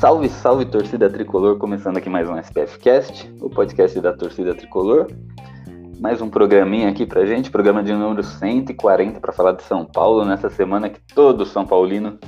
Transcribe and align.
Salve, 0.00 0.30
salve 0.30 0.64
torcida 0.64 1.10
tricolor, 1.10 1.58
começando 1.58 1.98
aqui 1.98 2.08
mais 2.08 2.26
um 2.26 2.34
SPF 2.38 2.78
Cast, 2.78 3.30
o 3.38 3.50
podcast 3.50 4.00
da 4.00 4.14
torcida 4.14 4.54
tricolor. 4.54 5.08
Mais 6.00 6.22
um 6.22 6.30
programinha 6.30 6.88
aqui 6.88 7.04
pra 7.04 7.26
gente, 7.26 7.50
programa 7.50 7.82
de 7.82 7.92
número 7.92 8.22
140 8.22 9.20
para 9.20 9.30
falar 9.30 9.52
de 9.52 9.62
São 9.62 9.84
Paulo 9.84 10.24
nessa 10.24 10.48
semana 10.48 10.88
que 10.88 11.02
todo 11.14 11.44
São 11.44 11.66
Paulino 11.66 12.18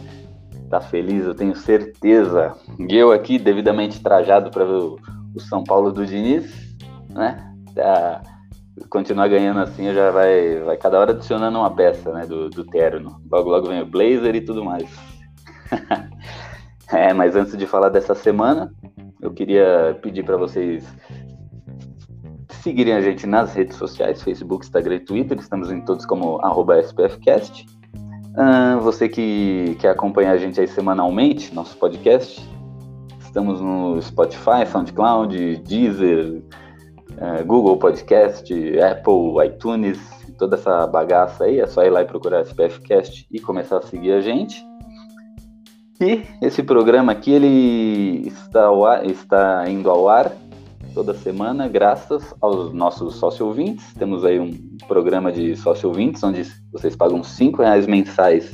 tá 0.69 0.83
feliz, 0.83 1.25
eu 1.25 1.35
tenho 1.35 1.57
certeza. 1.57 2.53
E 2.79 2.95
eu 2.95 3.11
aqui 3.11 3.39
devidamente 3.39 4.03
trajado 4.03 4.51
para 4.51 4.67
ver 4.67 4.75
o, 4.75 4.99
São 5.39 5.65
Paulo 5.65 5.91
do 5.91 6.05
Diniz, 6.05 6.77
né? 7.09 7.55
Tá, 7.75 8.21
continuar 8.91 9.29
ganhando 9.29 9.61
assim, 9.61 9.95
já 9.95 10.11
vai, 10.11 10.61
vai 10.61 10.77
cada 10.77 11.01
hora 11.01 11.13
adicionando 11.13 11.59
uma 11.59 11.75
peça, 11.75 12.13
né, 12.13 12.27
do, 12.27 12.51
do 12.51 12.65
terno. 12.65 13.19
Logo, 13.31 13.49
logo 13.49 13.69
vem 13.69 13.81
o 13.81 13.87
blazer 13.87 14.35
e 14.35 14.43
tudo 14.43 14.63
mais. 14.63 14.91
É, 16.93 17.13
mas 17.15 17.35
antes 17.35 17.57
de 17.57 17.67
falar 17.67 17.89
dessa 17.89 18.15
semana, 18.15 18.71
eu 19.21 19.33
queria 19.33 19.99
pedir 20.03 20.23
para 20.25 20.37
vocês 20.37 20.85
seguirem 22.63 22.93
a 22.93 23.01
gente 23.01 23.27
nas 23.27 23.55
redes 23.55 23.77
sociais, 23.77 24.23
Facebook, 24.23 24.65
Instagram 24.65 24.97
e 24.97 25.01
Twitter. 25.01 25.39
Estamos 25.39 25.73
em 25.73 25.81
todos 25.81 26.05
como 26.05 26.39
SPFcast. 26.83 27.67
Uh, 28.35 28.81
você 28.81 29.09
que 29.09 29.77
quer 29.81 29.91
acompanhar 29.91 30.33
a 30.33 30.37
gente 30.37 30.61
aí 30.61 30.69
semanalmente, 30.69 31.55
nosso 31.55 31.77
podcast, 31.77 32.41
estamos 33.21 33.61
no 33.61 34.01
Spotify, 34.01 34.67
SoundCloud, 34.67 35.57
Deezer, 35.57 36.43
uh, 37.13 37.45
Google 37.47 37.77
Podcast, 37.79 38.53
Apple, 38.81 39.47
iTunes, 39.47 39.99
toda 40.39 40.57
essa 40.57 40.87
bagaça 40.87 41.45
aí. 41.45 41.61
É 41.61 41.67
só 41.67 41.83
ir 41.85 41.91
lá 41.91 42.03
e 42.03 42.05
procurar 42.07 42.43
SPFcast 42.43 43.27
e 43.31 43.41
começar 43.41 43.79
a 43.79 43.83
seguir 43.83 44.13
a 44.13 44.21
gente. 44.21 44.63
E 46.03 46.25
esse 46.45 46.65
programa 46.65 47.13
aqui 47.13 47.31
ele 47.31 48.27
está, 48.27 48.69
ar, 48.69 49.07
está 49.07 49.71
indo 49.71 49.89
ao 49.89 50.09
ar 50.09 50.33
toda 50.93 51.15
semana, 51.15 51.69
graças 51.69 52.35
aos 52.41 52.73
nossos 52.73 53.15
sócio 53.15 53.47
ouvintes. 53.47 53.95
Temos 53.95 54.25
aí 54.25 54.41
um 54.41 54.51
programa 54.89 55.31
de 55.31 55.55
sócio 55.55 55.89
ouvintes, 55.89 56.21
onde 56.25 56.43
vocês 56.73 56.97
pagam 56.97 57.23
cinco 57.23 57.63
reais 57.63 57.87
mensais. 57.87 58.53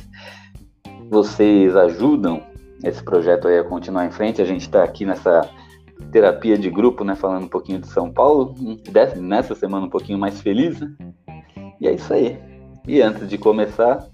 Vocês 1.09 1.75
ajudam 1.75 2.43
esse 2.83 3.03
projeto 3.03 3.47
aí 3.47 3.57
a 3.57 3.63
continuar 3.63 4.05
em 4.05 4.11
frente. 4.11 4.43
A 4.43 4.45
gente 4.45 4.61
está 4.61 4.83
aqui 4.83 5.03
nessa 5.03 5.49
terapia 6.11 6.55
de 6.55 6.69
grupo, 6.69 7.03
né, 7.03 7.15
falando 7.15 7.45
um 7.45 7.49
pouquinho 7.49 7.79
de 7.79 7.87
São 7.87 8.11
Paulo. 8.11 8.53
Nessa 9.17 9.55
semana 9.55 9.87
um 9.87 9.89
pouquinho 9.89 10.19
mais 10.19 10.39
feliz, 10.39 10.79
né? 10.79 10.91
E 11.81 11.87
é 11.87 11.93
isso 11.93 12.13
aí. 12.13 12.37
E 12.87 13.01
antes 13.01 13.27
de 13.27 13.39
começar, 13.39 14.07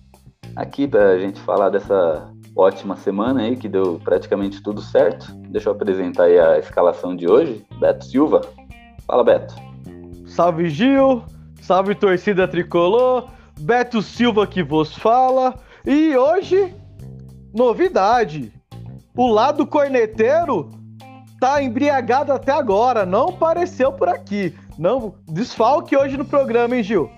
aqui 0.56 0.88
para 0.88 1.10
a 1.10 1.20
gente 1.20 1.42
falar 1.42 1.70
dessa 1.70 2.34
ótima 2.56 2.96
semana 2.96 3.42
aí, 3.42 3.56
que 3.56 3.68
deu 3.68 4.00
praticamente 4.04 4.62
tudo 4.64 4.82
certo. 4.82 5.34
Deixa 5.50 5.70
eu 5.70 5.74
apresentar 5.74 6.24
aí 6.24 6.40
a 6.40 6.58
escalação 6.58 7.16
de 7.16 7.28
hoje. 7.28 7.66
Beto 7.80 8.06
Silva. 8.06 8.42
Fala, 9.06 9.24
Beto. 9.24 9.54
Salve, 10.26 10.70
Gil. 10.70 11.24
Salve, 11.62 11.94
torcida 11.96 12.48
tricolor. 12.48 13.28
Beto 13.60 14.02
Silva 14.02 14.48
que 14.48 14.64
vos 14.64 14.96
fala. 14.96 15.56
E 15.86 16.16
hoje, 16.16 16.74
novidade. 17.54 18.54
O 19.16 19.28
lado 19.28 19.66
corneteiro 19.66 20.72
tá 21.40 21.62
embriagado 21.62 22.32
até 22.32 22.52
agora. 22.52 23.06
Não 23.06 23.30
apareceu 23.30 23.92
por 23.92 24.10
aqui. 24.10 24.56
Não, 24.78 25.16
desfalque 25.28 25.96
hoje 25.96 26.18
no 26.18 26.26
programa, 26.26 26.76
hein, 26.76 26.84
Gil? 26.84 27.10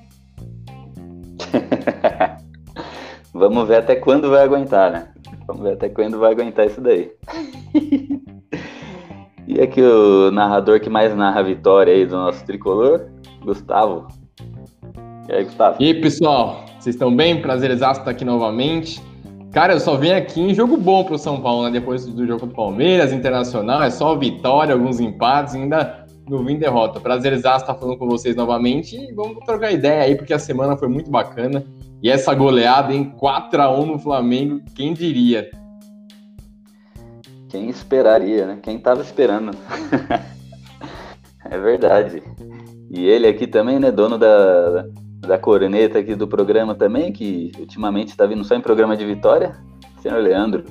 Vamos 3.33 3.67
ver 3.67 3.77
até 3.77 3.95
quando 3.95 4.29
vai 4.29 4.43
aguentar, 4.43 4.91
né? 4.91 5.09
Vamos 5.47 5.63
ver 5.63 5.73
até 5.73 5.87
quando 5.87 6.19
vai 6.19 6.33
aguentar 6.33 6.67
isso 6.67 6.81
daí. 6.81 7.09
e 9.47 9.61
aqui 9.61 9.81
o 9.81 10.29
narrador 10.29 10.81
que 10.81 10.89
mais 10.89 11.15
narra 11.15 11.39
a 11.39 11.43
vitória 11.43 11.93
aí 11.93 12.05
do 12.05 12.17
nosso 12.17 12.45
tricolor, 12.45 13.07
Gustavo. 13.45 14.07
E 15.29 15.31
aí, 15.31 15.45
Gustavo? 15.45 15.77
E 15.79 15.85
aí, 15.85 16.01
pessoal? 16.01 16.65
Vocês 16.77 16.95
estão 16.95 17.15
bem? 17.15 17.41
Prazer 17.41 17.71
exato 17.71 17.99
estar 17.99 18.11
aqui 18.11 18.25
novamente. 18.25 19.01
Cara, 19.53 19.73
eu 19.73 19.79
só 19.79 19.95
vim 19.95 20.11
aqui 20.11 20.41
em 20.41 20.53
jogo 20.53 20.75
bom 20.75 21.05
pro 21.05 21.17
São 21.17 21.41
Paulo, 21.41 21.63
né? 21.63 21.71
Depois 21.71 22.05
do 22.05 22.27
jogo 22.27 22.45
do 22.45 22.53
Palmeiras, 22.53 23.13
Internacional, 23.13 23.81
é 23.81 23.89
só 23.89 24.15
vitória, 24.15 24.73
alguns 24.73 24.99
empates, 24.99 25.55
ainda 25.55 26.05
não 26.29 26.43
vim 26.43 26.57
derrota. 26.57 26.99
Prazer 26.99 27.31
exato 27.31 27.61
estar 27.61 27.73
falando 27.73 27.97
com 27.97 28.07
vocês 28.07 28.35
novamente 28.35 28.97
e 28.97 29.13
vamos 29.13 29.37
trocar 29.45 29.71
ideia 29.71 30.03
aí, 30.03 30.15
porque 30.15 30.33
a 30.33 30.39
semana 30.39 30.75
foi 30.75 30.89
muito 30.89 31.09
bacana. 31.09 31.63
E 32.01 32.09
essa 32.09 32.33
goleada 32.33 32.93
em 32.93 33.03
4 33.03 33.61
a 33.61 33.71
1 33.71 33.85
no 33.85 33.99
Flamengo, 33.99 34.61
quem 34.75 34.93
diria? 34.93 35.49
Quem 37.49 37.69
esperaria, 37.69 38.45
né? 38.45 38.59
Quem 38.61 38.77
tava 38.77 39.01
esperando. 39.01 39.51
é 41.43 41.57
verdade. 41.57 42.21
E 42.89 43.05
ele 43.05 43.27
aqui 43.27 43.47
também, 43.47 43.79
né, 43.79 43.91
dono 43.91 44.17
da, 44.17 44.85
da 45.21 45.37
corneta 45.37 45.99
aqui 45.99 46.13
do 46.13 46.27
programa 46.27 46.75
também, 46.75 47.11
que 47.11 47.51
ultimamente 47.59 48.09
está 48.09 48.25
vindo 48.25 48.43
só 48.43 48.55
em 48.55 48.61
programa 48.61 48.95
de 48.95 49.05
vitória, 49.05 49.55
senhor 50.01 50.21
Leandro. 50.21 50.63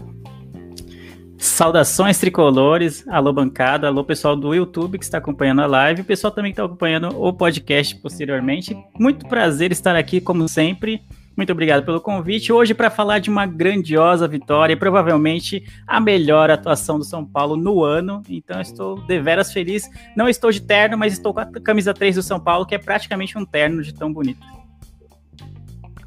Saudações 1.39 2.19
tricolores, 2.19 3.07
alô 3.09 3.33
bancada, 3.33 3.87
alô 3.87 4.03
pessoal 4.03 4.35
do 4.35 4.55
YouTube 4.55 4.99
que 4.99 5.05
está 5.05 5.19
acompanhando 5.19 5.61
a 5.61 5.67
live, 5.67 6.01
o 6.01 6.05
pessoal 6.05 6.31
também 6.31 6.51
que 6.51 6.55
está 6.55 6.65
acompanhando 6.65 7.09
o 7.21 7.33
podcast 7.33 7.95
posteriormente. 7.97 8.77
Muito 8.99 9.27
prazer 9.29 9.71
estar 9.71 9.97
aqui, 9.97 10.21
como 10.21 10.49
sempre. 10.49 11.03
Muito 11.37 11.53
obrigado 11.53 11.85
pelo 11.85 12.01
convite. 12.01 12.51
Hoje 12.51 12.73
para 12.73 12.89
falar 12.89 13.19
de 13.19 13.29
uma 13.29 13.45
grandiosa 13.45 14.27
vitória 14.27 14.73
e 14.73 14.77
provavelmente 14.77 15.63
a 15.87 16.01
melhor 16.01 16.51
atuação 16.51 16.99
do 16.99 17.05
São 17.05 17.27
Paulo 17.27 17.57
no 17.57 17.85
ano. 17.85 18.23
Então 18.27 18.59
estou 18.59 18.99
deveras 19.03 19.53
feliz. 19.53 19.89
Não 20.17 20.31
estou 20.31 20.51
de 20.51 20.63
terno, 20.63 20.97
mas 20.97 21.13
estou 21.13 21.35
com 21.35 21.41
a 21.41 21.47
camisa 21.61 21.93
3 21.93 22.15
do 22.15 22.23
São 22.23 22.41
Paulo, 22.41 22.65
que 22.65 22.75
é 22.75 22.79
praticamente 22.79 23.37
um 23.37 23.45
terno 23.45 23.83
de 23.83 23.93
tão 23.93 24.11
bonito. 24.11 24.41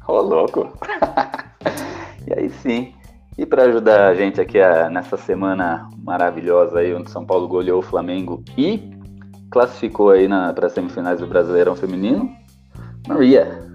Ô, 0.08 0.14
oh, 0.14 0.20
louco! 0.20 0.76
e 2.26 2.34
aí 2.34 2.50
sim. 2.50 2.92
E 3.38 3.46
para 3.46 3.62
ajudar 3.62 4.08
a 4.08 4.14
gente 4.14 4.40
aqui 4.40 4.60
a, 4.60 4.90
nessa 4.90 5.16
semana 5.16 5.88
maravilhosa 5.96 6.80
aí, 6.80 6.92
onde 6.92 7.08
São 7.08 7.24
Paulo 7.24 7.46
goleou 7.46 7.78
o 7.78 7.82
Flamengo 7.82 8.42
e 8.58 8.90
classificou 9.48 10.10
aí 10.10 10.28
para 10.56 10.66
as 10.66 10.72
semifinais 10.72 11.20
do 11.20 11.26
Brasileirão 11.28 11.76
Feminino, 11.76 12.28
Maria. 13.06 13.69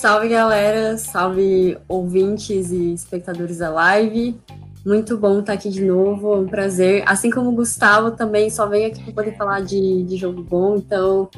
Salve 0.00 0.28
galera, 0.28 0.96
salve 0.96 1.76
ouvintes 1.88 2.70
e 2.70 2.92
espectadores 2.92 3.58
da 3.58 3.68
live. 3.68 4.40
Muito 4.86 5.18
bom 5.18 5.40
estar 5.40 5.54
aqui 5.54 5.68
de 5.68 5.84
novo, 5.84 6.34
é 6.34 6.36
um 6.36 6.46
prazer. 6.46 7.02
Assim 7.04 7.32
como 7.32 7.50
o 7.50 7.52
Gustavo 7.52 8.12
também 8.12 8.48
só 8.48 8.68
vem 8.68 8.86
aqui 8.86 9.02
para 9.02 9.12
poder 9.12 9.36
falar 9.36 9.60
de, 9.60 10.04
de 10.04 10.16
jogo 10.16 10.40
bom, 10.40 10.76
então 10.76 11.28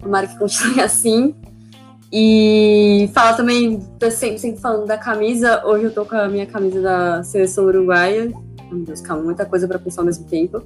tomara 0.00 0.26
que 0.26 0.38
continue 0.38 0.80
assim. 0.80 1.34
E 2.10 3.10
fala 3.12 3.34
também, 3.34 3.78
sempre, 4.10 4.38
sempre 4.38 4.58
falando 4.58 4.86
da 4.86 4.96
camisa, 4.96 5.62
hoje 5.66 5.84
eu 5.84 5.92
tô 5.92 6.06
com 6.06 6.16
a 6.16 6.28
minha 6.28 6.46
camisa 6.46 6.80
da 6.80 7.22
seleção 7.22 7.66
uruguaia. 7.66 8.32
Meu 8.72 8.86
Deus, 8.86 9.02
calma, 9.02 9.22
muita 9.22 9.44
coisa 9.44 9.68
para 9.68 9.78
pensar 9.78 10.00
ao 10.00 10.06
mesmo 10.06 10.24
tempo 10.24 10.64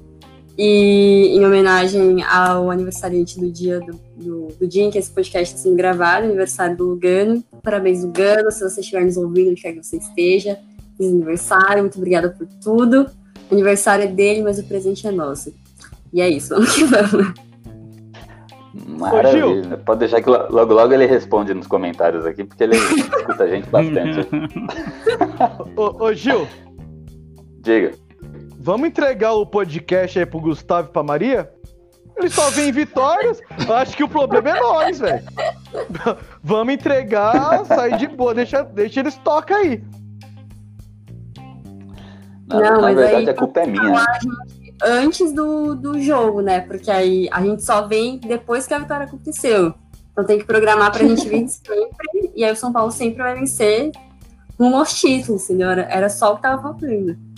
e 0.57 1.35
em 1.35 1.45
homenagem 1.45 2.23
ao 2.23 2.69
aniversariante 2.69 3.39
do 3.39 3.51
dia 3.51 3.79
do, 3.79 3.99
do, 4.15 4.47
do, 4.59 4.67
dia 4.67 4.83
em 4.83 4.91
que 4.91 4.99
esse 4.99 5.09
podcast 5.09 5.55
está 5.55 5.63
sendo 5.63 5.75
gravado, 5.75 6.25
aniversário 6.25 6.77
do 6.77 6.89
Lugano. 6.89 7.43
Parabéns, 7.63 8.03
Lugano, 8.03 8.51
se 8.51 8.63
você 8.63 8.81
estiver 8.81 9.03
nos 9.03 9.17
ouvindo, 9.17 9.51
onde 9.51 9.61
quer 9.61 9.73
que 9.73 9.83
você 9.83 9.97
esteja. 9.97 10.59
Feliz 10.95 11.11
aniversário, 11.11 11.81
muito 11.81 11.97
obrigada 11.97 12.29
por 12.29 12.47
tudo. 12.61 13.07
O 13.49 13.53
aniversário 13.53 14.05
é 14.05 14.07
dele, 14.07 14.43
mas 14.43 14.59
o 14.59 14.63
presente 14.63 15.07
é 15.07 15.11
nosso. 15.11 15.53
E 16.13 16.21
é 16.21 16.29
isso, 16.29 16.49
vamos 16.49 16.75
que 16.75 16.83
vamos. 16.83 17.33
Maravilha. 18.87 19.77
Pode 19.77 19.99
deixar 19.99 20.21
que 20.21 20.29
logo 20.29 20.73
logo 20.73 20.93
ele 20.93 21.05
responde 21.05 21.53
nos 21.53 21.67
comentários 21.67 22.25
aqui, 22.25 22.43
porque 22.43 22.63
ele 22.63 22.75
escuta 22.77 23.43
a 23.43 23.47
gente 23.47 23.67
bastante. 23.69 24.27
ô, 25.75 26.05
ô 26.05 26.13
Gil. 26.13 26.47
Diga. 27.61 27.93
Vamos 28.63 28.87
entregar 28.87 29.33
o 29.33 29.45
podcast 29.45 30.17
aí 30.17 30.25
pro 30.25 30.39
Gustavo 30.39 30.87
e 30.87 30.91
pra 30.93 31.03
Maria? 31.03 31.51
Ele 32.15 32.29
só 32.29 32.49
vem 32.51 32.71
vitórias. 32.71 33.41
Acho 33.69 33.97
que 33.97 34.05
o 34.05 34.07
problema 34.07 34.51
é 34.51 34.59
nós, 34.61 34.99
velho. 35.01 35.21
Vamos 36.41 36.73
entregar, 36.73 37.65
sair 37.65 37.97
de 37.97 38.07
boa. 38.07 38.33
Deixa, 38.33 38.63
deixa 38.63 39.01
eles 39.01 39.17
tocar 39.17 39.57
aí. 39.57 39.83
Na, 42.47 42.59
não, 42.61 42.81
na 42.83 42.93
verdade, 42.93 43.31
a 43.31 43.33
culpa 43.33 43.59
é 43.59 43.67
minha. 43.67 44.05
Antes 44.81 45.33
do, 45.33 45.75
do 45.75 45.99
jogo, 45.99 46.39
né? 46.39 46.61
Porque 46.61 46.89
aí 46.89 47.27
a 47.33 47.41
gente 47.41 47.65
só 47.65 47.85
vem 47.85 48.17
depois 48.17 48.65
que 48.65 48.73
a 48.73 48.79
vitória 48.79 49.05
aconteceu. 49.05 49.73
Então 50.13 50.23
tem 50.23 50.39
que 50.39 50.45
programar 50.45 50.89
pra 50.89 51.05
gente 51.05 51.27
vir 51.27 51.49
sempre. 51.51 52.31
E 52.33 52.45
aí 52.45 52.53
o 52.53 52.55
São 52.55 52.71
Paulo 52.71 52.93
sempre 52.93 53.23
vai 53.23 53.35
vencer 53.35 53.91
rumo 54.57 54.77
aos 54.77 54.93
títulos, 54.93 55.49
entendeu? 55.49 55.69
Era 55.69 56.07
só 56.07 56.31
o 56.31 56.35
que 56.37 56.43
tava 56.43 56.61
faltando. 56.61 57.32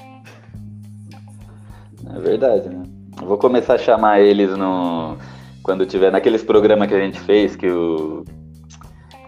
É 2.15 2.19
verdade, 2.19 2.69
né? 2.69 2.83
Eu 3.21 3.27
vou 3.27 3.37
começar 3.37 3.75
a 3.75 3.77
chamar 3.77 4.21
eles 4.21 4.55
no. 4.57 5.17
Quando 5.61 5.85
tiver 5.85 6.11
naqueles 6.11 6.43
programas 6.43 6.87
que 6.87 6.93
a 6.93 6.99
gente 6.99 7.19
fez, 7.19 7.55
que 7.55 7.67
o. 7.67 8.23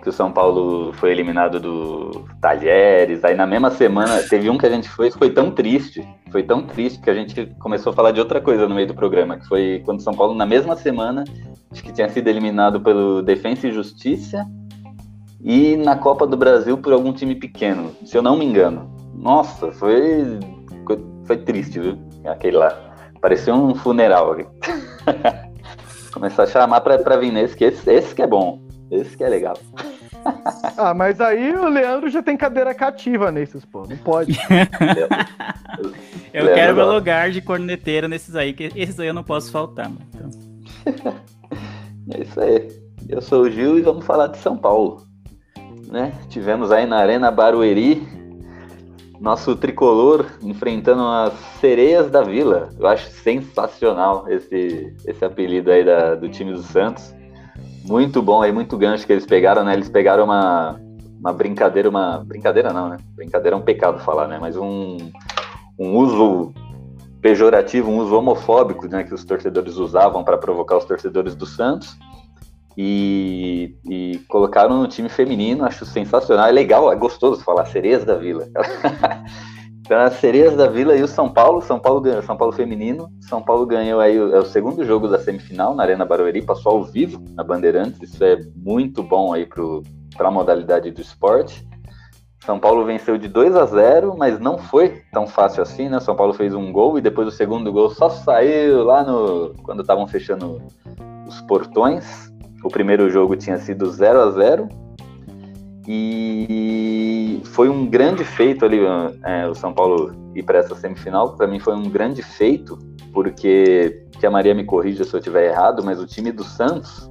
Que 0.01 0.09
o 0.09 0.13
São 0.13 0.31
Paulo 0.31 0.93
foi 0.93 1.11
eliminado 1.11 1.59
do 1.59 2.25
Talheres. 2.39 3.25
Aí 3.25 3.35
na 3.35 3.45
mesma 3.45 3.69
semana, 3.69 4.23
teve 4.23 4.49
um 4.49 4.57
que 4.57 4.65
a 4.65 4.69
gente 4.69 4.87
foi, 4.87 5.11
foi 5.11 5.31
tão 5.31 5.51
triste. 5.51 6.07
Foi 6.31 6.43
tão 6.43 6.63
triste 6.63 7.01
que 7.01 7.09
a 7.09 7.13
gente 7.13 7.47
começou 7.59 7.91
a 7.91 7.95
falar 7.95 8.11
de 8.11 8.21
outra 8.21 8.39
coisa 8.39 8.69
no 8.69 8.75
meio 8.75 8.87
do 8.87 8.95
programa. 8.95 9.37
Que 9.37 9.45
foi 9.47 9.81
quando 9.85 9.99
o 9.99 10.03
São 10.03 10.13
Paulo, 10.13 10.33
na 10.33 10.45
mesma 10.45 10.77
semana, 10.77 11.25
acho 11.69 11.83
que 11.83 11.91
tinha 11.91 12.07
sido 12.07 12.29
eliminado 12.29 12.79
pelo 12.79 13.21
Defensa 13.21 13.67
e 13.67 13.71
Justiça 13.71 14.45
e 15.43 15.75
na 15.75 15.97
Copa 15.97 16.25
do 16.25 16.37
Brasil 16.37 16.77
por 16.77 16.93
algum 16.93 17.11
time 17.11 17.35
pequeno, 17.35 17.91
se 18.05 18.17
eu 18.17 18.21
não 18.21 18.37
me 18.37 18.45
engano. 18.45 18.89
Nossa, 19.13 19.71
foi 19.73 20.39
foi 21.27 21.37
triste, 21.37 21.79
viu? 21.79 22.06
Aquele 22.27 22.57
lá. 22.57 22.77
Parecia 23.21 23.53
um 23.53 23.73
funeral. 23.75 24.35
Começar 26.11 26.43
a 26.43 26.47
chamar 26.47 26.81
pra, 26.81 26.97
pra 26.99 27.17
vir 27.17 27.31
nesse, 27.31 27.55
que 27.55 27.63
esse, 27.63 27.89
esse 27.91 28.13
que 28.13 28.21
é 28.21 28.27
bom. 28.27 28.61
Esse 28.91 29.17
que 29.17 29.23
é 29.23 29.29
legal. 29.29 29.57
ah, 30.77 30.93
mas 30.93 31.19
aí 31.19 31.53
o 31.55 31.67
Leandro 31.67 32.09
já 32.09 32.21
tem 32.23 32.37
cadeira 32.37 32.73
cativa 32.73 33.31
nesses, 33.31 33.65
pô. 33.65 33.85
Não 33.87 33.97
pode. 33.97 34.37
eu 36.33 36.45
Leandro 36.45 36.55
quero 36.55 36.75
meu 36.75 36.91
lugar 36.91 37.31
de 37.31 37.41
corneteiro 37.41 38.07
nesses 38.07 38.35
aí, 38.35 38.53
que 38.53 38.71
esses 38.75 38.99
aí 38.99 39.07
eu 39.07 39.13
não 39.13 39.23
posso 39.23 39.51
faltar, 39.51 39.89
mano. 39.89 40.01
Então. 40.13 41.15
é 42.13 42.21
isso 42.21 42.39
aí. 42.39 42.67
Eu 43.09 43.21
sou 43.21 43.43
o 43.43 43.49
Gil 43.49 43.77
e 43.77 43.81
vamos 43.81 44.05
falar 44.05 44.27
de 44.27 44.37
São 44.37 44.57
Paulo. 44.57 45.05
Né? 45.87 46.11
Tivemos 46.29 46.71
aí 46.71 46.85
na 46.85 46.97
Arena 46.97 47.31
Barueri 47.31 48.05
nosso 49.19 49.55
tricolor 49.55 50.25
enfrentando 50.41 51.03
as 51.03 51.33
sereias 51.59 52.09
da 52.09 52.21
vila. 52.21 52.69
Eu 52.79 52.87
acho 52.87 53.09
sensacional 53.11 54.25
esse, 54.29 54.93
esse 55.05 55.25
apelido 55.25 55.71
aí 55.71 55.83
da, 55.83 56.15
do 56.15 56.29
time 56.29 56.53
do 56.53 56.61
Santos. 56.61 57.13
Muito 57.85 58.21
bom 58.21 58.41
aí, 58.41 58.51
muito 58.51 58.77
gancho 58.77 59.05
que 59.05 59.13
eles 59.13 59.25
pegaram, 59.25 59.63
né? 59.63 59.73
Eles 59.73 59.89
pegaram 59.89 60.25
uma, 60.25 60.79
uma 61.19 61.33
brincadeira, 61.33 61.89
uma. 61.89 62.23
Brincadeira 62.23 62.73
não, 62.73 62.89
né? 62.89 62.97
Brincadeira 63.15 63.55
é 63.55 63.59
um 63.59 63.63
pecado 63.63 63.99
falar, 63.99 64.27
né? 64.27 64.37
Mas 64.39 64.57
um, 64.57 64.97
um 65.79 65.95
uso 65.95 66.53
pejorativo, 67.21 67.89
um 67.89 67.97
uso 67.97 68.15
homofóbico, 68.15 68.87
né? 68.87 69.03
Que 69.03 69.13
os 69.13 69.23
torcedores 69.23 69.77
usavam 69.77 70.23
para 70.23 70.37
provocar 70.37 70.77
os 70.77 70.85
torcedores 70.85 71.35
do 71.35 71.45
Santos 71.45 71.97
e, 72.77 73.75
e, 73.89 74.19
colocaram 74.27 74.79
no 74.79 74.87
time 74.87 75.09
feminino, 75.09 75.65
acho 75.65 75.83
sensacional, 75.83 76.47
é 76.47 76.51
legal, 76.51 76.91
é 76.91 76.95
gostoso 76.95 77.43
falar 77.43 77.65
Sereias 77.65 78.05
da 78.05 78.15
Vila. 78.15 78.47
então, 79.81 79.97
as 79.99 80.13
Sereias 80.13 80.55
da 80.55 80.67
Vila 80.67 80.95
e 80.95 81.01
o 81.01 81.07
São 81.07 81.27
Paulo, 81.27 81.59
São 81.59 81.79
Paulo 81.79 81.99
ganhou, 82.01 82.21
São 82.21 82.37
Paulo 82.37 82.53
feminino, 82.53 83.09
São 83.21 83.41
Paulo 83.41 83.65
ganhou 83.65 83.99
aí 83.99 84.15
é 84.15 84.37
o 84.37 84.45
segundo 84.45 84.85
jogo 84.85 85.07
da 85.07 85.17
semifinal 85.17 85.73
na 85.73 85.81
Arena 85.81 86.05
Barueri, 86.05 86.43
passou 86.43 86.73
ao 86.73 86.83
vivo 86.83 87.19
na 87.33 87.43
Bandeirantes, 87.43 88.13
isso 88.13 88.23
é 88.23 88.37
muito 88.55 89.01
bom 89.01 89.33
aí 89.33 89.47
para 90.15 90.27
a 90.27 90.31
modalidade 90.31 90.91
do 90.91 91.01
esporte. 91.01 91.67
São 92.45 92.59
Paulo 92.59 92.85
venceu 92.85 93.17
de 93.17 93.27
2 93.27 93.55
a 93.55 93.65
0, 93.65 94.15
mas 94.15 94.39
não 94.39 94.57
foi 94.57 95.01
tão 95.11 95.25
fácil 95.25 95.63
assim, 95.63 95.89
né? 95.89 95.99
São 95.99 96.15
Paulo 96.15 96.31
fez 96.31 96.53
um 96.53 96.71
gol 96.71 96.97
e 96.97 97.01
depois 97.01 97.27
o 97.27 97.31
segundo 97.31 97.73
gol 97.73 97.89
só 97.89 98.07
saiu 98.07 98.83
lá 98.83 99.03
no 99.03 99.53
quando 99.63 99.81
estavam 99.81 100.07
fechando 100.07 100.61
os 101.27 101.41
portões. 101.41 102.31
O 102.67 102.69
primeiro 102.69 103.09
jogo 103.09 103.37
tinha 103.37 103.57
sido 103.57 103.89
0 103.89 104.19
a 104.19 104.31
0 104.31 104.67
e 105.87 107.41
foi 107.45 107.69
um 107.69 107.85
grande 107.85 108.25
feito 108.25 108.65
ali 108.65 108.81
é, 109.23 109.47
o 109.47 109.55
São 109.55 109.71
Paulo 109.71 110.13
ir 110.35 110.43
para 110.43 110.59
essa 110.59 110.75
semifinal. 110.75 111.33
Para 111.37 111.47
mim 111.47 111.61
foi 111.61 111.73
um 111.73 111.89
grande 111.89 112.21
feito 112.21 112.77
porque 113.13 114.03
que 114.19 114.25
a 114.25 114.29
Maria 114.29 114.53
me 114.53 114.65
corrija 114.65 115.05
se 115.05 115.13
eu 115.13 115.19
estiver 115.19 115.45
errado, 115.45 115.81
mas 115.81 115.97
o 115.97 116.05
time 116.05 116.29
do 116.29 116.43
Santos 116.43 117.09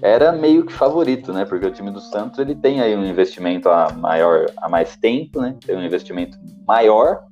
era 0.00 0.30
meio 0.30 0.64
que 0.64 0.72
favorito, 0.72 1.32
né? 1.32 1.44
Porque 1.44 1.66
o 1.66 1.72
time 1.72 1.90
do 1.90 1.98
Santos 1.98 2.38
ele 2.38 2.54
tem 2.54 2.80
aí 2.80 2.94
um 2.94 3.04
investimento 3.04 3.68
a 3.68 3.90
maior, 3.90 4.46
a 4.56 4.68
mais 4.68 4.94
tempo, 4.94 5.40
né? 5.40 5.56
Tem 5.66 5.76
um 5.76 5.82
investimento 5.82 6.38
maior 6.64 7.24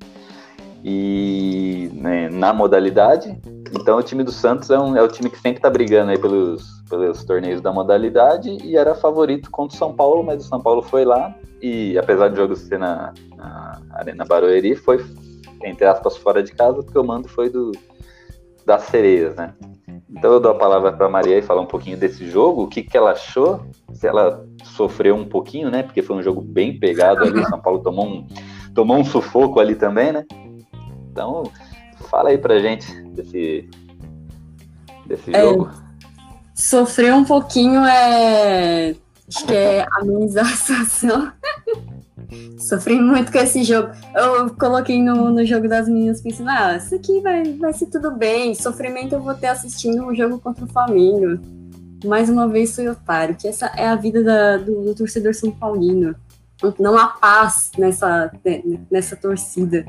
e 0.84 1.88
né, 1.94 2.28
na 2.30 2.52
modalidade. 2.52 3.40
Então 3.72 3.98
o 3.98 4.02
time 4.02 4.22
do 4.24 4.32
Santos 4.32 4.70
é, 4.70 4.78
um, 4.78 4.96
é 4.96 5.02
o 5.02 5.08
time 5.08 5.30
que 5.30 5.38
sempre 5.38 5.58
está 5.58 5.70
brigando 5.70 6.10
aí 6.10 6.18
pelos, 6.18 6.82
pelos 6.88 7.24
torneios 7.24 7.60
da 7.60 7.72
modalidade 7.72 8.58
e 8.64 8.76
era 8.76 8.94
favorito 8.94 9.50
contra 9.50 9.74
o 9.74 9.78
São 9.78 9.94
Paulo, 9.94 10.24
mas 10.24 10.44
o 10.44 10.48
São 10.48 10.60
Paulo 10.60 10.82
foi 10.82 11.04
lá 11.04 11.34
e 11.62 11.96
apesar 11.98 12.28
do 12.28 12.36
jogo 12.36 12.56
ser 12.56 12.78
na, 12.78 13.12
na 13.36 13.80
Arena 13.92 14.24
Barueri, 14.24 14.74
foi 14.74 15.04
entre 15.62 15.84
aspas 15.84 16.16
fora 16.16 16.42
de 16.42 16.52
casa, 16.52 16.82
porque 16.82 16.98
o 16.98 17.04
mando 17.04 17.28
foi 17.28 17.50
do 17.50 17.70
das 18.64 18.82
sereias, 18.84 19.34
né? 19.36 19.54
Então 20.08 20.32
eu 20.32 20.40
dou 20.40 20.52
a 20.52 20.54
palavra 20.54 20.92
para 20.92 21.08
Maria 21.08 21.38
e 21.38 21.42
falar 21.42 21.60
um 21.60 21.66
pouquinho 21.66 21.96
desse 21.96 22.28
jogo, 22.28 22.62
o 22.62 22.68
que, 22.68 22.82
que 22.82 22.96
ela 22.96 23.12
achou, 23.12 23.60
se 23.92 24.06
ela 24.06 24.44
sofreu 24.62 25.16
um 25.16 25.24
pouquinho, 25.24 25.70
né? 25.70 25.82
Porque 25.82 26.02
foi 26.02 26.16
um 26.16 26.22
jogo 26.22 26.40
bem 26.40 26.78
pegado 26.78 27.24
ali, 27.24 27.40
o 27.40 27.48
São 27.48 27.60
Paulo 27.60 27.80
tomou 27.80 28.06
um, 28.06 28.26
tomou 28.74 28.96
um 28.96 29.04
sufoco 29.04 29.60
ali 29.60 29.74
também, 29.74 30.12
né? 30.12 30.24
Então, 31.10 31.44
fala 32.10 32.30
aí 32.30 32.38
pra 32.38 32.58
gente 32.58 32.92
desse, 33.12 33.70
desse 35.06 35.34
é, 35.34 35.40
jogo. 35.40 35.70
Sofrer 36.54 37.14
um 37.14 37.24
pouquinho 37.24 37.84
é. 37.84 38.94
Acho 39.28 39.46
que 39.46 39.54
é 39.54 39.86
amenizar 40.00 40.44
a 40.44 40.56
situação. 40.56 41.32
Sofri 42.58 43.00
muito 43.00 43.32
com 43.32 43.38
esse 43.38 43.62
jogo. 43.62 43.90
Eu 44.14 44.54
coloquei 44.56 45.02
no, 45.02 45.30
no 45.30 45.44
jogo 45.44 45.68
das 45.68 45.88
meninas 45.88 46.20
pensando, 46.20 46.50
ah, 46.50 46.76
isso 46.76 46.94
aqui 46.94 47.20
vai, 47.20 47.42
vai 47.54 47.72
ser 47.72 47.86
tudo 47.86 48.10
bem. 48.12 48.54
Sofrimento 48.54 49.14
eu 49.14 49.22
vou 49.22 49.34
ter 49.34 49.48
assistindo 49.48 50.04
um 50.04 50.14
jogo 50.14 50.38
contra 50.38 50.64
o 50.64 50.68
Flamengo. 50.68 51.40
Mais 52.04 52.28
uma 52.28 52.48
vez 52.48 52.74
fui 52.74 52.88
otário, 52.88 53.36
que 53.36 53.46
essa 53.46 53.66
é 53.76 53.86
a 53.86 53.96
vida 53.96 54.22
da, 54.22 54.56
do, 54.56 54.82
do 54.82 54.94
torcedor 54.94 55.34
São 55.34 55.50
Paulino. 55.50 56.14
Não 56.78 56.96
há 56.96 57.08
paz 57.08 57.72
nessa, 57.78 58.30
nessa 58.90 59.16
torcida. 59.16 59.84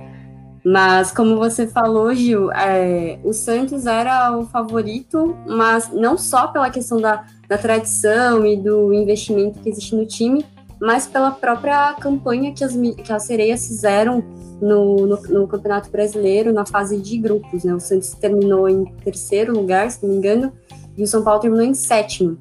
Mas, 0.64 1.12
como 1.12 1.38
você 1.38 1.66
falou, 1.66 2.14
Gil, 2.14 2.52
é, 2.52 3.20
o 3.24 3.34
Santos 3.34 3.88
era 3.88 4.38
o 4.38 4.46
favorito, 4.46 5.36
mas 5.48 5.92
não 5.92 6.18
só 6.18 6.48
pela 6.48 6.70
questão 6.70 7.02
da, 7.02 7.26
da 7.48 7.58
tradição 7.58 8.46
e 8.46 8.56
do 8.56 8.94
investimento 8.94 9.60
que 9.60 9.70
existe 9.70 9.96
no 9.96 10.06
time, 10.06 10.46
mas 10.80 11.08
pela 11.08 11.32
própria 11.32 11.94
campanha 11.94 12.54
que 12.54 12.64
as, 12.64 12.76
que 12.76 13.12
as 13.12 13.24
sereias 13.24 13.68
fizeram 13.68 14.24
no, 14.62 15.08
no, 15.08 15.22
no, 15.22 15.48
Campeonato 15.48 15.90
Brasileiro, 15.90 16.54
na 16.54 16.66
fase 16.66 16.98
de 16.98 17.18
grupos. 17.18 17.64
Né? 17.64 17.74
O 17.74 17.80
Santos 17.80 18.12
terminou 18.14 18.70
em 18.70 18.86
terceiro 19.04 19.54
lugar, 19.54 19.90
se 19.90 20.04
não 20.04 20.12
me 20.12 20.18
engano, 20.18 20.54
e 20.96 21.04
o 21.04 21.08
São 21.08 21.24
Paulo 21.24 21.40
terminou 21.40 21.66
em 21.66 21.74
sétimo. 21.74 22.38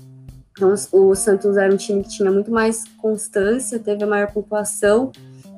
Então, 0.52 0.74
o 0.92 1.14
Santos 1.14 1.56
era 1.56 1.72
um 1.72 1.76
time 1.76 2.02
que 2.02 2.10
tinha 2.10 2.30
muito 2.30 2.50
mais 2.50 2.84
constância, 3.00 3.78
teve 3.78 4.04
a 4.04 4.06
maior 4.06 4.30
pontuação 4.30 5.10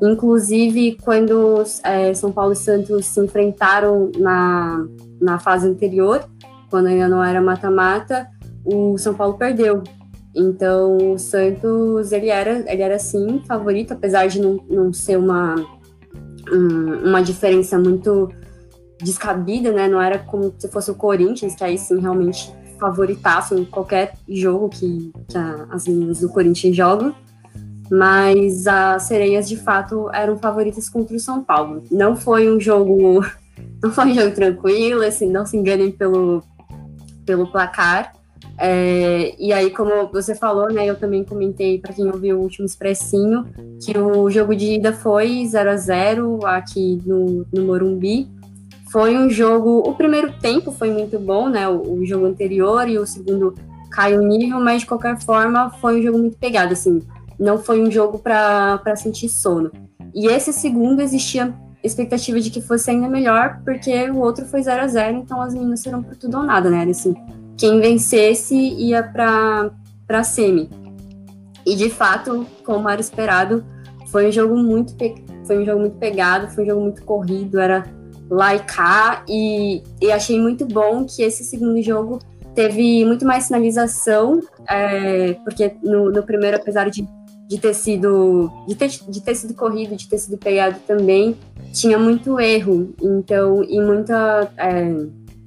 Inclusive, 0.02 0.98
quando 1.00 1.62
é, 1.84 2.12
São 2.12 2.32
Paulo 2.32 2.52
e 2.52 2.56
Santos 2.56 3.06
se 3.06 3.20
enfrentaram 3.20 4.10
na, 4.18 4.84
na 5.20 5.38
fase 5.38 5.68
anterior, 5.68 6.28
quando 6.68 6.88
ainda 6.88 7.08
não 7.08 7.22
era 7.22 7.40
mata-mata, 7.40 8.28
o 8.64 8.98
São 8.98 9.14
Paulo 9.14 9.34
perdeu. 9.34 9.84
Então, 10.34 11.12
o 11.12 11.18
Santos, 11.18 12.10
ele 12.10 12.30
era, 12.30 12.64
ele 12.68 12.82
era 12.82 12.98
sim 12.98 13.42
favorito, 13.46 13.92
apesar 13.92 14.26
de 14.26 14.40
não, 14.40 14.58
não 14.68 14.92
ser 14.92 15.16
uma, 15.16 15.54
um, 16.50 17.08
uma 17.08 17.22
diferença 17.22 17.78
muito 17.78 18.28
descabida, 19.00 19.70
né? 19.70 19.86
Não 19.86 20.02
era 20.02 20.18
como 20.18 20.52
se 20.58 20.66
fosse 20.68 20.90
o 20.90 20.96
Corinthians, 20.96 21.54
que 21.54 21.62
aí 21.62 21.78
sim 21.78 22.00
realmente 22.00 22.52
favoritassem 22.80 23.64
qualquer 23.66 24.14
jogo 24.28 24.68
que, 24.68 25.12
que 25.28 25.38
a, 25.38 25.68
as 25.70 25.86
meninas 25.86 26.18
do 26.18 26.28
Corinthians 26.28 26.74
jogam 26.74 27.14
mas 27.92 28.66
as 28.66 29.02
sereias 29.02 29.46
de 29.46 29.54
fato 29.54 30.08
eram 30.14 30.38
favoritas 30.38 30.88
contra 30.88 31.14
o 31.14 31.20
São 31.20 31.44
Paulo. 31.44 31.84
Não 31.90 32.16
foi 32.16 32.50
um 32.50 32.58
jogo, 32.58 33.22
não 33.84 33.92
foi 33.92 34.06
um 34.06 34.14
jogo 34.14 34.34
tranquilo, 34.34 35.02
assim, 35.02 35.30
não 35.30 35.44
se 35.44 35.58
enganem 35.58 35.90
pelo, 35.90 36.42
pelo 37.26 37.52
placar. 37.52 38.14
É, 38.56 39.34
e 39.38 39.52
aí, 39.52 39.68
como 39.68 40.10
você 40.10 40.34
falou, 40.34 40.72
né, 40.72 40.86
eu 40.86 40.94
também 40.96 41.22
comentei 41.22 41.78
para 41.78 41.92
quem 41.92 42.06
ouviu 42.06 42.38
o 42.38 42.40
último 42.40 42.64
expressinho 42.64 43.44
que 43.84 43.98
o 43.98 44.30
jogo 44.30 44.56
de 44.56 44.76
ida 44.76 44.94
foi 44.94 45.44
0 45.46 45.70
a 45.70 45.76
0 45.76 46.46
aqui 46.46 47.02
no, 47.04 47.44
no 47.52 47.62
Morumbi. 47.66 48.26
Foi 48.90 49.18
um 49.18 49.28
jogo. 49.28 49.82
O 49.86 49.94
primeiro 49.94 50.32
tempo 50.40 50.72
foi 50.72 50.90
muito 50.90 51.18
bom, 51.18 51.50
né? 51.50 51.68
O, 51.68 51.98
o 51.98 52.06
jogo 52.06 52.24
anterior 52.24 52.88
e 52.88 52.98
o 52.98 53.06
segundo 53.06 53.54
caiu 53.90 54.22
o 54.22 54.26
nível, 54.26 54.60
mas 54.60 54.80
de 54.80 54.86
qualquer 54.86 55.20
forma 55.20 55.68
foi 55.78 56.00
um 56.00 56.02
jogo 56.02 56.18
muito 56.18 56.38
pegado. 56.38 56.72
Assim, 56.72 57.02
não 57.38 57.58
foi 57.58 57.82
um 57.82 57.90
jogo 57.90 58.18
para 58.18 58.96
sentir 58.96 59.28
sono. 59.28 59.70
E 60.14 60.26
esse 60.26 60.52
segundo 60.52 61.00
existia 61.00 61.54
expectativa 61.82 62.40
de 62.40 62.50
que 62.50 62.60
fosse 62.60 62.90
ainda 62.90 63.08
melhor, 63.08 63.60
porque 63.64 64.08
o 64.10 64.18
outro 64.18 64.44
foi 64.46 64.62
0 64.62 64.82
a 64.82 64.86
0 64.86 65.18
então 65.18 65.40
as 65.40 65.52
meninas 65.52 65.80
serão 65.80 66.02
por 66.02 66.16
tudo 66.16 66.38
ou 66.38 66.44
nada, 66.44 66.70
né? 66.70 66.84
Assim, 66.88 67.14
quem 67.56 67.80
vencesse 67.80 68.54
ia 68.54 69.02
para 69.02 69.70
para 70.06 70.24
semi. 70.24 70.68
E 71.64 71.74
de 71.76 71.88
fato, 71.88 72.46
como 72.64 72.88
era 72.88 73.00
esperado, 73.00 73.64
foi 74.10 74.28
um 74.28 74.32
jogo 74.32 74.56
muito 74.56 74.94
foi 75.44 75.58
um 75.58 75.64
jogo 75.64 75.80
muito 75.80 75.96
pegado, 75.96 76.48
foi 76.50 76.64
um 76.64 76.66
jogo 76.66 76.80
muito 76.82 77.04
corrido, 77.04 77.58
era 77.58 77.84
lá 78.30 78.54
e 78.54 78.60
cá, 78.60 79.24
e, 79.28 79.82
e 80.00 80.10
achei 80.10 80.40
muito 80.40 80.66
bom 80.66 81.04
que 81.04 81.22
esse 81.22 81.44
segundo 81.44 81.80
jogo 81.82 82.18
teve 82.54 83.04
muito 83.04 83.24
mais 83.24 83.44
sinalização, 83.44 84.40
é, 84.68 85.34
porque 85.44 85.74
no, 85.82 86.10
no, 86.10 86.22
primeiro, 86.22 86.56
apesar 86.56 86.88
de, 86.90 87.06
de 87.52 87.58
ter 87.58 87.74
sido 87.74 88.50
de 88.66 88.74
ter, 88.74 88.88
de 88.88 89.20
ter 89.20 89.34
sido 89.34 89.52
corrido, 89.52 89.94
de 89.94 90.08
ter 90.08 90.16
sido 90.16 90.38
pegado 90.38 90.78
também, 90.86 91.36
tinha 91.70 91.98
muito 91.98 92.40
erro, 92.40 92.94
então, 93.02 93.62
e 93.62 93.78
muita 93.78 94.50
é, 94.56 94.90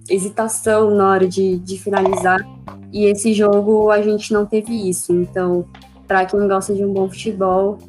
hesitação 0.08 0.92
na 0.92 1.10
hora 1.10 1.28
de, 1.28 1.58
de 1.58 1.80
finalizar, 1.80 2.48
e 2.94 3.06
esse 3.06 3.34
jogo 3.34 3.90
a 3.90 4.04
gente 4.04 4.32
não 4.32 4.46
teve 4.46 4.88
isso, 4.88 5.14
então, 5.14 5.66
para 6.08 6.26
quem 6.26 6.48
gosta 6.48 6.76
de 6.76 6.86
um 6.86 6.94
bom 6.94 7.10
futebol, 7.10 7.80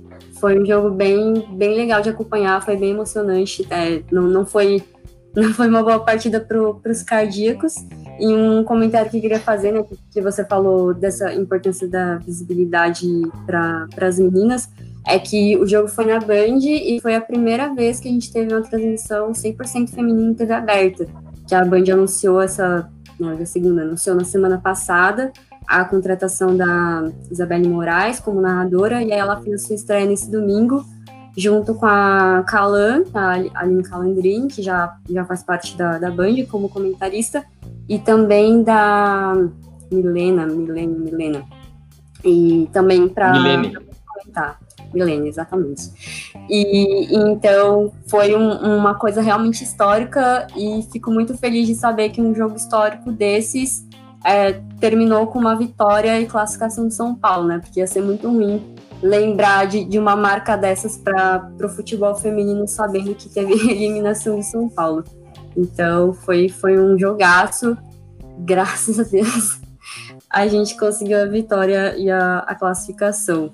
foi 0.41 0.59
um 0.59 0.65
jogo 0.65 0.89
bem, 0.89 1.47
bem 1.53 1.75
legal 1.75 2.01
de 2.01 2.09
acompanhar, 2.09 2.65
foi 2.65 2.77
bem 2.77 2.93
emocionante. 2.93 3.67
É, 3.71 4.03
não, 4.11 4.23
não, 4.23 4.47
foi, 4.47 4.83
não 5.37 5.53
foi 5.53 5.69
uma 5.69 5.83
boa 5.83 6.01
partida 6.01 6.41
para 6.41 6.91
os 6.91 7.03
cardíacos. 7.03 7.75
E 8.19 8.27
um 8.27 8.65
comentário 8.65 9.11
que 9.11 9.19
eu 9.19 9.21
queria 9.21 9.41
fazer, 9.41 9.73
né, 9.73 9.85
que 10.11 10.23
você 10.23 10.45
falou 10.45 10.95
dessa 10.95 11.33
importância 11.35 11.87
da 11.87 12.17
visibilidade 12.17 13.07
para 13.45 13.87
as 14.01 14.19
meninas, 14.19 14.69
é 15.07 15.19
que 15.19 15.57
o 15.57 15.67
jogo 15.67 15.89
foi 15.89 16.07
na 16.07 16.19
Band 16.19 16.59
e 16.61 16.99
foi 17.01 17.15
a 17.15 17.21
primeira 17.21 17.73
vez 17.75 18.01
que 18.01 18.09
a 18.09 18.11
gente 18.11 18.33
teve 18.33 18.53
uma 18.53 18.63
transmissão 18.63 19.33
100% 19.33 19.91
feminina 19.91 20.31
em 20.31 20.35
TV 20.35 20.53
aberta, 20.53 21.07
que 21.47 21.55
a 21.55 21.65
Band 21.65 21.85
anunciou 21.93 22.41
essa, 22.41 22.91
não, 23.21 23.31
é 23.31 23.43
a 23.43 23.47
segunda, 23.47 23.83
anunciou 23.83 24.17
na 24.17 24.25
semana 24.25 24.59
passada, 24.59 25.33
a 25.67 25.85
contratação 25.85 26.57
da 26.57 27.11
Isabelle 27.31 27.69
Moraes 27.69 28.19
como 28.19 28.41
narradora, 28.41 29.03
e 29.03 29.13
aí 29.13 29.19
ela 29.19 29.41
fez 29.41 29.67
sua 29.67 29.77
estreia 29.77 30.07
nesse 30.07 30.31
domingo, 30.31 30.85
junto 31.37 31.75
com 31.75 31.87
a 31.87 32.45
Calan, 32.49 33.05
a 33.13 33.33
Aline 33.61 33.83
Calandrin, 33.83 34.49
que 34.49 34.63
já, 34.63 34.97
já 35.09 35.25
faz 35.25 35.43
parte 35.43 35.77
da, 35.77 35.99
da 35.99 36.11
Band 36.11 36.47
como 36.51 36.69
comentarista, 36.69 37.45
e 37.89 37.99
também 37.99 38.63
da 38.63 39.35
Milena, 39.91 40.47
Milena, 40.47 40.99
Milena. 40.99 41.45
E 42.25 42.69
também 42.73 43.09
para 43.09 43.33
comentar. 44.07 44.59
Milene, 44.93 45.29
exatamente. 45.29 45.91
E, 46.49 47.15
então 47.15 47.93
foi 48.07 48.35
um, 48.35 48.79
uma 48.79 48.95
coisa 48.95 49.21
realmente 49.21 49.63
histórica 49.63 50.47
e 50.57 50.83
fico 50.91 51.11
muito 51.11 51.37
feliz 51.37 51.67
de 51.67 51.75
saber 51.75 52.11
que 52.11 52.21
um 52.21 52.35
jogo 52.35 52.57
histórico 52.57 53.13
desses 53.13 53.87
é, 54.25 54.61
terminou 54.81 55.27
com 55.27 55.39
uma 55.39 55.55
vitória 55.55 56.21
e 56.21 56.27
classificação 56.27 56.89
de 56.89 56.95
São 56.95 57.15
Paulo, 57.15 57.47
né? 57.47 57.59
Porque 57.59 57.81
ia 57.81 57.87
ser 57.87 58.03
muito 58.03 58.29
ruim 58.29 58.75
lembrar 59.03 59.67
de, 59.67 59.85
de 59.85 59.99
uma 59.99 60.17
marca 60.17 60.57
dessas 60.57 60.97
para 60.97 61.51
o 61.63 61.69
futebol 61.69 62.15
feminino, 62.15 62.67
sabendo 62.67 63.15
que 63.15 63.29
teve 63.29 63.53
eliminação 63.71 64.39
de 64.39 64.47
São 64.47 64.69
Paulo. 64.69 65.05
Então 65.57 66.13
foi, 66.13 66.49
foi 66.49 66.79
um 66.79 66.99
jogaço, 66.99 67.77
graças 68.39 69.01
a 69.01 69.03
Deus 69.03 69.67
a 70.31 70.47
gente 70.47 70.77
conseguiu 70.77 71.21
a 71.21 71.25
vitória 71.25 71.97
e 71.97 72.11
a, 72.11 72.39
a 72.41 72.55
classificação. 72.55 73.53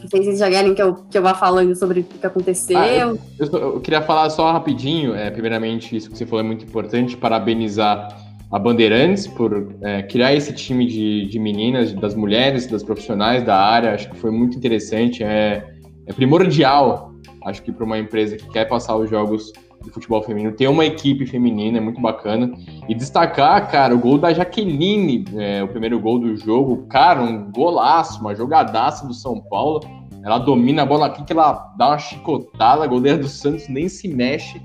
Não 0.00 0.08
sei 0.08 0.20
se 0.20 0.26
vocês 0.26 0.38
já 0.38 0.48
querem 0.48 0.74
que 0.74 0.82
eu, 0.82 0.94
que 0.94 1.18
eu 1.18 1.22
vá 1.22 1.34
falando 1.34 1.74
sobre 1.74 2.00
o 2.00 2.04
que 2.04 2.24
aconteceu. 2.24 2.78
Ah, 2.78 2.86
eu, 2.86 3.18
eu, 3.38 3.80
queria 3.80 4.00
falar 4.00 4.30
só 4.30 4.52
rapidinho, 4.52 5.12
é, 5.14 5.28
primeiramente, 5.30 5.96
isso 5.96 6.08
que 6.08 6.16
você 6.16 6.24
falou 6.24 6.44
é 6.44 6.46
muito 6.46 6.64
importante, 6.64 7.16
parabenizar 7.16 8.16
a 8.50 8.58
Bandeirantes 8.58 9.26
por 9.26 9.74
é, 9.82 10.02
criar 10.04 10.32
esse 10.34 10.52
time 10.52 10.86
de, 10.86 11.26
de 11.26 11.38
meninas, 11.38 11.92
das 11.92 12.14
mulheres, 12.14 12.68
das 12.68 12.84
profissionais 12.84 13.42
da 13.42 13.56
área. 13.56 13.92
Acho 13.92 14.08
que 14.08 14.16
foi 14.16 14.30
muito 14.30 14.56
interessante, 14.56 15.24
é, 15.24 15.66
é 16.06 16.12
primordial, 16.12 17.12
acho 17.44 17.60
que 17.62 17.72
para 17.72 17.84
uma 17.84 17.98
empresa 17.98 18.36
que 18.36 18.48
quer 18.50 18.66
passar 18.66 18.96
os 18.96 19.10
jogos 19.10 19.52
futebol 19.88 20.22
feminino, 20.22 20.52
ter 20.52 20.68
uma 20.68 20.84
equipe 20.84 21.26
feminina 21.26 21.78
é 21.78 21.80
muito 21.80 22.00
bacana. 22.00 22.52
E 22.88 22.94
destacar, 22.94 23.70
cara, 23.70 23.94
o 23.94 23.98
gol 23.98 24.18
da 24.18 24.32
Jaqueline, 24.32 25.24
é, 25.36 25.62
o 25.62 25.68
primeiro 25.68 25.98
gol 26.00 26.18
do 26.18 26.36
jogo, 26.36 26.86
cara, 26.88 27.22
um 27.22 27.50
golaço, 27.50 28.20
uma 28.20 28.34
jogadaça 28.34 29.06
do 29.06 29.14
São 29.14 29.40
Paulo. 29.40 29.80
Ela 30.24 30.38
domina 30.38 30.82
a 30.82 30.86
bola 30.86 31.06
aqui, 31.06 31.24
que 31.24 31.32
ela 31.32 31.72
dá 31.76 31.88
uma 31.88 31.98
chicotada, 31.98 32.84
a 32.84 32.86
goleira 32.86 33.18
do 33.18 33.28
Santos 33.28 33.68
nem 33.68 33.88
se 33.88 34.08
mexe. 34.08 34.60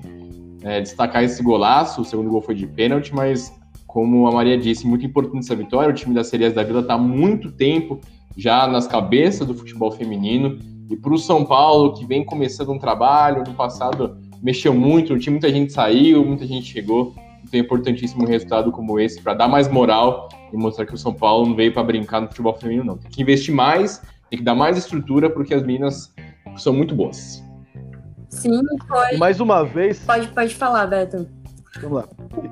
É, 0.63 0.81
destacar 0.81 1.23
esse 1.23 1.43
golaço, 1.43 2.01
o 2.01 2.05
segundo 2.05 2.29
gol 2.29 2.41
foi 2.41 2.55
de 2.55 2.65
pênalti, 2.65 3.13
mas 3.13 3.53
como 3.93 4.27
a 4.27 4.31
Maria 4.31 4.57
disse, 4.57 4.87
muito 4.87 5.05
importante 5.05 5.43
essa 5.43 5.55
vitória. 5.55 5.91
O 5.91 5.93
time 5.93 6.15
das 6.15 6.27
Serias 6.27 6.53
da 6.53 6.63
Vila 6.63 6.79
está 6.79 6.95
há 6.95 6.97
muito 6.97 7.51
tempo 7.51 7.99
já 8.35 8.67
nas 8.67 8.87
cabeças 8.87 9.45
do 9.45 9.53
futebol 9.53 9.91
feminino. 9.91 10.57
E 10.89 10.97
para 10.97 11.13
o 11.13 11.17
São 11.17 11.45
Paulo, 11.45 11.93
que 11.93 12.03
vem 12.05 12.25
começando 12.25 12.71
um 12.71 12.79
trabalho, 12.79 13.43
no 13.47 13.53
passado 13.53 14.17
mexeu 14.43 14.73
muito, 14.73 15.13
no 15.13 15.19
time 15.19 15.35
muita 15.35 15.49
gente 15.49 15.71
saiu, 15.71 16.25
muita 16.25 16.45
gente 16.45 16.65
chegou. 16.65 17.15
Então 17.43 17.59
é 17.59 17.63
importantíssimo 17.63 18.23
um 18.23 18.27
resultado 18.27 18.71
como 18.71 18.99
esse 18.99 19.21
para 19.21 19.33
dar 19.33 19.47
mais 19.47 19.69
moral 19.69 20.27
e 20.51 20.57
mostrar 20.57 20.85
que 20.85 20.93
o 20.93 20.97
São 20.97 21.13
Paulo 21.13 21.47
não 21.47 21.55
veio 21.55 21.73
para 21.73 21.83
brincar 21.83 22.19
no 22.19 22.27
futebol 22.27 22.53
feminino, 22.53 22.83
não. 22.83 22.97
Tem 22.97 23.09
que 23.09 23.21
investir 23.21 23.55
mais, 23.55 24.01
tem 24.29 24.39
que 24.39 24.43
dar 24.43 24.53
mais 24.53 24.77
estrutura, 24.77 25.29
porque 25.29 25.53
as 25.53 25.63
meninas 25.63 26.13
são 26.57 26.73
muito 26.73 26.93
boas. 26.93 27.41
Sim, 28.29 28.61
foi. 28.87 29.15
E 29.15 29.17
mais 29.17 29.39
uma 29.39 29.63
vez. 29.63 29.99
Pode, 29.99 30.27
pode 30.29 30.55
falar, 30.55 30.87
Beto. 30.87 31.27
Vamos 31.81 31.99
lá. 31.99 32.07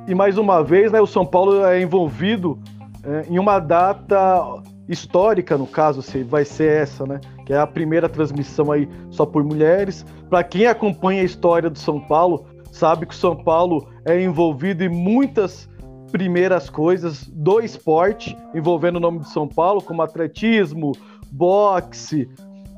E 0.08 0.16
mais 0.16 0.38
uma 0.38 0.64
vez, 0.64 0.92
né, 0.92 1.02
o 1.02 1.08
São 1.08 1.26
Paulo 1.26 1.66
é 1.66 1.82
envolvido 1.82 2.60
é, 3.04 3.26
em 3.30 3.38
uma 3.38 3.60
data 3.60 4.62
histórica, 4.92 5.58
no 5.58 5.66
caso, 5.66 6.04
vai 6.26 6.44
ser 6.44 6.82
essa, 6.82 7.06
né? 7.06 7.22
Que 7.46 7.54
é 7.54 7.58
a 7.58 7.66
primeira 7.66 8.10
transmissão 8.10 8.72
aí 8.72 8.90
só 9.10 9.26
por 9.26 9.44
mulheres. 9.44 10.06
Para 10.30 10.44
quem 10.44 10.68
acompanha 10.68 11.22
a 11.22 11.26
história 11.26 11.70
do 11.70 11.80
São 11.80 12.00
Paulo, 12.00 12.46
sabe 12.72 13.06
que 13.06 13.14
o 13.14 13.18
São 13.18 13.36
Paulo 13.36 13.88
é 14.06 14.22
envolvido 14.22 14.84
em 14.84 14.90
muitas 14.90 15.70
primeiras 16.12 16.70
coisas 16.70 17.26
do 17.28 17.62
esporte, 17.62 18.38
envolvendo 18.54 18.98
o 18.98 19.00
nome 19.00 19.20
de 19.20 19.30
São 19.30 19.48
Paulo, 19.48 19.82
como 19.82 20.02
atletismo, 20.02 20.92
boxe, 21.32 22.30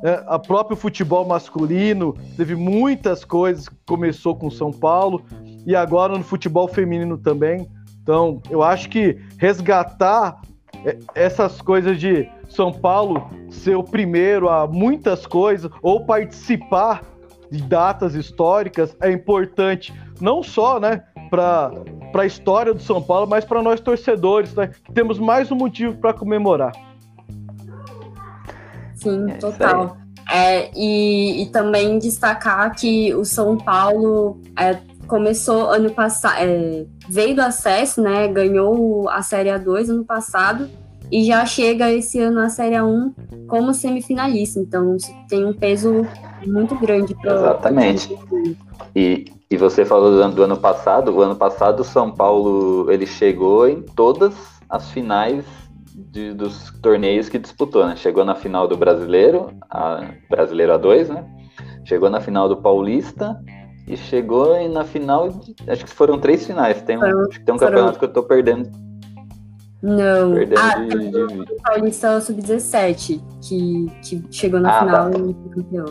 é, 0.04 0.24
a 0.28 0.38
próprio 0.38 0.78
futebol 0.78 1.26
masculino, 1.26 2.14
teve 2.38 2.56
muitas 2.56 3.26
coisas 3.26 3.68
que 3.68 3.76
começou 3.88 4.36
com 4.36 4.52
São 4.52 4.70
Paulo 4.70 5.24
e 5.66 5.76
agora 5.76 6.16
no 6.16 6.24
futebol 6.24 6.68
feminino 6.68 7.18
também. 7.18 7.68
Então, 8.04 8.42
eu 8.50 8.62
acho 8.62 8.90
que 8.90 9.18
resgatar 9.38 10.42
essas 11.16 11.62
coisas 11.62 12.00
de 12.00 12.30
São 12.50 12.72
Paulo 12.72 13.30
ser 13.50 13.76
o 13.76 13.84
primeiro 13.84 14.50
a 14.50 14.68
muitas 14.68 15.26
coisas 15.26 15.72
ou 15.82 16.06
participar 16.06 17.02
de 17.50 17.62
datas 17.62 18.16
históricas 18.16 18.96
é 19.00 19.12
importante, 19.12 19.94
não 20.20 20.42
só, 20.42 20.80
né, 20.80 21.04
para 21.30 21.72
a 22.16 22.26
história 22.26 22.74
do 22.74 22.82
São 22.82 23.02
Paulo, 23.02 23.28
mas 23.28 23.46
para 23.46 23.62
nós 23.62 23.80
torcedores, 23.80 24.54
né, 24.56 24.68
que 24.68 24.92
temos 24.92 25.20
mais 25.20 25.52
um 25.52 25.56
motivo 25.56 25.96
para 25.98 26.14
comemorar. 26.14 26.72
Sim, 28.96 29.30
é 29.30 29.36
total. 29.36 29.98
É, 30.32 30.72
e, 30.76 31.44
e, 31.44 31.46
também 31.48 32.00
destacar 32.00 32.74
que 32.76 33.14
o 33.14 33.26
São 33.26 33.58
Paulo 33.58 34.40
é, 34.58 34.80
começou 35.14 35.70
ano 35.70 35.92
passado, 35.92 36.38
é, 36.40 36.88
veio 37.08 37.36
do 37.36 37.42
acesso, 37.44 38.02
né? 38.02 38.28
Ganhou 38.28 39.08
a 39.08 39.22
Série 39.22 39.50
A2 39.50 39.90
ano 39.90 40.04
passado 40.04 40.68
e 41.12 41.24
já 41.24 41.46
chega 41.46 41.92
esse 41.92 42.20
ano 42.20 42.40
a 42.40 42.50
Série 42.50 42.74
A1 42.74 43.14
como 43.48 43.76
semifinalista. 43.76 44.60
Então 44.60 44.98
tem 45.30 45.46
um 45.46 45.54
peso 45.54 46.04
muito 46.48 46.74
grande 46.80 47.14
para 47.14 47.36
Exatamente. 47.36 48.18
E, 48.96 49.26
e 49.52 49.56
você 49.56 49.86
falou 49.86 50.10
do 50.10 50.20
ano, 50.20 50.34
do 50.34 50.42
ano 50.42 50.58
passado, 50.58 51.16
o 51.16 51.22
ano 51.22 51.36
passado 51.36 51.82
o 51.82 51.84
São 51.84 52.10
Paulo 52.10 52.92
ele 52.92 53.06
chegou 53.06 53.70
em 53.70 53.84
todas 53.84 54.34
as 54.68 54.90
finais 54.90 55.46
de, 55.94 56.34
dos 56.34 56.72
torneios 56.82 57.30
que 57.30 57.38
disputou, 57.38 57.86
né? 57.86 57.96
Chegou 57.96 58.26
na 58.26 58.34
final 58.34 58.68
do 58.68 58.76
Brasileiro, 58.76 59.52
a 59.70 60.10
Brasileiro 60.28 60.74
A2, 60.74 61.10
né? 61.10 61.24
Chegou 61.86 62.10
na 62.10 62.20
final 62.20 62.50
do 62.50 62.58
Paulista 62.58 63.40
e 63.88 63.98
chegou 63.98 64.70
na 64.70 64.84
final, 64.84 65.30
acho 65.68 65.86
que 65.86 65.92
foram 65.92 66.20
três 66.20 66.46
finais. 66.46 66.82
Tem 66.82 66.98
um, 66.98 67.02
foram, 67.02 67.20
acho 67.22 67.40
que 67.40 67.46
tem 67.46 67.56
um 67.56 67.58
campeonato 67.58 67.86
foram... 67.86 68.00
que 68.00 68.06
eu 68.06 68.14
tô 68.14 68.24
perdendo. 68.24 68.70
Não. 69.82 70.34
Perdendo 70.34 70.60
ah, 70.60 70.76
de, 70.76 71.46
de... 71.46 71.62
Paulista 71.62 72.22
Sub-17, 72.22 73.22
que, 73.42 73.92
que 74.02 74.24
chegou 74.32 74.60
na 74.60 74.78
ah, 74.78 74.80
final 74.80 75.12
tá. 75.12 75.20
e 75.20 75.34
foi 75.34 75.64
campeão. 75.64 75.86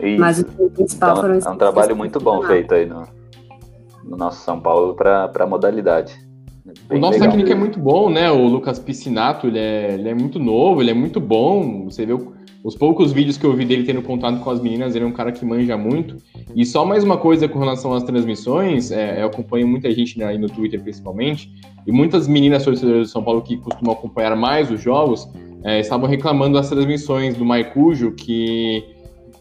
Isso. 0.00 0.20
Mas 0.20 0.38
o 0.40 0.70
principal 0.70 1.10
então, 1.10 1.22
foram 1.22 1.34
É 1.34 1.50
um 1.50 1.58
trabalho 1.58 1.94
muito 1.94 2.18
bom 2.18 2.42
feito 2.42 2.74
aí 2.74 2.86
no, 2.86 3.06
no 4.02 4.16
nosso 4.16 4.42
São 4.42 4.58
Paulo 4.58 4.94
para 4.94 5.30
a 5.38 5.46
modalidade. 5.46 6.16
Bem 6.88 6.98
o 6.98 7.00
nosso 7.00 7.14
legal. 7.14 7.30
técnico 7.30 7.50
é 7.50 7.54
muito 7.54 7.78
bom, 7.78 8.08
né? 8.08 8.30
O 8.30 8.46
Lucas 8.46 8.78
Piscinato, 8.78 9.46
ele 9.46 9.58
é, 9.58 9.94
ele 9.94 10.08
é 10.08 10.14
muito 10.14 10.38
novo, 10.38 10.80
ele 10.80 10.90
é 10.90 10.94
muito 10.94 11.20
bom. 11.20 11.84
Você 11.84 12.06
vê 12.06 12.14
o 12.14 12.32
os 12.64 12.76
poucos 12.76 13.12
vídeos 13.12 13.36
que 13.36 13.44
eu 13.44 13.54
vi 13.54 13.64
dele 13.64 13.82
tendo 13.82 14.02
contato 14.02 14.40
com 14.40 14.50
as 14.50 14.60
meninas, 14.60 14.94
ele 14.94 15.04
é 15.04 15.08
um 15.08 15.12
cara 15.12 15.32
que 15.32 15.44
manja 15.44 15.76
muito. 15.76 16.16
E 16.54 16.64
só 16.64 16.84
mais 16.84 17.02
uma 17.02 17.16
coisa 17.16 17.48
com 17.48 17.58
relação 17.58 17.92
às 17.92 18.04
transmissões, 18.04 18.92
é, 18.92 19.20
eu 19.20 19.26
acompanho 19.26 19.66
muita 19.66 19.90
gente 19.90 20.18
né, 20.18 20.26
aí 20.26 20.38
no 20.38 20.48
Twitter 20.48 20.80
principalmente, 20.80 21.52
e 21.86 21.90
muitas 21.90 22.28
meninas 22.28 22.64
torcedoras 22.64 23.08
de 23.08 23.12
São 23.12 23.22
Paulo 23.22 23.42
que 23.42 23.56
costumam 23.56 23.94
acompanhar 23.94 24.36
mais 24.36 24.70
os 24.70 24.80
jogos, 24.80 25.28
é, 25.64 25.80
estavam 25.80 26.08
reclamando 26.08 26.54
das 26.54 26.68
transmissões 26.68 27.36
do 27.36 27.44
Maicujo, 27.44 28.12
que, 28.12 28.84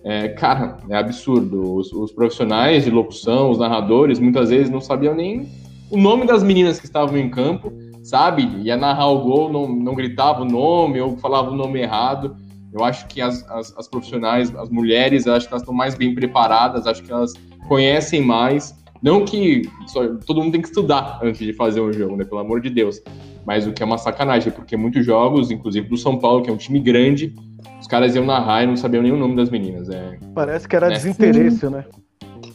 é, 0.03 0.29
cara, 0.29 0.77
é 0.89 0.95
absurdo. 0.95 1.75
Os, 1.75 1.91
os 1.93 2.11
profissionais 2.11 2.85
de 2.85 2.91
locução, 2.91 3.51
os 3.51 3.59
narradores, 3.59 4.19
muitas 4.19 4.49
vezes 4.49 4.69
não 4.69 4.81
sabiam 4.81 5.13
nem 5.13 5.47
o 5.91 5.97
nome 5.97 6.25
das 6.25 6.41
meninas 6.41 6.79
que 6.79 6.85
estavam 6.85 7.17
em 7.17 7.29
campo, 7.29 7.71
sabe? 8.01 8.49
Ia 8.63 8.77
narrar 8.77 9.07
o 9.07 9.19
gol, 9.19 9.51
não, 9.51 9.67
não 9.67 9.93
gritava 9.93 10.41
o 10.41 10.45
nome 10.45 10.99
ou 10.99 11.17
falava 11.17 11.51
o 11.51 11.55
nome 11.55 11.81
errado. 11.81 12.35
Eu 12.73 12.83
acho 12.83 13.07
que 13.07 13.21
as, 13.21 13.47
as, 13.49 13.77
as 13.77 13.87
profissionais, 13.87 14.53
as 14.55 14.69
mulheres, 14.69 15.27
acho 15.27 15.47
que 15.47 15.53
elas 15.53 15.61
estão 15.61 15.73
mais 15.73 15.95
bem 15.95 16.15
preparadas, 16.15 16.87
acho 16.87 17.03
que 17.03 17.11
elas 17.11 17.33
conhecem 17.67 18.21
mais. 18.21 18.75
Não 19.01 19.25
que 19.25 19.63
só, 19.87 20.07
todo 20.25 20.41
mundo 20.41 20.53
tem 20.53 20.61
que 20.61 20.67
estudar 20.67 21.19
antes 21.23 21.39
de 21.39 21.53
fazer 21.53 21.81
um 21.81 21.91
jogo, 21.91 22.15
né? 22.15 22.23
Pelo 22.23 22.39
amor 22.39 22.61
de 22.61 22.69
Deus. 22.69 23.01
Mas 23.45 23.65
o 23.65 23.73
que 23.73 23.81
é 23.81 23.85
uma 23.85 23.97
sacanagem, 23.97 24.51
porque 24.51 24.77
muitos 24.77 25.05
jogos, 25.05 25.49
inclusive 25.49 25.87
do 25.87 25.97
São 25.97 26.17
Paulo, 26.19 26.43
que 26.43 26.49
é 26.49 26.53
um 26.53 26.57
time 26.57 26.79
grande, 26.79 27.35
os 27.79 27.87
caras 27.87 28.15
iam 28.15 28.25
narrar 28.25 28.63
e 28.63 28.67
não 28.67 28.77
sabiam 28.77 29.01
nem 29.01 29.11
o 29.11 29.17
nome 29.17 29.35
das 29.35 29.49
meninas. 29.49 29.89
É, 29.89 30.17
Parece 30.35 30.67
que 30.67 30.75
era 30.75 30.87
né? 30.87 30.93
desinteresse, 30.95 31.67
né? 31.67 31.83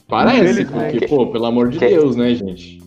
Parece, 0.08 0.64
porque, 0.64 1.08
pô, 1.08 1.26
pelo 1.26 1.46
amor 1.46 1.68
de 1.68 1.78
Deus, 1.80 2.14
né, 2.14 2.32
gente? 2.32 2.80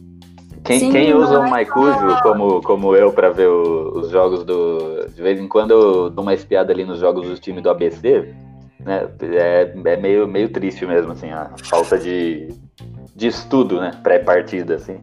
Quem, 0.64 0.80
Sim, 0.80 0.92
quem 0.92 1.14
usa 1.14 1.40
o 1.40 1.50
Maicujo 1.50 2.22
como, 2.22 2.62
como 2.62 2.96
eu 2.96 3.12
para 3.12 3.30
ver 3.30 3.48
o, 3.48 4.00
os 4.00 4.10
jogos 4.10 4.44
do. 4.44 5.08
De 5.16 5.22
vez 5.22 5.40
em 5.40 5.48
quando 5.48 5.72
eu 5.72 6.10
dou 6.10 6.24
uma 6.24 6.34
espiada 6.34 6.72
ali 6.72 6.86
nos 6.86 7.00
jogos 7.00 7.28
do 7.28 7.38
time 7.38 7.62
do 7.62 7.70
ABC, 7.70 8.34
né? 8.80 9.08
É, 9.22 9.74
é 9.86 9.98
meio, 9.98 10.28
meio 10.28 10.50
triste 10.50 10.86
mesmo, 10.86 11.14
assim, 11.14 11.30
a 11.30 11.52
falta 11.64 11.98
de, 11.98 12.50
de 13.16 13.28
estudo, 13.28 13.80
né? 13.80 13.92
Pré-partida, 14.04 14.76
assim. 14.76 15.00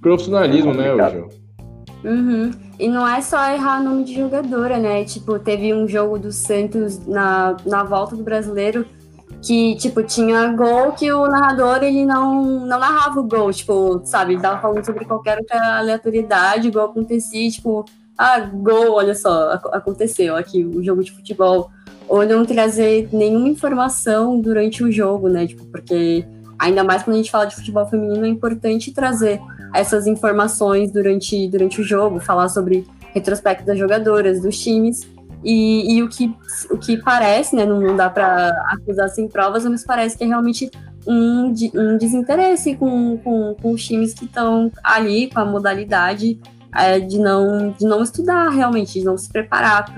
Profissionalismo, 0.00 0.72
é 0.72 0.94
né, 0.94 1.10
Gil? 1.10 1.28
Uhum. 2.02 2.50
E 2.78 2.88
não 2.88 3.06
é 3.06 3.20
só 3.20 3.52
errar 3.52 3.82
nome 3.82 4.04
de 4.04 4.14
jogadora, 4.14 4.78
né? 4.78 5.04
Tipo, 5.04 5.38
teve 5.38 5.74
um 5.74 5.86
jogo 5.86 6.18
do 6.18 6.32
Santos 6.32 7.06
na, 7.06 7.56
na 7.66 7.84
volta 7.84 8.16
do 8.16 8.22
brasileiro 8.22 8.86
que, 9.42 9.74
tipo, 9.76 10.02
tinha 10.02 10.48
gol 10.52 10.92
que 10.92 11.10
o 11.10 11.26
narrador, 11.26 11.82
ele 11.82 12.04
não, 12.04 12.44
não 12.60 12.78
narrava 12.78 13.20
o 13.20 13.26
gol, 13.26 13.52
tipo, 13.52 14.00
sabe, 14.04 14.34
ele 14.34 14.42
tava 14.42 14.60
falando 14.60 14.84
sobre 14.84 15.04
qualquer 15.04 15.38
outra 15.38 15.78
aleatoriedade, 15.78 16.68
igual 16.68 16.86
acontecia, 16.86 17.50
tipo, 17.50 17.84
ah, 18.18 18.38
gol, 18.40 18.92
olha 18.92 19.14
só, 19.14 19.52
aconteceu 19.72 20.36
aqui 20.36 20.64
o 20.64 20.82
jogo 20.82 21.02
de 21.02 21.12
futebol, 21.12 21.70
ou 22.06 22.26
não 22.26 22.44
trazer 22.44 23.08
nenhuma 23.12 23.48
informação 23.48 24.38
durante 24.40 24.84
o 24.84 24.92
jogo, 24.92 25.28
né, 25.28 25.46
tipo, 25.46 25.64
porque 25.66 26.24
ainda 26.58 26.84
mais 26.84 27.02
quando 27.02 27.14
a 27.14 27.18
gente 27.18 27.30
fala 27.30 27.46
de 27.46 27.56
futebol 27.56 27.86
feminino, 27.86 28.26
é 28.26 28.28
importante 28.28 28.92
trazer 28.92 29.40
essas 29.74 30.06
informações 30.06 30.92
durante, 30.92 31.48
durante 31.48 31.80
o 31.80 31.84
jogo, 31.84 32.20
falar 32.20 32.48
sobre 32.50 32.86
retrospecto 33.14 33.64
das 33.64 33.78
jogadoras, 33.78 34.40
dos 34.42 34.58
times, 34.58 35.08
e, 35.44 35.96
e, 35.96 36.02
o, 36.02 36.08
que, 36.08 36.34
o 36.70 36.78
que 36.78 36.96
parece, 36.98 37.56
né, 37.56 37.64
não, 37.64 37.96
dá 37.96 38.10
para 38.10 38.50
acusar 38.70 39.08
sem 39.08 39.28
provas, 39.28 39.64
mas 39.64 39.84
parece 39.84 40.16
que 40.16 40.24
é 40.24 40.26
realmente 40.26 40.70
um, 41.06 41.52
um 41.74 41.98
desinteresse 41.98 42.74
com, 42.76 43.16
com, 43.18 43.54
com 43.60 43.72
os 43.72 43.84
times 43.84 44.12
que 44.14 44.26
estão 44.26 44.70
ali, 44.84 45.30
com 45.30 45.40
a 45.40 45.44
modalidade 45.44 46.38
é, 46.74 47.00
de, 47.00 47.18
não, 47.18 47.70
de 47.72 47.84
não 47.84 48.02
estudar 48.02 48.50
realmente, 48.50 48.98
de 48.98 49.04
não 49.04 49.16
se 49.16 49.28
preparar 49.28 49.92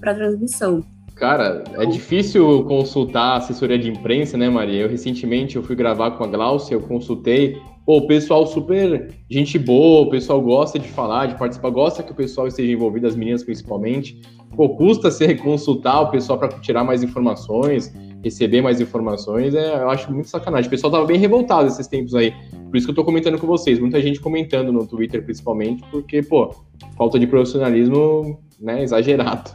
para 0.00 0.12
a 0.12 0.14
transmissão. 0.14 0.84
Cara, 1.20 1.64
é 1.74 1.84
difícil 1.84 2.64
consultar 2.64 3.36
assessoria 3.36 3.78
de 3.78 3.90
imprensa, 3.90 4.38
né, 4.38 4.48
Maria? 4.48 4.82
Eu 4.82 4.88
recentemente 4.88 5.54
eu 5.54 5.62
fui 5.62 5.76
gravar 5.76 6.12
com 6.12 6.24
a 6.24 6.26
Glaucia, 6.26 6.74
eu 6.74 6.80
consultei. 6.80 7.58
Pô, 7.84 7.98
o 7.98 8.06
pessoal 8.06 8.46
super 8.46 9.12
gente 9.28 9.58
boa, 9.58 10.06
o 10.06 10.10
pessoal 10.10 10.40
gosta 10.40 10.78
de 10.78 10.88
falar, 10.88 11.26
de 11.26 11.34
participar, 11.38 11.68
gosta 11.70 12.02
que 12.02 12.12
o 12.12 12.14
pessoal 12.14 12.46
esteja 12.46 12.72
envolvido, 12.72 13.06
as 13.06 13.14
meninas 13.14 13.44
principalmente. 13.44 14.18
Pô, 14.54 14.68
custa 14.70 15.10
se 15.10 15.34
consultar 15.36 16.00
o 16.00 16.10
pessoal 16.10 16.38
para 16.38 16.48
tirar 16.48 16.84
mais 16.84 17.02
informações, 17.02 17.92
receber 18.22 18.60
mais 18.60 18.80
informações, 18.80 19.54
é, 19.54 19.82
eu 19.82 19.90
acho 19.90 20.12
muito 20.12 20.28
sacanagem. 20.28 20.66
O 20.66 20.70
pessoal 20.70 20.90
tava 20.90 21.06
bem 21.06 21.18
revoltado 21.18 21.68
esses 21.68 21.86
tempos 21.86 22.14
aí. 22.14 22.34
Por 22.68 22.76
isso 22.76 22.86
que 22.86 22.90
eu 22.90 22.94
tô 22.94 23.04
comentando 23.04 23.38
com 23.38 23.46
vocês, 23.46 23.78
muita 23.78 24.00
gente 24.00 24.20
comentando 24.20 24.72
no 24.72 24.86
Twitter 24.86 25.24
principalmente, 25.24 25.82
porque, 25.90 26.22
pô, 26.22 26.54
falta 26.96 27.18
de 27.18 27.26
profissionalismo, 27.26 28.40
né, 28.60 28.82
exagerado. 28.82 29.50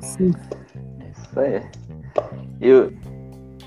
Sim. 0.00 0.32
Isso 1.10 1.40
aí. 1.40 1.62
Eu, 2.60 2.92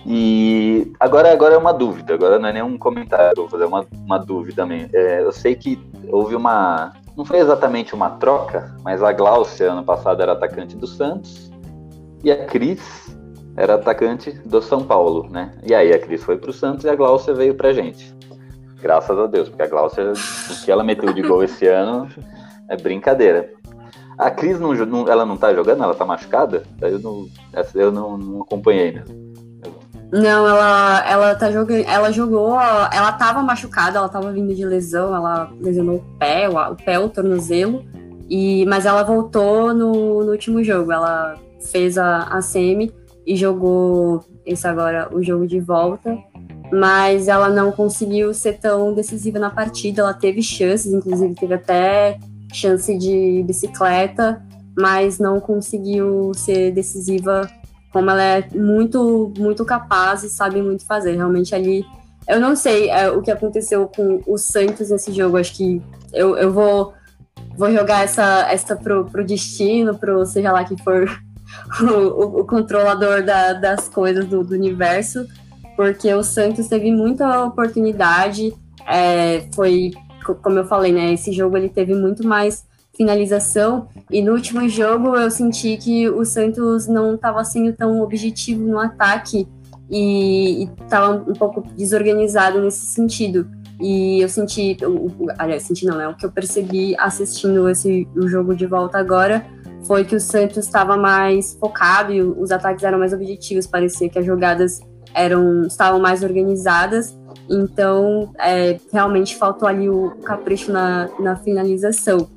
e 0.06 0.91
agora, 0.99 1.32
agora 1.32 1.56
é 1.56 1.58
uma 1.58 1.71
dúvida, 1.71 2.13
agora 2.13 2.38
não 2.38 2.49
é 2.49 2.54
nenhum 2.54 2.78
comentário, 2.78 3.36
vou 3.38 3.49
fazer 3.49 3.65
uma, 3.65 3.86
uma 4.06 4.17
dúvida 4.17 4.63
também. 4.63 4.89
É, 4.93 5.21
eu 5.21 5.32
sei 5.32 5.56
que 5.56 5.80
houve 6.10 6.36
uma. 6.36 6.93
Não 7.15 7.23
foi 7.23 7.39
exatamente 7.39 7.93
uma 7.93 8.12
troca, 8.12 8.76
mas 8.84 9.04
a 9.04 9.12
Glaucia 9.12 9.71
ano 9.71 9.84
passado 9.84 10.21
era 10.21 10.32
atacante 10.32 10.76
do 10.76 10.88
Santos 10.88 11.52
e 12.23 12.32
a 12.32 12.45
Cris 12.45 13.15
era 13.56 13.76
atacante 13.76 14.32
do 14.32 14.62
São 14.62 14.84
Paulo, 14.84 15.30
né? 15.30 15.52
E 15.63 15.76
aí 15.76 15.93
a 15.93 15.99
Cris 15.99 16.23
foi 16.23 16.38
pro 16.38 16.52
Santos 16.52 16.86
e 16.86 16.89
a 16.89 16.95
Glaucia 16.95 17.34
veio 17.34 17.54
pra 17.54 17.71
gente. 17.71 18.13
Graças 18.82 19.17
a 19.17 19.28
Deus, 19.28 19.47
porque 19.47 19.62
a 19.62 19.67
Glaucia, 19.67 20.12
o 20.12 20.65
que 20.65 20.71
ela 20.71 20.84
meteu 20.84 21.13
de 21.13 21.21
gol 21.21 21.43
esse 21.43 21.67
ano 21.67 22.10
é 22.67 22.76
brincadeira. 22.76 23.52
A 24.17 24.32
Cris 24.32 24.60
não, 24.60 24.73
não, 24.73 25.08
ela 25.08 25.26
não 25.26 25.38
tá 25.38 25.54
jogando, 25.54 25.84
ela 25.84 25.93
tá 25.93 26.06
machucada? 26.06 26.63
Eu 26.82 26.99
não, 26.99 27.28
eu 27.76 27.91
não, 27.91 28.17
não 28.17 28.41
acompanhei 28.41 28.91
mesmo. 28.91 29.33
Não, 30.13 30.47
ela, 30.47 31.10
ela 31.10 31.36
tá 31.36 31.52
jogando. 31.52 31.84
Ela 31.88 32.12
jogou. 32.12 32.54
Ela 32.62 33.12
tava 33.13 33.41
machucada, 33.41 33.97
ela 33.97 34.08
tava 34.08 34.32
vindo 34.32 34.54
de 34.54 34.63
lesão, 34.63 35.15
ela 35.15 35.52
lesionou 35.60 35.95
o 35.95 36.17
pé, 36.19 36.47
o, 36.47 36.56
o 36.56 36.76
pé, 36.76 36.99
o 36.99 37.10
tornozelo. 37.10 37.84
E, 38.30 38.63
mas 38.67 38.86
ela 38.86 39.02
voltou 39.02 39.73
no, 39.73 40.23
no 40.23 40.32
último 40.32 40.63
jogo. 40.63 40.91
Ela 40.91 41.36
fez 41.71 41.97
a, 41.97 42.26
a 42.26 42.43
semi 42.43 42.93
e 43.26 43.36
jogou 43.36 44.23
esse 44.45 44.67
agora, 44.67 45.10
o 45.12 45.23
jogo 45.23 45.47
de 45.47 45.60
volta. 45.60 46.15
Mas 46.71 47.28
ela 47.28 47.49
não 47.49 47.71
conseguiu 47.71 48.36
ser 48.36 48.60
tão 48.60 48.93
decisiva 48.93 49.39
na 49.39 49.49
partida. 49.49 50.04
Ela 50.04 50.13
teve 50.13 50.43
chances, 50.43 50.93
inclusive 50.93 51.34
teve 51.34 51.56
até 51.56 52.19
chance 52.54 52.95
de 52.95 53.43
bicicleta, 53.47 54.43
mas 54.78 55.17
não 55.17 55.39
conseguiu 55.39 56.34
ser 56.36 56.71
decisiva 56.71 57.49
como 57.93 58.10
ela 58.10 58.23
é 58.23 58.49
muito, 58.56 59.32
muito 59.38 59.63
capaz 59.63 60.23
e 60.23 60.29
sabe 60.29 60.62
muito 60.63 60.84
fazer. 60.84 61.15
Realmente 61.15 61.53
ali, 61.53 61.86
eu 62.27 62.39
não 62.39 62.56
sei 62.56 62.89
é, 62.89 63.10
o 63.10 63.21
que 63.21 63.29
aconteceu 63.29 63.88
com 63.88 64.19
o 64.25 64.36
Santos 64.36 64.89
nesse 64.89 65.13
jogo. 65.13 65.38
Acho 65.38 65.56
que 65.56 65.79
eu, 66.12 66.36
eu 66.36 66.51
vou, 66.51 66.93
vou 67.56 67.71
jogar 67.71 68.03
essa, 68.03 68.51
essa 68.51 68.75
pro, 68.75 69.06
pro 69.06 69.23
destino, 69.23 69.95
pro 69.95 70.25
seja 70.25 70.51
lá 70.51 70.63
que 70.63 70.75
for 70.84 71.08
o, 71.82 72.41
o 72.41 72.45
controlador 72.45 73.23
da, 73.23 73.53
das 73.53 73.88
coisas 73.88 74.25
do, 74.25 74.43
do, 74.43 74.56
universo, 74.56 75.27
porque 75.75 76.12
o 76.15 76.23
Santos 76.23 76.67
teve 76.67 76.91
muita 76.91 77.45
oportunidade. 77.45 78.51
É, 78.88 79.47
foi, 79.53 79.91
como 80.41 80.58
eu 80.58 80.65
falei, 80.65 80.91
né? 80.91 81.13
Esse 81.13 81.32
jogo 81.32 81.56
ele 81.56 81.69
teve 81.69 81.93
muito 81.93 82.27
mais 82.27 82.65
finalização. 82.95 83.88
E 84.10 84.21
no 84.21 84.34
último 84.34 84.67
jogo 84.69 85.15
eu 85.15 85.29
senti 85.32 85.77
que 85.77 86.10
o 86.10 86.23
Santos 86.25 86.88
não 86.88 87.15
estava 87.15 87.43
sendo 87.43 87.73
tão 87.73 88.01
objetivo 88.01 88.63
no 88.63 88.79
ataque 88.79 89.47
e 89.89 90.69
estava 90.82 91.12
um 91.15 91.34
pouco 91.34 91.62
desorganizado 91.75 92.62
nesse 92.62 92.86
sentido. 92.86 93.47
E 93.82 94.21
eu 94.21 94.29
senti, 94.29 94.77
aliás, 95.38 95.63
senti 95.63 95.86
não, 95.86 95.99
é 95.99 96.08
o 96.08 96.15
que 96.15 96.25
eu 96.25 96.32
percebi 96.32 96.95
assistindo 96.97 97.67
esse 97.67 98.08
o 98.15 98.27
jogo 98.27 98.56
de 98.56 98.65
volta 98.65 98.97
agora 98.97 99.45
foi 99.86 100.06
que 100.06 100.15
o 100.15 100.19
Santos 100.19 100.58
estava 100.58 100.95
mais 100.95 101.58
focado 101.60 102.13
e 102.13 102.21
os 102.21 102.51
ataques 102.51 102.84
eram 102.84 102.99
mais 102.99 103.13
objetivos, 103.13 103.67
parecia 103.67 104.10
que 104.10 104.17
as 104.17 104.25
jogadas 104.25 104.79
eram 105.13 105.63
estavam 105.63 105.99
mais 105.99 106.23
organizadas. 106.23 107.17
Então, 107.49 108.32
é, 108.39 108.79
realmente 108.91 109.36
faltou 109.36 109.67
ali 109.67 109.89
o 109.89 110.12
capricho 110.23 110.71
na, 110.71 111.10
na 111.19 111.36
finalização. 111.36 112.29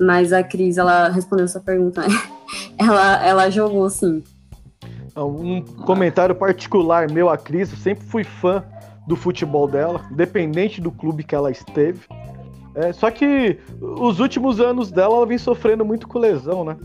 Mas 0.00 0.32
a 0.32 0.42
Cris, 0.42 0.78
ela 0.78 1.08
respondeu 1.08 1.44
essa 1.44 1.60
pergunta. 1.60 2.02
Né? 2.02 2.14
ela, 2.78 3.24
ela 3.24 3.50
jogou 3.50 3.88
sim. 3.90 4.22
Um 5.16 5.60
comentário 5.84 6.34
particular 6.34 7.10
meu, 7.10 7.28
a 7.28 7.36
Cris, 7.36 7.70
eu 7.70 7.76
sempre 7.76 8.04
fui 8.04 8.24
fã 8.24 8.64
do 9.06 9.16
futebol 9.16 9.66
dela, 9.68 10.02
independente 10.10 10.80
do 10.80 10.90
clube 10.90 11.24
que 11.24 11.34
ela 11.34 11.50
esteve. 11.50 12.00
É, 12.74 12.92
só 12.92 13.10
que 13.10 13.58
os 13.80 14.20
últimos 14.20 14.60
anos 14.60 14.90
dela, 14.90 15.16
ela 15.16 15.26
vem 15.26 15.38
sofrendo 15.38 15.84
muito 15.84 16.06
com 16.06 16.18
lesão, 16.18 16.64
né? 16.64 16.76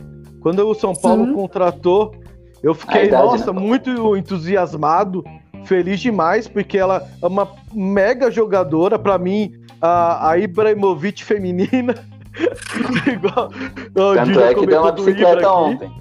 Quando 0.41 0.60
o 0.67 0.73
São 0.73 0.93
Paulo 0.93 1.25
Sim. 1.25 1.34
contratou, 1.34 2.13
eu 2.62 2.73
fiquei, 2.73 3.06
idade, 3.06 3.23
nossa, 3.23 3.54
né? 3.54 3.60
muito 3.60 4.17
entusiasmado, 4.17 5.23
feliz 5.65 5.99
demais, 5.99 6.47
porque 6.47 6.78
ela 6.78 7.08
é 7.21 7.28
uma 7.28 7.47
mega 7.73 8.32
jogadora. 8.32 8.97
Para 8.97 9.17
mim, 9.17 9.54
a, 9.80 10.32
a 10.32 10.38
Ibrahimovic 10.38 11.23
feminina. 11.23 11.95
Igual, 13.11 13.49
Tanto 13.93 14.39
é 14.39 14.53
que 14.53 14.65
deu 14.65 14.81
uma 14.81 14.91
bicicleta 14.91 15.51
ontem. 15.51 15.91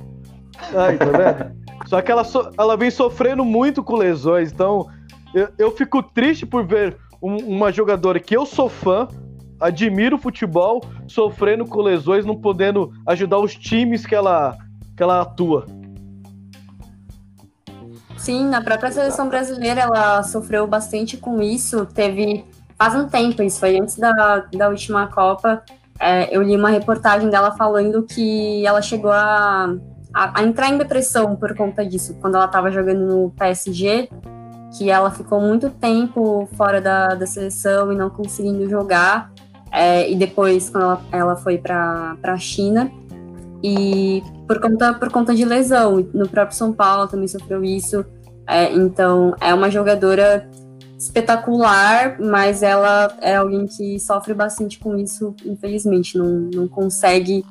Aí, 0.75 0.99
tá 0.99 1.05
vendo? 1.07 1.65
Só 1.87 2.01
que 2.01 2.11
ela, 2.11 2.25
so, 2.25 2.51
ela 2.57 2.77
vem 2.77 2.91
sofrendo 2.91 3.45
muito 3.45 3.83
com 3.83 3.97
lesões, 3.97 4.53
então 4.53 4.89
eu, 5.35 5.49
eu 5.59 5.71
fico 5.71 6.03
triste 6.03 6.47
por 6.47 6.65
ver 6.65 6.97
um, 7.23 7.37
uma 7.37 7.71
jogadora 7.71 8.19
que 8.19 8.37
eu 8.37 8.47
sou 8.47 8.69
fã, 8.69 9.09
admiro 9.61 10.17
o 10.17 10.19
futebol, 10.19 10.83
sofrendo 11.07 11.67
com 11.67 11.81
lesões, 11.81 12.25
não 12.25 12.37
podendo 12.37 12.93
ajudar 13.07 13.39
os 13.39 13.55
times 13.55 14.07
que 14.07 14.15
ela, 14.15 14.57
que 14.97 15.03
ela 15.03 15.21
atua. 15.21 15.67
Sim, 18.17 18.49
na 18.49 18.63
própria 18.63 18.91
seleção 18.91 19.29
brasileira 19.29 19.83
ela 19.83 20.23
sofreu 20.23 20.67
bastante 20.67 21.17
com 21.17 21.43
isso. 21.43 21.85
Teve 21.85 22.45
faz 22.79 22.95
um 22.95 23.09
tempo, 23.09 23.43
isso 23.43 23.61
foi 23.61 23.79
antes 23.79 23.97
da, 23.97 24.47
da 24.53 24.69
última 24.69 25.07
Copa. 25.09 25.63
É, 26.01 26.35
eu 26.37 26.43
li 26.43 26.57
uma 26.57 26.71
reportagem 26.71 27.31
dela 27.31 27.53
falando 27.53 28.03
que 28.03 28.67
ela 28.67 28.83
chegou 28.83 29.13
a, 29.13 29.75
a, 30.13 30.41
a 30.41 30.43
entrar 30.43 30.71
em 30.71 30.79
depressão 30.79 31.37
por 31.37 31.55
conta 31.57 31.87
disso, 31.87 32.17
quando 32.21 32.35
ela 32.35 32.47
estava 32.47 32.71
jogando 32.71 33.07
no 33.07 33.31
PSG, 33.31 34.09
que 34.77 34.91
ela 34.91 35.11
ficou 35.11 35.41
muito 35.41 35.71
tempo 35.71 36.49
fora 36.57 36.81
da, 36.81 37.09
da 37.15 37.27
seleção 37.27 37.93
e 37.93 37.97
não 37.97 38.11
conseguindo 38.11 38.69
jogar. 38.69 39.33
É, 39.71 40.11
e 40.11 40.15
depois, 40.15 40.71
quando 40.71 40.85
ela, 40.85 41.03
ela 41.13 41.37
foi 41.37 41.59
para 41.59 42.17
a 42.23 42.37
China, 42.37 42.91
e 43.67 44.23
por 44.47 44.61
conta, 44.61 44.93
por 44.93 45.11
conta 45.11 45.35
de 45.35 45.43
lesão, 45.43 46.07
no 46.13 46.29
próprio 46.29 46.55
São 46.55 46.71
Paulo 46.73 47.09
também 47.09 47.27
sofreu 47.27 47.65
isso. 47.65 48.05
É, 48.47 48.71
então, 48.73 49.35
é 49.41 49.55
uma 49.55 49.71
jogadora 49.71 50.47
espetacular, 51.05 52.19
mas 52.21 52.63
ela 52.63 53.15
é 53.21 53.37
alguém 53.37 53.67
que 53.67 53.99
sofre 53.99 54.35
bastante 54.35 54.79
com 54.79 54.97
isso, 54.97 55.35
infelizmente. 55.45 56.17
Não, 56.17 56.49
não 56.53 56.69
consegue 56.69 57.45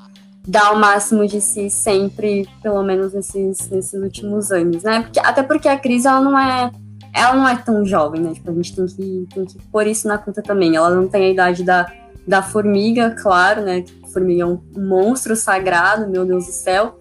dar 0.48 0.74
o 0.74 0.80
máximo 0.80 1.26
de 1.26 1.40
si 1.40 1.70
sempre, 1.70 2.48
pelo 2.62 2.84
menos 2.84 3.14
nesses, 3.14 3.70
nesses 3.70 4.02
últimos 4.02 4.52
anos, 4.52 4.84
né? 4.84 5.02
Porque, 5.02 5.20
até 5.20 5.42
porque 5.44 5.68
a 5.68 5.78
Cris, 5.78 6.06
ela 6.06 6.22
não 6.22 6.38
é 6.38 6.72
ela 7.14 7.36
não 7.36 7.48
é 7.48 7.56
tão 7.56 7.86
jovem, 7.86 8.22
né? 8.22 8.34
Tipo, 8.34 8.50
a 8.50 8.54
gente 8.56 8.76
tem 8.76 8.86
que, 8.88 9.28
tem 9.34 9.46
que 9.46 9.58
pôr 9.72 9.86
isso 9.86 10.08
na 10.08 10.18
conta 10.18 10.42
também. 10.42 10.76
Ela 10.76 10.90
não 10.90 11.08
tem 11.08 11.26
a 11.26 11.30
idade 11.30 11.64
da, 11.64 11.86
da 12.28 12.42
formiga, 12.42 13.12
claro, 13.12 13.62
né? 13.62 13.86
A 14.04 14.08
formiga 14.08 14.42
é 14.42 14.46
um 14.46 14.60
monstro 14.76 15.36
sagrado, 15.36 16.10
meu 16.10 16.26
Deus 16.26 16.48
do 16.48 16.52
céu. 16.52 16.98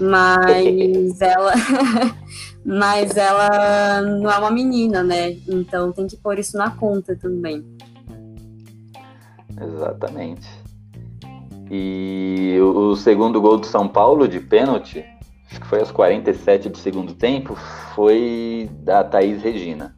Mas 0.00 1.20
ela. 1.22 1.52
mas 2.64 3.16
ela 3.16 4.02
não 4.02 4.30
é 4.30 4.38
uma 4.38 4.50
menina, 4.50 5.02
né? 5.02 5.32
Então 5.48 5.92
tem 5.92 6.06
que 6.06 6.16
pôr 6.16 6.38
isso 6.38 6.56
na 6.56 6.70
conta 6.70 7.16
também. 7.16 7.64
Exatamente. 9.60 10.48
E 11.70 12.58
o 12.60 12.94
segundo 12.94 13.40
gol 13.40 13.58
do 13.58 13.66
São 13.66 13.88
Paulo 13.88 14.28
de 14.28 14.38
pênalti, 14.40 15.04
acho 15.50 15.60
que 15.60 15.66
foi 15.66 15.80
aos 15.80 15.90
47 15.90 16.68
do 16.68 16.78
segundo 16.78 17.14
tempo, 17.14 17.56
foi 17.94 18.70
da 18.80 19.02
Thaís 19.02 19.42
Regina. 19.42 19.94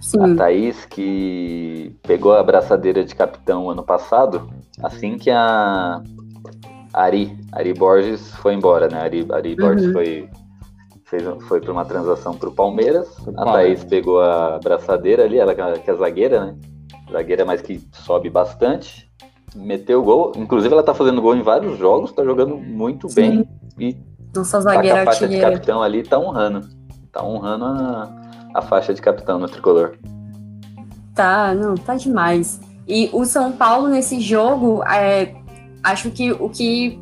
Sim. 0.00 0.20
A 0.20 0.36
Thaís 0.36 0.84
que 0.84 1.96
pegou 2.02 2.32
a 2.32 2.40
abraçadeira 2.40 3.04
de 3.04 3.14
capitão 3.14 3.70
ano 3.70 3.82
passado, 3.82 4.50
assim 4.82 5.16
que 5.16 5.30
a 5.30 6.02
Ari, 6.92 7.38
Ari 7.52 7.72
Borges 7.74 8.32
foi 8.36 8.54
embora, 8.54 8.88
né? 8.88 9.00
Ari, 9.00 9.26
Ari 9.30 9.50
uhum. 9.50 9.56
Borges 9.56 9.92
foi 9.92 10.28
fez, 11.12 11.22
foi 11.46 11.60
para 11.60 11.70
uma 11.70 11.84
transação 11.84 12.34
para 12.34 12.48
o 12.48 12.52
Palmeiras. 12.52 13.06
A 13.36 13.44
Thaís 13.44 13.84
pegou 13.84 14.22
a 14.22 14.58
braçadeira 14.58 15.24
ali, 15.24 15.38
ela 15.38 15.54
que 15.54 15.90
é 15.90 15.94
zagueira, 15.94 16.46
né? 16.46 16.56
Zagueira, 17.10 17.44
mas 17.44 17.60
que 17.60 17.86
sobe 17.92 18.30
bastante. 18.30 19.10
Meteu 19.54 20.00
o 20.00 20.02
gol. 20.02 20.32
Inclusive, 20.36 20.72
ela 20.72 20.82
tá 20.82 20.94
fazendo 20.94 21.20
gol 21.20 21.36
em 21.36 21.42
vários 21.42 21.76
jogos, 21.78 22.12
tá 22.12 22.24
jogando 22.24 22.56
muito 22.56 23.08
Sim. 23.10 23.14
bem. 23.14 23.48
E 23.78 23.96
Nossa 24.34 24.60
zagueira 24.62 24.96
tá 24.96 25.02
a 25.02 25.04
faixa 25.04 25.28
de 25.28 25.38
capitão 25.38 25.82
ali, 25.82 26.02
tá 26.02 26.18
honrando. 26.18 26.66
Tá 27.12 27.22
honrando 27.22 27.66
a, 27.66 28.08
a 28.54 28.62
faixa 28.62 28.94
de 28.94 29.02
capitão 29.02 29.38
no 29.38 29.46
tricolor. 29.46 29.96
Tá, 31.14 31.54
não, 31.54 31.74
tá 31.74 31.94
demais. 31.94 32.58
E 32.88 33.10
o 33.12 33.26
São 33.26 33.52
Paulo 33.52 33.88
nesse 33.88 34.18
jogo, 34.18 34.82
é, 34.84 35.34
acho 35.84 36.10
que 36.10 36.32
o 36.32 36.48
que 36.48 36.98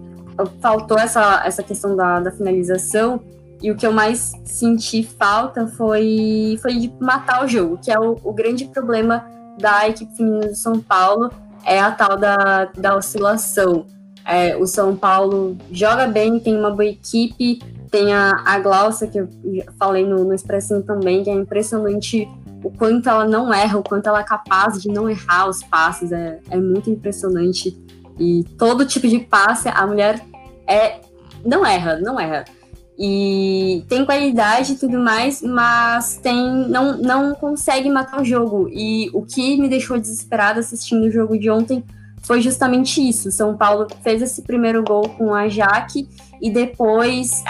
faltou 0.61 0.99
essa, 0.99 1.43
essa 1.45 1.63
questão 1.63 1.95
da, 1.95 2.19
da 2.19 2.33
finalização 2.33 3.21
e 3.63 3.71
o 3.71 3.77
que 3.77 3.87
eu 3.87 3.93
mais 3.93 4.33
senti 4.45 5.03
falta 5.03 5.67
foi, 5.67 6.59
foi 6.63 6.79
de 6.79 6.93
matar 6.99 7.45
o 7.45 7.49
jogo, 7.49 7.79
que 7.79 7.91
é 7.91 7.99
o, 7.99 8.17
o 8.25 8.33
grande 8.33 8.65
problema 8.67 9.25
da 9.59 9.87
equipe 9.89 10.17
feminina 10.17 10.49
do 10.49 10.55
São 10.55 10.81
Paulo, 10.81 11.31
é 11.65 11.79
a 11.79 11.91
tal 11.91 12.17
da, 12.17 12.65
da 12.77 12.97
oscilação. 12.97 13.85
É, 14.25 14.57
o 14.57 14.67
São 14.67 14.97
Paulo 14.97 15.59
joga 15.71 16.07
bem, 16.07 16.41
tem 16.41 16.57
uma 16.57 16.71
boa 16.71 16.87
equipe, 16.87 17.59
tem 17.91 18.15
a, 18.15 18.43
a 18.47 18.59
Glaucia, 18.61 19.07
que 19.07 19.19
eu 19.19 19.29
falei 19.79 20.07
no, 20.07 20.25
no 20.25 20.33
Expressinho 20.33 20.83
também, 20.83 21.23
que 21.23 21.29
é 21.29 21.35
impressionante 21.35 22.27
o 22.65 22.71
quanto 22.71 23.09
ela 23.09 23.27
não 23.27 23.53
erra, 23.53 23.79
o 23.79 23.83
quanto 23.83 24.07
ela 24.09 24.21
é 24.21 24.25
capaz 24.25 24.81
de 24.81 24.89
não 24.89 25.09
errar 25.09 25.49
os 25.49 25.63
passes, 25.63 26.13
é, 26.13 26.39
é 26.49 26.57
muito 26.57 26.89
impressionante. 26.89 27.77
E 28.19 28.45
todo 28.59 28.87
tipo 28.87 29.07
de 29.09 29.19
passe, 29.19 29.69
a 29.69 29.87
mulher 29.87 30.23
é 30.67 31.01
não 31.45 31.65
erra, 31.65 31.99
não 31.99 32.21
erra 32.21 32.45
e 33.03 33.83
tem 33.89 34.05
qualidade 34.05 34.73
e 34.73 34.77
tudo 34.77 34.99
mais, 34.99 35.41
mas 35.41 36.19
tem 36.23 36.37
não, 36.69 36.99
não 36.99 37.35
consegue 37.35 37.89
matar 37.89 38.21
o 38.21 38.25
jogo. 38.25 38.69
E 38.71 39.09
o 39.15 39.23
que 39.23 39.59
me 39.59 39.71
deixou 39.71 39.99
desesperada 39.99 40.61
assistindo 40.61 41.07
o 41.07 41.11
jogo 41.11 41.39
de 41.39 41.49
ontem 41.51 41.83
foi 42.23 42.43
justamente 42.43 43.01
isso. 43.01 43.33
São 43.33 43.57
Paulo 43.57 43.87
fez 44.03 44.21
esse 44.21 44.43
primeiro 44.43 44.85
gol 44.85 45.09
com 45.17 45.35
a 45.35 45.49
Jaque 45.49 46.07
e 46.43 46.51
depois 46.51 47.43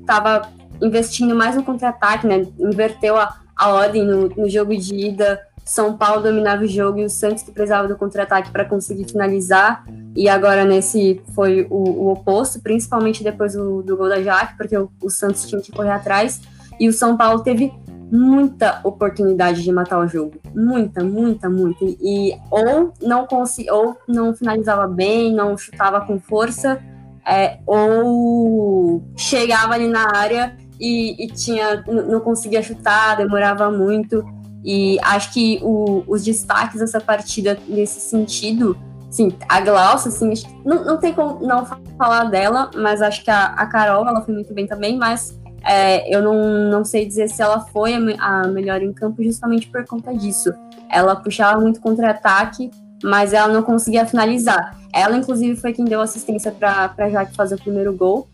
estava 0.00 0.42
é, 0.82 0.84
investindo 0.84 1.32
mais 1.32 1.54
no 1.54 1.62
contra-ataque, 1.62 2.26
né? 2.26 2.44
Inverteu 2.58 3.16
a, 3.16 3.38
a 3.56 3.68
ordem 3.68 4.04
no, 4.04 4.28
no 4.30 4.50
jogo 4.50 4.76
de 4.76 4.96
ida 4.96 5.40
são 5.68 5.98
Paulo 5.98 6.22
dominava 6.22 6.64
o 6.64 6.66
jogo 6.66 6.98
e 6.98 7.04
o 7.04 7.10
Santos 7.10 7.42
que 7.42 7.52
precisava 7.52 7.86
do 7.86 7.94
contra-ataque 7.94 8.50
para 8.50 8.64
conseguir 8.64 9.04
finalizar. 9.04 9.84
E 10.16 10.26
agora 10.26 10.64
nesse 10.64 11.20
foi 11.34 11.66
o, 11.68 12.06
o 12.06 12.10
oposto, 12.10 12.58
principalmente 12.62 13.22
depois 13.22 13.52
do, 13.52 13.82
do, 13.82 13.94
gol 13.94 14.08
da 14.08 14.22
Jaque, 14.22 14.56
porque 14.56 14.74
o, 14.78 14.90
o 15.02 15.10
Santos 15.10 15.46
tinha 15.46 15.60
que 15.60 15.70
correr 15.70 15.90
atrás. 15.90 16.40
E 16.80 16.88
o 16.88 16.92
São 16.92 17.18
Paulo 17.18 17.40
teve 17.42 17.70
muita 18.10 18.80
oportunidade 18.82 19.62
de 19.62 19.70
matar 19.70 19.98
o 19.98 20.08
jogo. 20.08 20.40
Muita, 20.54 21.04
muita, 21.04 21.50
muita. 21.50 21.84
E 21.84 22.34
ou 22.50 22.94
não 23.02 23.26
consegui, 23.26 23.70
ou 23.70 23.94
não 24.08 24.34
finalizava 24.34 24.86
bem, 24.88 25.34
não 25.34 25.54
chutava 25.58 26.00
com 26.00 26.18
força, 26.18 26.80
é, 27.28 27.58
ou 27.66 29.02
chegava 29.14 29.74
ali 29.74 29.86
na 29.86 30.16
área 30.16 30.56
e, 30.80 31.26
e 31.26 31.26
tinha, 31.26 31.84
não 31.86 32.20
conseguia 32.20 32.62
chutar, 32.62 33.18
demorava 33.18 33.70
muito. 33.70 34.24
E 34.68 34.98
acho 35.00 35.32
que 35.32 35.58
o, 35.62 36.04
os 36.06 36.22
destaques 36.22 36.78
dessa 36.78 37.00
partida 37.00 37.58
nesse 37.66 38.00
sentido, 38.00 38.76
sim, 39.08 39.32
a 39.48 39.62
Glaucia, 39.62 40.10
assim, 40.10 40.34
não, 40.62 40.84
não 40.84 40.98
tem 40.98 41.14
como 41.14 41.40
não 41.40 41.64
falar 41.96 42.24
dela, 42.24 42.70
mas 42.76 43.00
acho 43.00 43.24
que 43.24 43.30
a, 43.30 43.46
a 43.46 43.64
Carol, 43.64 44.06
ela 44.06 44.20
foi 44.20 44.34
muito 44.34 44.52
bem 44.52 44.66
também, 44.66 44.98
mas 44.98 45.40
é, 45.64 46.14
eu 46.14 46.20
não, 46.22 46.70
não 46.70 46.84
sei 46.84 47.06
dizer 47.06 47.30
se 47.30 47.40
ela 47.40 47.60
foi 47.60 47.94
a, 47.94 48.42
a 48.42 48.46
melhor 48.48 48.82
em 48.82 48.92
campo 48.92 49.24
justamente 49.24 49.66
por 49.68 49.86
conta 49.86 50.14
disso. 50.14 50.52
Ela 50.90 51.16
puxava 51.16 51.58
muito 51.58 51.80
contra-ataque, 51.80 52.70
mas 53.02 53.32
ela 53.32 53.50
não 53.50 53.62
conseguia 53.62 54.04
finalizar. 54.04 54.78
Ela, 54.92 55.16
inclusive, 55.16 55.58
foi 55.58 55.72
quem 55.72 55.86
deu 55.86 56.02
assistência 56.02 56.52
para 56.52 56.92
a 56.98 57.08
Jaque 57.08 57.34
fazer 57.34 57.54
o 57.54 57.58
primeiro 57.58 57.94
gol. 57.94 58.28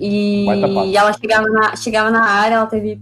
E, 0.00 0.46
e 0.86 0.96
ela 0.96 1.12
chegava 1.12 1.46
na, 1.48 1.76
chegava 1.76 2.10
na 2.10 2.24
área, 2.24 2.56
ela 2.56 2.66
teve 2.66 3.00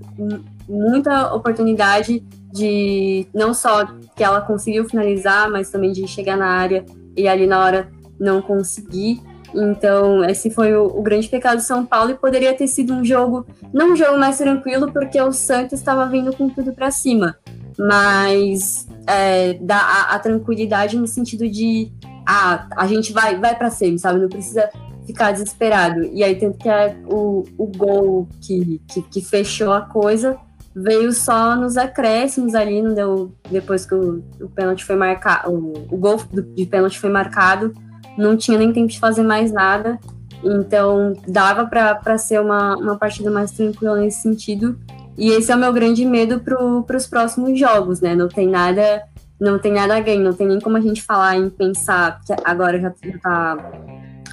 muita 0.68 1.34
oportunidade 1.34 2.22
de 2.54 3.26
não 3.34 3.52
só 3.52 3.84
que 4.14 4.22
ela 4.22 4.40
conseguiu 4.40 4.88
finalizar, 4.88 5.50
mas 5.50 5.70
também 5.70 5.90
de 5.90 6.06
chegar 6.06 6.36
na 6.36 6.46
área 6.46 6.84
e 7.16 7.26
ali 7.26 7.48
na 7.48 7.58
hora 7.58 7.88
não 8.18 8.40
conseguir. 8.40 9.20
Então, 9.52 10.24
esse 10.24 10.50
foi 10.50 10.74
o, 10.74 10.86
o, 10.86 11.02
grande 11.02 11.28
pecado 11.28 11.58
de 11.58 11.64
São 11.64 11.84
Paulo 11.84 12.12
e 12.12 12.14
poderia 12.14 12.54
ter 12.54 12.68
sido 12.68 12.92
um 12.92 13.04
jogo, 13.04 13.44
não 13.72 13.92
um 13.92 13.96
jogo 13.96 14.18
mais 14.18 14.38
tranquilo, 14.38 14.92
porque 14.92 15.20
o 15.20 15.32
Santos 15.32 15.78
estava 15.78 16.06
vindo 16.06 16.34
com 16.34 16.48
tudo 16.48 16.72
para 16.72 16.90
cima, 16.90 17.36
mas 17.78 18.86
é, 19.06 19.54
dá 19.54 19.78
a, 19.78 20.14
a, 20.14 20.18
tranquilidade 20.18 20.96
no 20.96 21.06
sentido 21.06 21.48
de, 21.48 21.92
ah, 22.26 22.68
a 22.76 22.86
gente 22.86 23.12
vai, 23.12 23.38
vai 23.38 23.56
para 23.56 23.70
cima, 23.70 23.98
sabe? 23.98 24.20
Não 24.20 24.28
precisa 24.28 24.68
ficar 25.06 25.32
desesperado. 25.32 26.04
E 26.04 26.24
aí, 26.24 26.34
tanto 26.36 26.58
que 26.58 26.68
é 26.68 26.96
o, 27.06 27.44
o 27.56 27.66
gol 27.66 28.28
que, 28.40 28.80
que, 28.88 29.02
que 29.02 29.20
fechou 29.20 29.72
a 29.72 29.82
coisa 29.82 30.36
veio 30.74 31.12
só 31.12 31.54
nos 31.56 31.76
acréscimos 31.76 32.54
ali, 32.54 32.82
não 32.82 32.94
deu, 32.94 33.32
depois 33.50 33.86
que 33.86 33.94
o, 33.94 34.24
o 34.40 34.48
pênalti 34.48 34.84
foi 34.84 34.96
marcado, 34.96 35.50
o, 35.52 35.94
o 35.94 35.96
gol 35.96 36.20
de 36.54 36.66
pênalti 36.66 36.98
foi 36.98 37.10
marcado, 37.10 37.72
não 38.18 38.36
tinha 38.36 38.58
nem 38.58 38.72
tempo 38.72 38.88
de 38.88 38.98
fazer 38.98 39.22
mais 39.22 39.52
nada, 39.52 39.98
então 40.42 41.14
dava 41.26 41.66
para 41.66 42.18
ser 42.18 42.40
uma, 42.40 42.76
uma 42.76 42.98
partida 42.98 43.30
mais 43.30 43.52
tranquila 43.52 44.00
nesse 44.00 44.22
sentido, 44.22 44.78
e 45.16 45.30
esse 45.30 45.52
é 45.52 45.56
o 45.56 45.58
meu 45.58 45.72
grande 45.72 46.04
medo 46.04 46.40
para 46.40 46.96
os 46.96 47.06
próximos 47.06 47.58
jogos, 47.58 48.00
né, 48.00 48.14
não 48.14 48.28
tem 48.28 48.48
nada, 48.48 49.04
não 49.40 49.58
tem 49.58 49.72
nada 49.72 49.96
a 49.96 50.00
ganhar, 50.00 50.22
não 50.22 50.32
tem 50.32 50.46
nem 50.46 50.60
como 50.60 50.76
a 50.76 50.80
gente 50.80 51.02
falar 51.02 51.36
em 51.36 51.48
pensar 51.48 52.20
que 52.26 52.34
agora 52.44 52.80
já, 52.80 52.92
já 53.02 53.18
tá 53.18 53.72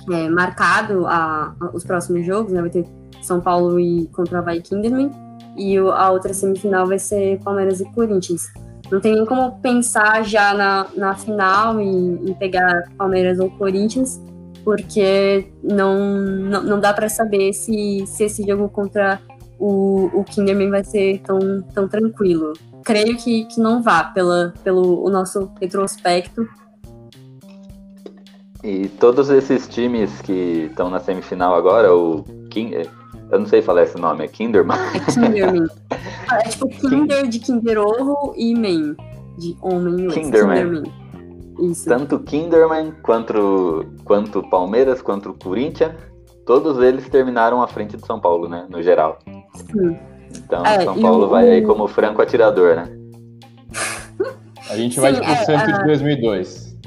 é, 0.09 0.29
marcado 0.29 1.05
a, 1.05 1.53
a, 1.59 1.69
os 1.73 1.83
próximos 1.83 2.25
jogos, 2.25 2.51
né? 2.51 2.61
Vai 2.61 2.69
ter 2.69 2.85
São 3.21 3.41
Paulo 3.41 3.79
e 3.79 4.07
contra 4.07 4.35
o 4.35 4.37
Havaí 4.39 4.61
Kinderman, 4.61 5.11
e 5.57 5.77
a 5.77 6.11
outra 6.11 6.33
semifinal 6.33 6.87
vai 6.87 6.99
ser 6.99 7.39
Palmeiras 7.43 7.81
e 7.81 7.85
Corinthians. 7.91 8.51
Não 8.91 8.99
tem 8.99 9.13
nem 9.13 9.25
como 9.25 9.59
pensar 9.61 10.23
já 10.23 10.53
na, 10.53 10.87
na 10.95 11.15
final 11.15 11.79
em, 11.79 12.35
pegar 12.37 12.89
Palmeiras 12.97 13.39
ou 13.39 13.49
Corinthians, 13.51 14.21
porque 14.63 15.47
não, 15.63 15.97
não, 15.97 16.63
não 16.63 16.79
dá 16.79 16.93
para 16.93 17.07
saber 17.07 17.53
se, 17.53 18.03
se 18.05 18.25
esse 18.25 18.43
jogo 18.43 18.67
contra 18.69 19.19
o, 19.57 20.09
o 20.13 20.23
Kinderman 20.23 20.69
vai 20.69 20.83
ser 20.83 21.19
tão, 21.19 21.61
tão 21.73 21.87
tranquilo. 21.87 22.53
Creio 22.83 23.15
que, 23.15 23.45
que 23.45 23.61
não 23.61 23.81
vá 23.81 24.03
pela, 24.03 24.53
pelo 24.63 25.05
o 25.05 25.09
nosso 25.09 25.51
retrospecto. 25.61 26.47
E 28.63 28.87
todos 28.99 29.29
esses 29.29 29.67
times 29.67 30.21
que 30.21 30.67
estão 30.69 30.89
na 30.89 30.99
semifinal 30.99 31.55
agora, 31.55 31.95
o 31.95 32.23
King, 32.49 32.87
eu 33.31 33.39
não 33.39 33.45
sei 33.45 33.61
falar 33.61 33.83
esse 33.83 33.97
nome, 33.97 34.25
é 34.25 34.27
Kinderman? 34.27 34.77
É 34.93 35.11
Kinderman. 35.11 35.67
é 36.31 36.49
tipo 36.49 36.67
Kinder 36.67 37.27
de 37.27 37.39
Kinder 37.39 37.79
Ovo 37.79 38.33
e 38.35 38.53
Man, 38.53 38.95
de 39.37 39.57
homem. 39.61 40.07
Kinderman. 40.09 40.63
Kinderman. 40.63 41.01
Isso. 41.59 41.87
Tanto 41.87 42.19
Kinderman 42.19 42.93
quanto, 43.03 43.85
quanto 44.03 44.41
Palmeiras, 44.49 45.01
quanto 45.01 45.33
Corinthians, 45.33 45.93
todos 46.45 46.81
eles 46.83 47.07
terminaram 47.07 47.61
à 47.61 47.67
frente 47.67 47.97
de 47.97 48.05
São 48.05 48.19
Paulo, 48.19 48.49
né? 48.49 48.65
No 48.69 48.81
geral. 48.81 49.19
Sim. 49.55 49.97
Então, 50.35 50.65
é, 50.65 50.81
São 50.83 50.99
Paulo 50.99 51.25
o... 51.25 51.29
vai 51.29 51.49
aí 51.49 51.61
como 51.61 51.87
franco 51.87 52.21
atirador, 52.21 52.75
né? 52.75 52.97
A 54.69 54.77
gente 54.77 54.95
Sim, 54.95 55.01
vai 55.01 55.13
de 55.13 55.21
é, 55.21 55.35
Santos 55.37 55.77
de 55.79 55.83
2002. 55.83 56.77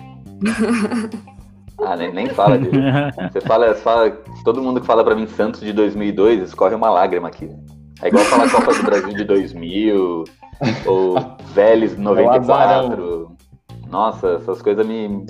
Ah, 1.81 1.97
nem, 1.97 2.13
nem 2.13 2.29
fala 2.29 2.59
disso. 2.59 2.73
Você 3.33 3.41
fala, 3.41 3.75
você 3.75 3.81
fala, 3.81 4.11
todo 4.45 4.63
mundo 4.63 4.81
que 4.81 4.87
fala 4.87 5.05
pra 5.05 5.15
mim 5.15 5.27
Santos 5.27 5.61
de 5.61 5.73
2002, 5.73 6.43
escorre 6.43 6.75
uma 6.75 6.91
lágrima 6.91 7.29
aqui. 7.29 7.51
É 8.03 8.09
igual 8.09 8.25
falar 8.25 8.51
Copa 8.51 8.75
do 8.75 8.83
Brasil 8.83 9.15
de 9.15 9.25
2000, 9.25 10.25
ou 10.87 11.15
Vélez 11.53 11.97
94. 11.97 13.37
É 13.71 13.89
Nossa, 13.89 14.29
essas 14.41 14.63
coisas 14.63 14.87
me, 14.87 15.27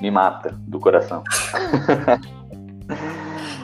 me 0.00 0.10
matam 0.10 0.52
do 0.66 0.78
coração. 0.78 1.22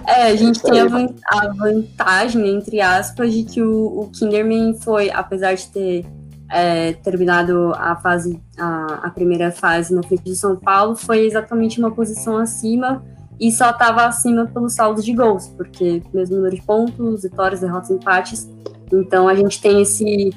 É, 0.06 0.28
a 0.28 0.36
gente 0.36 0.62
tem 0.62 0.80
a, 0.80 1.52
vantagem, 1.52 2.48
entre 2.48 2.80
aspas, 2.80 3.30
de 3.30 3.44
que 3.44 3.60
o, 3.60 4.00
o 4.00 4.10
Kinderman 4.10 4.72
foi, 4.72 5.10
apesar 5.10 5.52
de 5.52 5.68
ter 5.68 6.06
é, 6.50 6.92
terminado 6.94 7.72
a 7.74 7.96
fase, 7.96 8.40
a, 8.58 9.06
a, 9.06 9.10
primeira 9.10 9.50
fase 9.50 9.94
na 9.94 10.02
frente 10.02 10.24
de 10.24 10.36
São 10.36 10.56
Paulo, 10.56 10.96
foi 10.96 11.26
exatamente 11.26 11.78
uma 11.78 11.90
posição 11.90 12.38
acima 12.38 13.04
e 13.38 13.52
só 13.52 13.70
estava 13.70 14.04
acima 14.06 14.46
pelo 14.46 14.68
saldo 14.68 15.02
de 15.02 15.12
gols, 15.12 15.48
porque 15.48 16.02
mesmo 16.12 16.36
número 16.36 16.56
de 16.56 16.62
pontos, 16.62 17.22
vitórias, 17.22 17.60
derrotas, 17.60 17.90
empates. 17.90 18.48
Então 18.92 19.28
a 19.28 19.34
gente 19.34 19.60
tem 19.60 19.82
esse, 19.82 20.30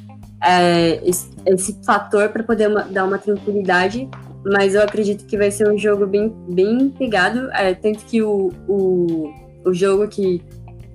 é, 0.43 1.01
esse, 1.07 1.29
esse, 1.45 1.79
fator 1.83 2.29
para 2.29 2.43
poder 2.43 2.67
uma, 2.67 2.81
dar 2.83 3.05
uma 3.05 3.17
tranquilidade, 3.17 4.09
mas 4.45 4.75
eu 4.75 4.83
acredito 4.83 5.25
que 5.25 5.37
vai 5.37 5.49
ser 5.49 5.71
um 5.71 5.77
jogo 5.77 6.05
bem, 6.05 6.35
bem 6.49 6.89
pegado, 6.89 7.49
é, 7.53 7.73
tanto 7.73 8.05
que 8.05 8.21
o, 8.21 8.51
o, 8.67 9.33
o 9.65 9.73
jogo 9.73 10.07
que 10.07 10.43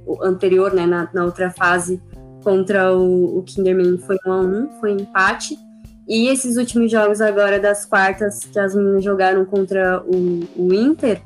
o 0.06 0.22
anterior, 0.22 0.72
né, 0.72 0.86
na, 0.86 1.08
na 1.12 1.24
outra 1.24 1.50
fase, 1.50 2.00
contra 2.46 2.96
o, 2.96 3.38
o 3.38 3.42
Kinderman 3.42 3.98
foi 3.98 4.16
1 4.24 4.32
a 4.32 4.40
1 4.40 4.68
foi 4.78 4.92
empate. 4.92 5.58
E 6.06 6.28
esses 6.28 6.56
últimos 6.56 6.92
jogos 6.92 7.20
agora 7.20 7.58
das 7.58 7.84
quartas 7.84 8.38
que 8.44 8.56
as 8.56 8.72
meninas 8.72 9.02
jogaram 9.02 9.44
contra 9.44 10.00
o, 10.06 10.46
o 10.54 10.72
Inter 10.72 11.20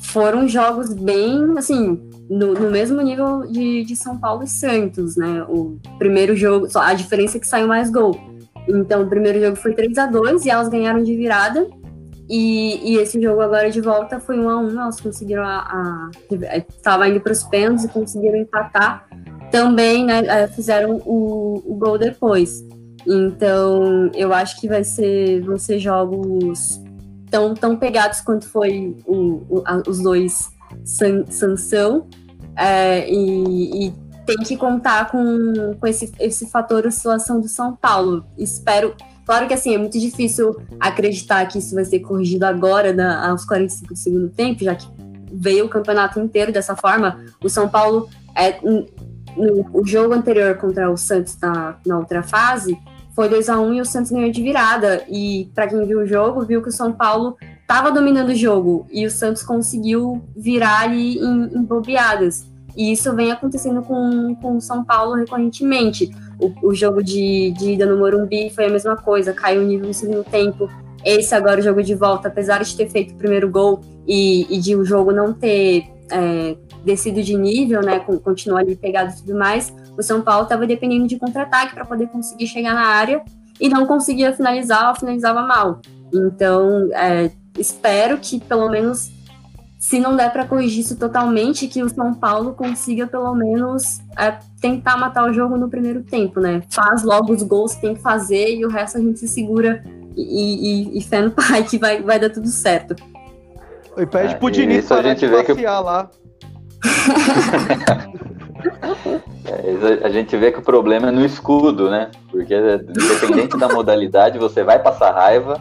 foram 0.00 0.48
jogos 0.48 0.92
bem, 0.92 1.56
assim, 1.56 2.00
no, 2.28 2.54
no 2.54 2.72
mesmo 2.72 3.00
nível 3.00 3.42
de, 3.42 3.84
de, 3.84 3.94
São 3.94 4.18
Paulo 4.18 4.42
e 4.42 4.48
Santos, 4.48 5.16
né? 5.16 5.44
O 5.48 5.78
primeiro 5.96 6.34
jogo, 6.34 6.68
só 6.68 6.80
a 6.80 6.92
diferença 6.92 7.36
é 7.36 7.40
que 7.40 7.46
saiu 7.46 7.68
mais 7.68 7.88
gol. 7.88 8.18
Então, 8.68 9.02
o 9.02 9.08
primeiro 9.08 9.40
jogo 9.40 9.54
foi 9.54 9.74
3 9.74 9.96
a 9.96 10.06
2 10.06 10.44
e 10.44 10.50
elas 10.50 10.68
ganharam 10.68 11.04
de 11.04 11.14
virada. 11.16 11.68
E, 12.28 12.94
e 12.94 12.96
esse 12.96 13.22
jogo 13.22 13.40
agora 13.40 13.70
de 13.70 13.80
volta 13.80 14.18
foi 14.18 14.40
1 14.40 14.50
a 14.50 14.56
1 14.58 14.80
elas 14.80 15.00
conseguiram 15.00 15.44
a. 15.44 16.10
Estava 16.68 17.06
indo 17.08 17.20
para 17.20 17.32
os 17.32 17.44
pênaltis 17.44 17.84
e 17.84 17.88
conseguiram 17.88 18.38
empatar 18.38 19.06
também 19.54 20.04
né, 20.04 20.26
é, 20.26 20.48
fizeram 20.48 21.00
o, 21.06 21.62
o 21.64 21.76
gol 21.76 21.96
depois. 21.96 22.64
Então, 23.06 24.10
eu 24.12 24.34
acho 24.34 24.60
que 24.60 24.66
vai 24.66 24.82
ser, 24.82 25.42
vão 25.42 25.56
ser 25.56 25.78
jogos 25.78 26.82
tão, 27.30 27.54
tão 27.54 27.76
pegados 27.76 28.20
quanto 28.20 28.48
foi 28.48 28.96
o, 29.06 29.42
o, 29.48 29.62
a, 29.64 29.80
os 29.86 30.00
dois 30.00 30.50
san, 30.84 31.24
Sansão. 31.30 32.08
É, 32.56 33.08
e, 33.08 33.86
e, 33.86 34.04
tem 34.26 34.38
que 34.38 34.56
contar 34.56 35.10
com, 35.10 35.76
com 35.78 35.86
esse, 35.86 36.10
esse 36.18 36.50
fator 36.50 36.84
oscilação 36.84 37.40
do 37.40 37.46
São 37.46 37.76
Paulo. 37.76 38.24
Espero. 38.36 38.96
Claro 39.24 39.46
que 39.46 39.54
assim, 39.54 39.74
é 39.74 39.78
muito 39.78 40.00
difícil 40.00 40.56
acreditar 40.80 41.46
que 41.46 41.58
isso 41.58 41.76
vai 41.76 41.84
ser 41.84 42.00
corrigido 42.00 42.44
agora, 42.44 42.92
na, 42.92 43.28
aos 43.30 43.44
45 43.44 43.92
do 43.92 43.98
segundo 43.98 44.28
tempo, 44.30 44.64
já 44.64 44.74
que 44.74 44.88
veio 45.32 45.66
o 45.66 45.68
campeonato 45.68 46.18
inteiro 46.18 46.50
dessa 46.50 46.74
forma. 46.74 47.24
O 47.40 47.48
São 47.48 47.68
Paulo 47.68 48.08
é, 48.34 48.58
no 49.36 49.66
o 49.72 49.86
jogo 49.86 50.14
anterior 50.14 50.56
contra 50.56 50.90
o 50.90 50.96
Santos 50.96 51.38
na, 51.40 51.76
na 51.86 51.98
outra 51.98 52.22
fase, 52.22 52.78
foi 53.14 53.28
2 53.28 53.48
a 53.48 53.60
1 53.60 53.74
e 53.74 53.80
o 53.80 53.84
Santos 53.84 54.10
ganhou 54.10 54.30
de 54.30 54.42
virada. 54.42 55.04
E 55.08 55.50
para 55.54 55.68
quem 55.68 55.86
viu 55.86 56.00
o 56.00 56.06
jogo, 56.06 56.44
viu 56.44 56.60
que 56.60 56.68
o 56.68 56.72
São 56.72 56.92
Paulo 56.92 57.36
estava 57.62 57.92
dominando 57.92 58.30
o 58.30 58.34
jogo 58.34 58.86
e 58.90 59.06
o 59.06 59.10
Santos 59.10 59.42
conseguiu 59.42 60.22
virar 60.36 60.80
ali 60.80 61.18
em, 61.18 61.58
em 61.58 61.62
bobeadas. 61.62 62.46
E 62.76 62.90
isso 62.90 63.14
vem 63.14 63.30
acontecendo 63.30 63.82
com, 63.82 64.34
com 64.42 64.56
o 64.56 64.60
São 64.60 64.84
Paulo 64.84 65.14
recorrentemente. 65.14 66.10
O, 66.40 66.70
o 66.70 66.74
jogo 66.74 67.02
de, 67.02 67.52
de 67.52 67.72
ida 67.72 67.86
no 67.86 67.96
Morumbi 67.96 68.50
foi 68.50 68.66
a 68.66 68.70
mesma 68.70 68.96
coisa, 68.96 69.32
caiu 69.32 69.62
o 69.62 69.64
nível 69.64 69.86
no 69.86 69.94
segundo 69.94 70.24
tempo. 70.24 70.68
Esse 71.04 71.34
agora, 71.34 71.60
o 71.60 71.62
jogo 71.62 71.82
de 71.82 71.94
volta, 71.94 72.28
apesar 72.28 72.64
de 72.64 72.76
ter 72.76 72.88
feito 72.88 73.14
o 73.14 73.16
primeiro 73.16 73.48
gol 73.48 73.80
e, 74.08 74.46
e 74.52 74.58
de 74.58 74.74
o 74.74 74.84
jogo 74.84 75.12
não 75.12 75.32
ter 75.32 75.84
é, 76.10 76.56
descido 76.84 77.22
de 77.22 77.36
nível, 77.36 77.80
né, 77.80 77.98
continuou 77.98 78.58
ali 78.58 78.76
pegado 78.76 79.12
e 79.12 79.16
tudo 79.16 79.36
mais, 79.36 79.74
o 79.96 80.02
São 80.02 80.22
Paulo 80.22 80.44
estava 80.44 80.66
dependendo 80.66 81.06
de 81.06 81.18
contra-ataque 81.18 81.74
para 81.74 81.84
poder 81.84 82.08
conseguir 82.08 82.46
chegar 82.46 82.74
na 82.74 82.86
área 82.86 83.22
e 83.60 83.68
não 83.68 83.86
conseguia 83.86 84.32
finalizar 84.32 84.90
ou 84.90 84.94
finalizava 84.94 85.42
mal. 85.42 85.80
Então, 86.12 86.88
é, 86.92 87.30
espero 87.58 88.18
que 88.18 88.40
pelo 88.40 88.68
menos, 88.68 89.10
se 89.78 89.98
não 89.98 90.16
der 90.16 90.32
para 90.32 90.46
corrigir 90.46 90.80
isso 90.80 90.96
totalmente, 90.96 91.66
que 91.66 91.82
o 91.82 91.88
São 91.88 92.14
Paulo 92.14 92.52
consiga 92.52 93.06
pelo 93.06 93.34
menos 93.34 94.00
é, 94.18 94.38
tentar 94.60 94.96
matar 94.96 95.28
o 95.28 95.32
jogo 95.32 95.56
no 95.56 95.68
primeiro 95.68 96.02
tempo, 96.02 96.40
né? 96.40 96.62
Faz 96.70 97.02
logo 97.02 97.32
os 97.32 97.42
gols 97.42 97.74
que 97.74 97.80
tem 97.80 97.94
que 97.94 98.02
fazer 98.02 98.56
e 98.56 98.64
o 98.64 98.68
resto 98.68 98.98
a 98.98 99.00
gente 99.00 99.18
se 99.20 99.28
segura 99.28 99.82
e, 100.16 100.92
e, 100.94 100.98
e 100.98 101.02
fé 101.02 101.22
no 101.22 101.30
pai 101.30 101.64
que 101.64 101.78
vai, 101.78 102.02
vai 102.02 102.18
dar 102.18 102.30
tudo 102.30 102.48
certo. 102.48 102.94
E 103.96 104.06
pede 104.06 104.36
pro 104.36 104.50
Diniz 104.50 104.86
parar 104.86 105.00
a 105.00 105.02
gente 105.10 105.20
de 105.20 105.28
vê 105.28 105.44
que... 105.44 105.62
lá. 105.62 106.10
É, 109.46 110.06
a 110.06 110.08
gente 110.08 110.36
vê 110.36 110.50
que 110.50 110.58
o 110.58 110.62
problema 110.62 111.08
é 111.08 111.10
no 111.10 111.24
escudo, 111.24 111.90
né? 111.90 112.10
Porque 112.30 112.54
independente 112.54 113.58
da 113.58 113.68
modalidade, 113.68 114.38
você 114.38 114.64
vai 114.64 114.82
passar 114.82 115.12
raiva, 115.12 115.60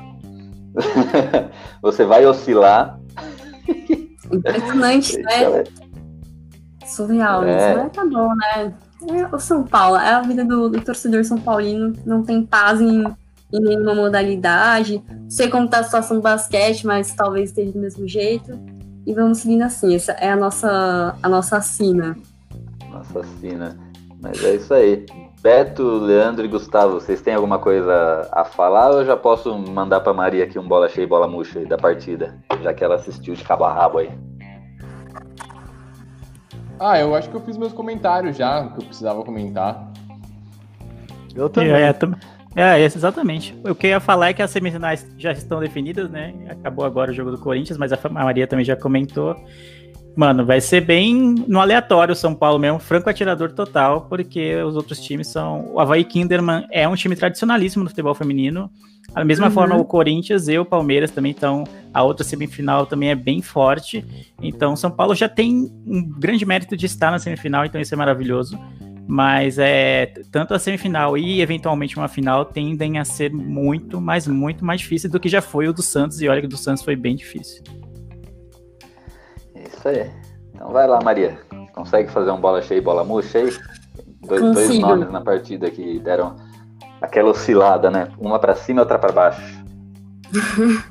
você 1.81 2.05
vai 2.05 2.25
oscilar. 2.25 2.99
Impressionante, 4.31 5.17
né? 5.21 5.63
Surreal 6.86 7.43
é. 7.43 7.55
isso, 7.55 7.79
mas 7.79 7.91
tá 7.91 8.05
bom, 8.05 8.29
né? 8.36 8.73
É 9.09 9.36
o 9.36 9.39
São 9.39 9.63
Paulo, 9.63 9.97
é 9.97 10.13
a 10.13 10.21
vida 10.21 10.45
do, 10.45 10.69
do 10.69 10.79
torcedor 10.79 11.25
São 11.25 11.38
Paulino, 11.38 11.93
não 12.05 12.23
tem 12.23 12.45
paz 12.45 12.79
em, 12.79 13.03
em 13.03 13.59
nenhuma 13.59 13.93
modalidade. 13.93 15.03
Não 15.09 15.29
sei 15.29 15.49
como 15.49 15.67
tá 15.67 15.79
a 15.79 15.83
situação 15.83 16.17
do 16.17 16.23
basquete, 16.23 16.88
mas 16.88 17.13
talvez 17.13 17.49
esteja 17.49 17.73
do 17.73 17.79
mesmo 17.79 18.07
jeito 18.07 18.57
e 19.05 19.13
vamos 19.13 19.39
seguindo 19.39 19.63
assim. 19.63 19.95
Essa 19.95 20.13
é 20.13 20.29
a 20.31 20.35
nossa, 20.35 21.15
a 21.21 21.29
nossa 21.29 21.61
sina. 21.61 22.17
Nossa 22.89 23.23
sina. 23.39 23.77
Mas 24.21 24.43
é 24.43 24.55
isso 24.55 24.73
aí. 24.73 25.05
Beto, 25.41 25.83
Leandro 25.83 26.45
e 26.45 26.47
Gustavo, 26.47 26.93
vocês 26.93 27.21
têm 27.21 27.33
alguma 27.33 27.59
coisa 27.59 28.29
a 28.31 28.45
falar 28.45 28.91
ou 28.91 29.01
eu 29.01 29.05
já 29.05 29.17
posso 29.17 29.53
mandar 29.57 29.99
para 29.99 30.13
Maria 30.13 30.45
aqui 30.45 30.57
um 30.57 30.65
bola 30.65 30.87
cheia 30.87 31.03
e 31.03 31.07
bola 31.07 31.27
murcha 31.27 31.59
aí 31.59 31.65
da 31.65 31.77
partida, 31.77 32.37
já 32.61 32.73
que 32.73 32.81
ela 32.81 32.95
assistiu 32.95 33.33
de 33.33 33.43
cabo 33.43 33.65
a 33.65 33.73
rabo 33.73 33.97
aí? 33.97 34.09
Ah, 36.79 36.97
eu 36.97 37.13
acho 37.13 37.29
que 37.29 37.35
eu 37.35 37.41
fiz 37.41 37.57
meus 37.57 37.73
comentários 37.73 38.37
já, 38.37 38.69
que 38.69 38.79
eu 38.81 38.85
precisava 38.85 39.21
comentar. 39.23 39.91
Eu 41.35 41.49
também. 41.49 41.71
É, 41.71 41.91
também. 41.91 42.19
É, 42.55 42.79
exatamente. 42.83 43.55
O 43.67 43.73
que 43.73 43.87
eu 43.87 43.91
ia 43.91 43.99
falar 43.99 44.29
é 44.29 44.33
que 44.33 44.41
as 44.41 44.51
semifinais 44.51 45.07
já 45.17 45.31
estão 45.31 45.59
definidas, 45.59 46.09
né? 46.09 46.33
Acabou 46.49 46.85
agora 46.85 47.11
o 47.11 47.13
jogo 47.13 47.31
do 47.31 47.37
Corinthians, 47.37 47.77
mas 47.77 47.91
a 47.91 48.09
Maria 48.09 48.47
também 48.47 48.65
já 48.65 48.75
comentou. 48.75 49.35
Mano, 50.15 50.45
vai 50.45 50.61
ser 50.61 50.81
bem 50.81 51.33
no 51.47 51.59
aleatório 51.59 52.13
o 52.13 52.15
São 52.15 52.35
Paulo 52.35 52.59
mesmo, 52.59 52.77
franco 52.77 53.09
atirador 53.09 53.51
total, 53.51 54.01
porque 54.01 54.55
os 54.57 54.75
outros 54.75 54.99
times 54.99 55.27
são. 55.27 55.71
O 55.73 55.79
Havaí 55.79 56.03
Kinderman 56.03 56.67
é 56.71 56.87
um 56.87 56.95
time 56.95 57.15
tradicionalíssimo 57.15 57.83
no 57.83 57.89
futebol 57.89 58.13
feminino. 58.13 58.69
Da 59.11 59.25
mesma 59.25 59.47
uhum. 59.47 59.51
forma, 59.51 59.75
o 59.75 59.85
Corinthians 59.85 60.47
e 60.47 60.57
o 60.57 60.65
Palmeiras 60.65 61.09
também 61.09 61.31
estão. 61.31 61.63
A 61.91 62.03
outra 62.03 62.23
semifinal 62.23 62.85
também 62.85 63.09
é 63.09 63.15
bem 63.15 63.41
forte. 63.41 64.05
Então, 64.41 64.75
São 64.75 64.91
Paulo 64.91 65.15
já 65.15 65.27
tem 65.27 65.71
um 65.85 66.03
grande 66.19 66.45
mérito 66.45 66.77
de 66.77 66.85
estar 66.85 67.09
na 67.09 67.17
semifinal, 67.17 67.65
então 67.65 67.81
isso 67.81 67.93
é 67.93 67.97
maravilhoso. 67.97 68.57
Mas 69.07 69.57
é 69.59 70.13
tanto 70.31 70.53
a 70.53 70.59
semifinal 70.59 71.17
e 71.17 71.41
eventualmente 71.41 71.97
uma 71.97 72.07
final 72.07 72.45
tendem 72.45 72.97
a 72.97 73.05
ser 73.05 73.33
muito, 73.33 73.99
mas 73.99 74.27
muito 74.27 74.63
mais 74.63 74.81
difícil 74.81 75.09
do 75.09 75.19
que 75.19 75.27
já 75.27 75.41
foi 75.41 75.67
o 75.67 75.73
do 75.73 75.81
Santos. 75.81 76.21
E 76.21 76.29
olha 76.29 76.39
que 76.39 76.47
o 76.47 76.49
do 76.49 76.57
Santos 76.57 76.83
foi 76.83 76.95
bem 76.95 77.15
difícil. 77.15 77.63
Isso 79.55 79.87
aí. 79.87 80.09
Então 80.53 80.71
vai 80.71 80.87
lá, 80.87 81.01
Maria. 81.01 81.37
Consegue 81.73 82.09
fazer 82.11 82.31
um 82.31 82.39
bola 82.39 82.61
cheia 82.61 82.77
e 82.77 82.81
bola 82.81 83.03
murcha 83.03 83.39
aí? 83.39 83.53
Dois, 84.25 84.41
dois 84.41 84.79
nomes 84.79 85.11
na 85.11 85.19
partida 85.19 85.69
que 85.69 85.99
deram 85.99 86.37
aquela 87.01 87.29
oscilada, 87.29 87.91
né? 87.91 88.07
Uma 88.17 88.39
para 88.39 88.55
cima 88.55 88.79
e 88.79 88.81
outra 88.81 88.97
para 88.97 89.11
baixo. 89.11 89.63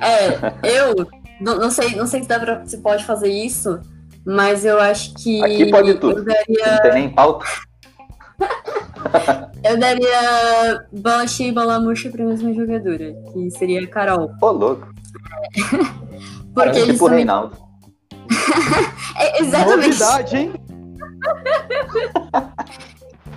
é, 0.00 0.76
eu 0.78 0.94
não, 1.40 1.56
não, 1.56 1.70
sei, 1.70 1.96
não 1.96 2.06
sei 2.06 2.22
se, 2.22 2.28
dá 2.28 2.38
pra, 2.38 2.66
se 2.66 2.78
pode 2.78 3.04
fazer 3.04 3.28
isso, 3.28 3.80
mas 4.28 4.62
eu 4.62 4.78
acho 4.78 5.14
que. 5.14 5.42
Aqui 5.42 5.70
pode 5.70 5.94
tudo. 5.94 6.22
Daria... 6.22 6.72
Não 6.72 6.82
tem 6.82 6.92
nem 6.92 7.08
pauta. 7.08 7.46
eu 9.64 9.78
daria 9.78 10.84
bola 10.92 11.26
cheia 11.26 11.48
e 11.48 11.52
bola 11.52 11.80
murcha 11.80 12.10
pra 12.10 12.26
mesma 12.26 12.52
jogadora, 12.52 13.14
que 13.32 13.50
seria 13.52 13.82
a 13.82 13.86
Carol. 13.86 14.30
Ô, 14.42 14.50
louco. 14.50 14.86
Porque 16.54 16.84
tipo 16.84 17.06
também... 17.06 17.20
Reinaldo. 17.20 17.56
é, 19.16 19.40
exatamente. 19.40 19.98
Novidade, 19.98 20.36
hein? 20.36 20.52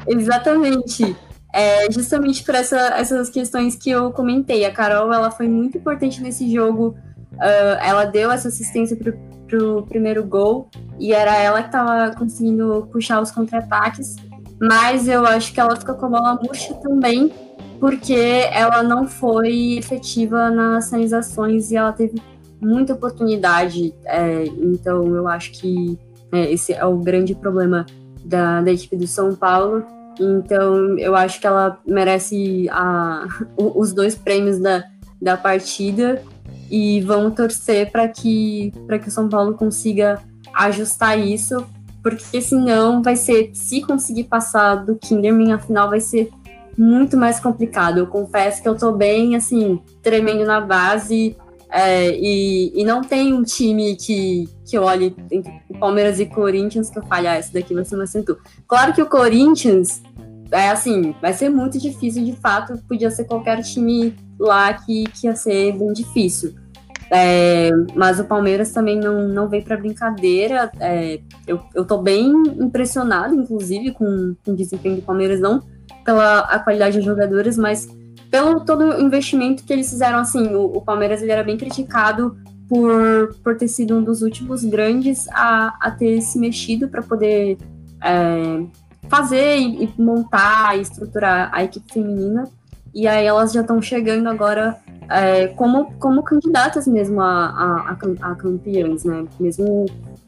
exatamente. 0.08 1.15
É, 1.54 1.89
justamente 1.89 2.43
por 2.43 2.56
essa, 2.56 2.77
essas 2.97 3.30
questões 3.30 3.77
que 3.77 3.89
eu 3.89 4.12
comentei. 4.12 4.65
A 4.65 4.71
Carol 4.71 5.13
ela 5.13 5.32
foi 5.32 5.47
muito 5.47 5.77
importante 5.77 6.21
nesse 6.21 6.51
jogo. 6.51 6.97
Uh, 7.41 7.82
ela 7.82 8.06
deu 8.06 8.32
essa 8.32 8.49
assistência 8.49 8.95
pro, 8.95 9.13
pro 9.47 9.84
primeiro 9.88 10.23
gol 10.23 10.69
e 10.99 11.12
era 11.12 11.36
ela 11.36 11.62
que 11.62 11.69
estava 11.69 12.15
conseguindo 12.15 12.88
puxar 12.91 13.19
os 13.19 13.32
contra-ataques. 13.32 14.15
Mas 14.62 15.08
eu 15.08 15.25
acho 15.25 15.51
que 15.51 15.60
ela 15.60 15.75
ficou 15.75 15.95
com 15.95 16.06
a 16.06 16.10
bola 16.10 16.39
murcha 16.41 16.75
também, 16.75 17.34
porque 17.80 18.47
ela 18.54 18.84
não 18.84 19.08
foi 19.08 19.77
efetiva 19.80 20.51
nas 20.51 20.86
sinalizações 20.86 21.71
e 21.71 21.75
ela 21.75 21.91
teve 21.91 22.21
muita 22.62 22.93
oportunidade. 22.93 23.91
É, 24.06 24.45
então, 24.45 25.15
eu 25.15 25.27
acho 25.27 25.51
que 25.54 25.97
é, 26.32 26.51
esse 26.51 26.73
é 26.73 26.86
o 26.86 26.97
grande 26.97 27.34
problema 27.34 27.88
da, 28.23 28.62
da 28.62 28.71
equipe 28.71 28.95
do 28.95 29.08
São 29.08 29.36
Paulo. 29.36 29.84
Então, 30.19 30.97
eu 30.99 31.15
acho 31.15 31.41
que 31.41 31.47
ela 31.47 31.80
merece 31.88 32.69
a, 32.69 33.25
os 33.58 33.91
dois 33.93 34.13
prêmios 34.13 34.60
da, 34.60 34.84
da 35.19 35.36
partida 35.36 36.21
e 36.72 37.02
vamos 37.02 37.36
torcer 37.36 37.92
para 37.92 38.08
que, 38.08 38.72
que 39.02 39.08
o 39.10 39.12
São 39.12 39.28
Paulo 39.28 39.54
consiga 39.56 40.22
ajustar 40.54 41.20
isso, 41.20 41.66
porque 42.02 42.42
senão 42.42 43.04
vai 43.04 43.18
ser, 43.18 43.52
se 43.54 43.82
conseguir 43.82 44.24
passar 44.24 44.76
do 44.76 44.96
Kinderman, 44.96 45.54
afinal 45.54 45.90
vai 45.90 46.00
ser 46.00 46.30
muito 46.78 47.18
mais 47.18 47.40
complicado. 47.40 47.98
Eu 48.00 48.08
confesso 48.08 48.62
que 48.62 48.70
eu 48.70 48.76
tô 48.76 48.94
bem, 48.94 49.36
assim, 49.36 49.82
tremendo 50.02 50.46
na 50.46 50.62
base, 50.62 51.36
é, 51.70 52.12
e, 52.18 52.72
e 52.76 52.84
não 52.84 53.02
tem 53.02 53.34
um 53.34 53.44
time 53.44 53.96
que, 53.96 54.48
que 54.66 54.78
olhe 54.78 55.16
entre 55.32 55.54
Palmeiras 55.80 56.20
e 56.20 56.26
Corinthians 56.26 56.90
que 56.90 57.00
eu 57.00 57.04
fale, 57.04 57.28
ah, 57.28 57.40
esse 57.40 57.54
daqui 57.54 57.74
vai 57.74 57.86
ser 57.86 57.96
uma. 57.96 58.06
Claro 58.68 58.94
que 58.94 59.02
o 59.02 59.06
Corinthians, 59.06 60.02
é 60.52 60.70
assim, 60.70 61.14
vai 61.22 61.34
ser 61.34 61.50
muito 61.50 61.80
difícil, 61.80 62.26
de 62.26 62.34
fato, 62.34 62.78
podia 62.88 63.10
ser 63.10 63.26
qualquer 63.26 63.62
time 63.62 64.14
lá 64.38 64.74
que, 64.74 65.06
que 65.06 65.28
ia 65.28 65.36
ser 65.36 65.78
bem 65.78 65.94
difícil. 65.94 66.56
É, 67.13 67.71
mas 67.93 68.21
o 68.21 68.24
Palmeiras 68.24 68.71
também 68.71 68.97
não, 68.97 69.28
não 69.28 69.50
veio 69.50 69.63
para 69.63 69.76
brincadeira. 69.76 70.71
É, 70.80 71.19
eu, 71.45 71.62
eu 71.76 71.84
tô 71.84 71.97
bem 71.97 72.32
impressionado, 72.58 73.36
inclusive, 73.36 73.91
com, 73.91 74.34
com 74.45 74.52
o 74.52 74.56
desempenho 74.56 74.95
do 74.95 75.02
Palmeiras, 75.02 75.39
não 75.39 75.62
pela 76.06 76.39
a 76.39 76.58
qualidade 76.60 76.97
dos 76.97 77.06
jogadores, 77.06 77.58
mas 77.58 77.88
pelo 78.30 78.62
todo 78.62 78.86
o 78.86 79.02
investimento 79.02 79.63
que 79.63 79.74
eles 79.74 79.89
fizeram, 79.89 80.19
assim, 80.19 80.56
o, 80.56 80.78
o 80.78 80.82
Palmeiras 80.82 81.21
ele 81.21 81.32
era 81.32 81.43
bem 81.43 81.58
criticado 81.58 82.38
por, 82.69 83.36
por 83.43 83.58
ter 83.58 83.67
sido 83.67 83.97
um 83.97 84.04
dos 84.04 84.21
últimos 84.21 84.63
grandes 84.63 85.28
a, 85.30 85.76
a 85.82 85.91
ter 85.91 86.21
se 86.21 86.39
mexido 86.39 86.88
para 86.88 87.02
poder 87.02 87.58
é, 88.02 88.63
fazer 89.10 89.58
e, 89.58 89.84
e, 89.84 90.02
montar 90.02 90.78
e 90.78 90.82
estruturar 90.82 91.50
a 91.52 91.62
equipe 91.65 91.91
feminina. 91.91 92.47
E 92.93 93.08
aí 93.08 93.25
elas 93.25 93.54
já 93.54 93.62
estão 93.62 93.82
chegando 93.82 94.27
agora 94.27 94.77
é, 95.10 95.47
como, 95.47 95.93
como 95.93 96.23
candidatas 96.23 96.88
mesmo 96.88 97.21
a, 97.21 97.45
a, 97.91 97.97
a, 98.21 98.36
campeãs, 98.36 99.04
né? 99.04 99.25
Mesmo 99.39 99.86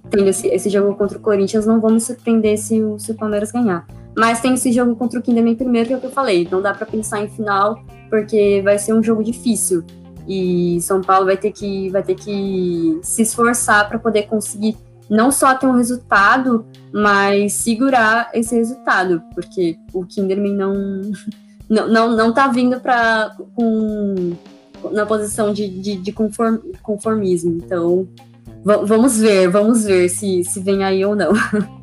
tendo 0.10 0.28
esse, 0.30 0.48
esse 0.48 0.70
jogo 0.70 0.96
contra 0.96 1.18
o 1.18 1.22
Corinthians, 1.22 1.66
não 1.66 1.80
vamos 1.80 2.04
surpreender 2.04 2.58
se 2.58 2.82
o, 2.82 3.00
se 3.00 3.12
o 3.12 3.16
Palmeiras 3.16 3.52
ganhar. 3.52 3.86
Mas 4.16 4.42
tem 4.42 4.54
esse 4.54 4.72
jogo 4.72 4.96
contra 4.96 5.20
o 5.20 5.24
Kinderman 5.24 5.56
primeiro, 5.56 5.88
que 5.88 5.94
é 5.94 5.98
o 5.98 6.00
que 6.00 6.06
eu 6.06 6.12
falei. 6.12 6.48
Não 6.50 6.62
dá 6.62 6.74
para 6.74 6.86
pensar 6.86 7.22
em 7.22 7.30
final, 7.30 7.84
porque 8.10 8.62
vai 8.64 8.78
ser 8.78 8.94
um 8.94 9.02
jogo 9.02 9.24
difícil. 9.24 9.84
E 10.28 10.80
São 10.82 11.02
Paulo 11.02 11.26
vai 11.26 11.36
ter 11.36 11.52
que, 11.52 11.90
vai 11.90 12.04
ter 12.04 12.16
que 12.16 13.00
se 13.02 13.24
esforçar 13.24 13.90
para 13.90 14.00
poder 14.00 14.24
conseguir 14.24 14.78
não 15.10 15.32
só 15.32 15.54
ter 15.56 15.66
um 15.66 15.76
resultado, 15.76 16.66
mas 16.94 17.54
segurar 17.54 18.30
esse 18.34 18.56
resultado, 18.56 19.22
porque 19.34 19.78
o 19.94 20.06
Kinderman 20.06 20.56
não 20.56 21.02
não, 21.74 21.88
não, 21.88 22.16
não 22.16 22.34
tá 22.34 22.48
vindo 22.48 22.80
para 22.80 23.36
com 23.56 24.36
na 24.92 25.06
posição 25.06 25.54
de, 25.54 25.68
de, 25.68 25.96
de 25.96 26.12
conform, 26.12 26.58
conformismo. 26.82 27.62
Então, 27.64 28.08
vamos 28.64 29.20
ver, 29.20 29.48
vamos 29.48 29.86
ver 29.86 30.10
se, 30.10 30.44
se 30.44 30.60
vem 30.60 30.84
aí 30.84 31.06
ou 31.06 31.16
não. 31.16 31.32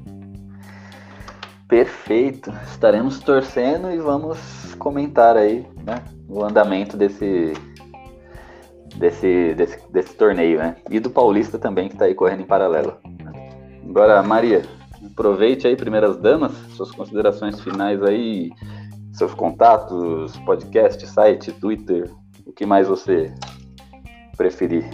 Perfeito. 1.66 2.52
Estaremos 2.70 3.20
torcendo 3.20 3.90
e 3.90 3.98
vamos 3.98 4.38
comentar 4.78 5.36
aí, 5.36 5.66
né, 5.84 6.02
o 6.28 6.44
andamento 6.44 6.96
desse 6.96 7.54
desse, 8.96 9.54
desse, 9.54 9.78
desse 9.90 10.14
torneio, 10.14 10.58
né? 10.58 10.76
E 10.90 10.98
do 10.98 11.10
Paulista 11.10 11.58
também 11.58 11.88
que 11.88 11.94
está 11.94 12.06
aí 12.06 12.14
correndo 12.14 12.42
em 12.42 12.46
paralelo. 12.46 12.96
Agora, 13.88 14.22
Maria, 14.22 14.62
aproveite 15.04 15.66
aí, 15.66 15.76
primeiras 15.76 16.16
damas, 16.16 16.52
suas 16.76 16.90
considerações 16.90 17.60
finais 17.60 18.02
aí, 18.02 18.50
seus 19.12 19.34
contatos, 19.34 20.36
podcast, 20.46 21.06
site, 21.06 21.52
Twitter, 21.52 22.10
o 22.46 22.52
que 22.52 22.64
mais 22.64 22.88
você 22.88 23.32
preferir. 24.36 24.84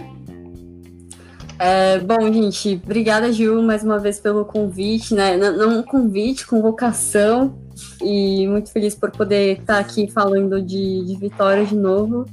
É, 1.59 1.97
bom, 1.99 2.31
gente, 2.31 2.79
obrigada, 2.83 3.31
Gil, 3.31 3.61
mais 3.63 3.83
uma 3.83 3.97
vez 3.97 4.19
pelo 4.19 4.45
convite, 4.45 5.15
né? 5.15 5.35
Não, 5.37 5.81
convite, 5.81 6.45
convocação. 6.45 7.57
E 8.01 8.47
muito 8.47 8.71
feliz 8.71 8.95
por 8.95 9.11
poder 9.11 9.59
estar 9.59 9.79
aqui 9.79 10.09
falando 10.09 10.61
de, 10.61 11.05
de 11.05 11.15
Vitória 11.15 11.65
de 11.65 11.75
novo. 11.75 12.25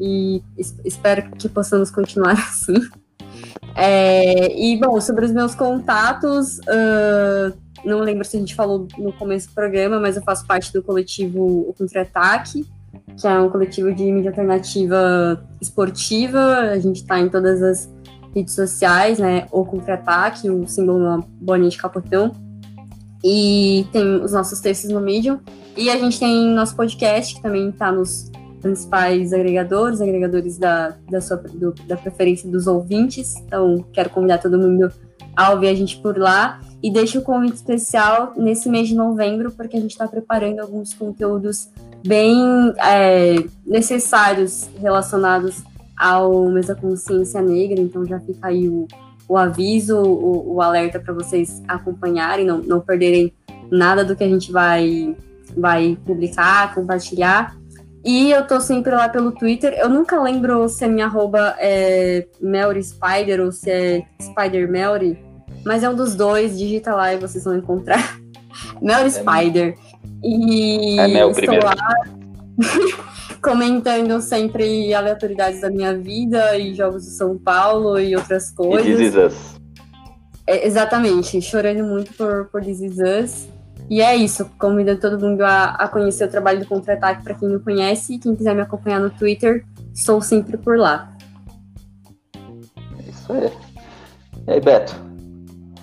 E 0.00 0.42
espero 0.84 1.30
que 1.32 1.48
possamos 1.48 1.90
continuar 1.90 2.34
assim. 2.38 2.76
É, 3.74 4.56
e, 4.56 4.76
bom, 4.78 5.00
sobre 5.00 5.24
os 5.24 5.32
meus 5.32 5.54
contatos, 5.54 6.58
uh, 6.58 7.56
não 7.84 8.00
lembro 8.00 8.24
se 8.24 8.36
a 8.36 8.40
gente 8.40 8.54
falou 8.54 8.86
no 8.96 9.12
começo 9.12 9.48
do 9.48 9.54
programa, 9.54 10.00
mas 10.00 10.16
eu 10.16 10.22
faço 10.22 10.46
parte 10.46 10.72
do 10.72 10.82
coletivo 10.82 11.68
O 11.68 11.74
Contra-Ataque, 11.76 12.66
que 13.16 13.26
é 13.26 13.38
um 13.38 13.48
coletivo 13.48 13.92
de 13.92 14.04
mídia 14.10 14.30
alternativa 14.30 15.42
esportiva. 15.60 16.40
A 16.72 16.78
gente 16.78 16.96
está 16.96 17.18
em 17.18 17.28
todas 17.28 17.62
as 17.62 17.90
redes 18.34 18.54
sociais, 18.54 19.18
né? 19.18 19.46
O 19.50 19.64
Contra-Ataque, 19.64 20.48
o 20.48 20.66
símbolo 20.66 20.98
uma 20.98 21.24
bolinha 21.40 21.70
de 21.70 21.78
capotão. 21.78 22.32
E 23.24 23.86
tem 23.92 24.22
os 24.22 24.32
nossos 24.32 24.60
textos 24.60 24.90
no 24.90 25.00
Medium. 25.00 25.40
E 25.76 25.90
a 25.90 25.96
gente 25.96 26.18
tem 26.18 26.48
nosso 26.50 26.76
podcast, 26.76 27.34
que 27.34 27.42
também 27.42 27.68
está 27.70 27.90
nos 27.90 28.30
principais 28.60 29.32
agregadores, 29.32 30.00
agregadores 30.00 30.58
da, 30.58 30.94
da, 31.10 31.20
sua, 31.20 31.36
do, 31.36 31.72
da 31.86 31.96
preferência 31.96 32.50
dos 32.50 32.66
ouvintes. 32.66 33.36
Então, 33.36 33.84
quero 33.92 34.10
convidar 34.10 34.38
todo 34.38 34.58
mundo 34.58 34.92
a 35.36 35.50
ouvir 35.50 35.68
a 35.68 35.74
gente 35.74 35.96
por 35.98 36.18
lá. 36.18 36.60
E 36.82 36.92
deixo 36.92 37.18
o 37.18 37.22
convite 37.22 37.56
especial 37.56 38.32
nesse 38.36 38.68
mês 38.68 38.88
de 38.88 38.94
novembro, 38.94 39.50
porque 39.50 39.76
a 39.76 39.80
gente 39.80 39.90
está 39.90 40.06
preparando 40.06 40.60
alguns 40.60 40.94
conteúdos 40.94 41.68
bem 42.06 42.38
é, 42.78 43.36
necessários 43.66 44.68
relacionados 44.80 45.62
ao 45.96 46.48
mês 46.48 46.66
da 46.66 46.76
consciência 46.76 47.42
negra, 47.42 47.80
então 47.80 48.06
já 48.06 48.20
fica 48.20 48.46
aí 48.46 48.68
o, 48.68 48.86
o 49.28 49.36
aviso, 49.36 49.98
o, 49.98 50.54
o 50.54 50.62
alerta 50.62 51.00
para 51.00 51.12
vocês 51.12 51.60
acompanharem, 51.66 52.46
não, 52.46 52.58
não 52.58 52.80
perderem 52.80 53.32
nada 53.70 54.04
do 54.04 54.14
que 54.14 54.22
a 54.22 54.28
gente 54.28 54.52
vai, 54.52 55.16
vai 55.56 55.98
publicar, 56.06 56.74
compartilhar. 56.74 57.56
E 58.04 58.30
eu 58.30 58.46
tô 58.46 58.60
sempre 58.60 58.92
lá 58.92 59.08
pelo 59.08 59.32
Twitter. 59.32 59.74
Eu 59.76 59.88
nunca 59.88 60.22
lembro 60.22 60.68
se 60.68 60.84
a 60.84 60.88
minha 60.88 61.06
arroba 61.06 61.56
é 61.58 62.26
Melry 62.40 62.82
Spider 62.82 63.40
ou 63.40 63.52
se 63.52 63.70
é 63.70 64.06
Spider 64.20 64.70
Melry. 64.70 65.18
Mas 65.68 65.84
é 65.84 65.90
um 65.90 65.94
dos 65.94 66.16
dois. 66.16 66.58
Digita 66.58 66.94
lá 66.94 67.12
e 67.12 67.18
vocês 67.18 67.44
vão 67.44 67.56
encontrar. 67.56 68.18
Mel 68.80 69.00
é 69.00 69.10
Spider. 69.10 69.76
E 70.24 70.98
é 70.98 71.06
Mel 71.08 71.30
estou 71.30 71.44
primeiro. 71.44 71.66
lá 71.66 71.74
comentando 73.40 74.20
sempre 74.20 74.92
aleatoriedades 74.92 75.60
da 75.60 75.70
minha 75.70 75.96
vida 75.96 76.56
e 76.56 76.74
jogos 76.74 77.04
do 77.04 77.10
São 77.10 77.38
Paulo 77.38 78.00
e 78.00 78.16
outras 78.16 78.50
E 78.50 78.54
coisas. 78.54 78.96
This 78.96 79.00
Is 79.00 79.14
Us. 79.14 79.60
É, 80.46 80.66
exatamente, 80.66 81.40
chorando 81.42 81.84
muito 81.84 82.14
por, 82.14 82.46
por 82.46 82.64
This 82.64 82.80
Is 82.80 82.96
Us. 82.98 83.48
E 83.90 84.00
é 84.00 84.16
isso, 84.16 84.50
convidando 84.58 85.00
todo 85.00 85.20
mundo 85.20 85.42
a, 85.42 85.66
a 85.72 85.86
conhecer 85.86 86.24
o 86.24 86.28
trabalho 86.28 86.60
do 86.60 86.66
Contra-Ataque 86.66 87.22
para 87.22 87.34
quem 87.34 87.48
não 87.48 87.60
conhece. 87.60 88.14
E 88.14 88.18
quem 88.18 88.34
quiser 88.34 88.54
me 88.54 88.62
acompanhar 88.62 89.00
no 89.00 89.10
Twitter, 89.10 89.64
estou 89.94 90.20
sempre 90.20 90.56
por 90.56 90.78
lá. 90.78 91.14
É 92.34 93.10
isso 93.10 93.32
aí. 93.32 93.52
E 94.46 94.50
aí, 94.52 94.60
Beto? 94.60 95.07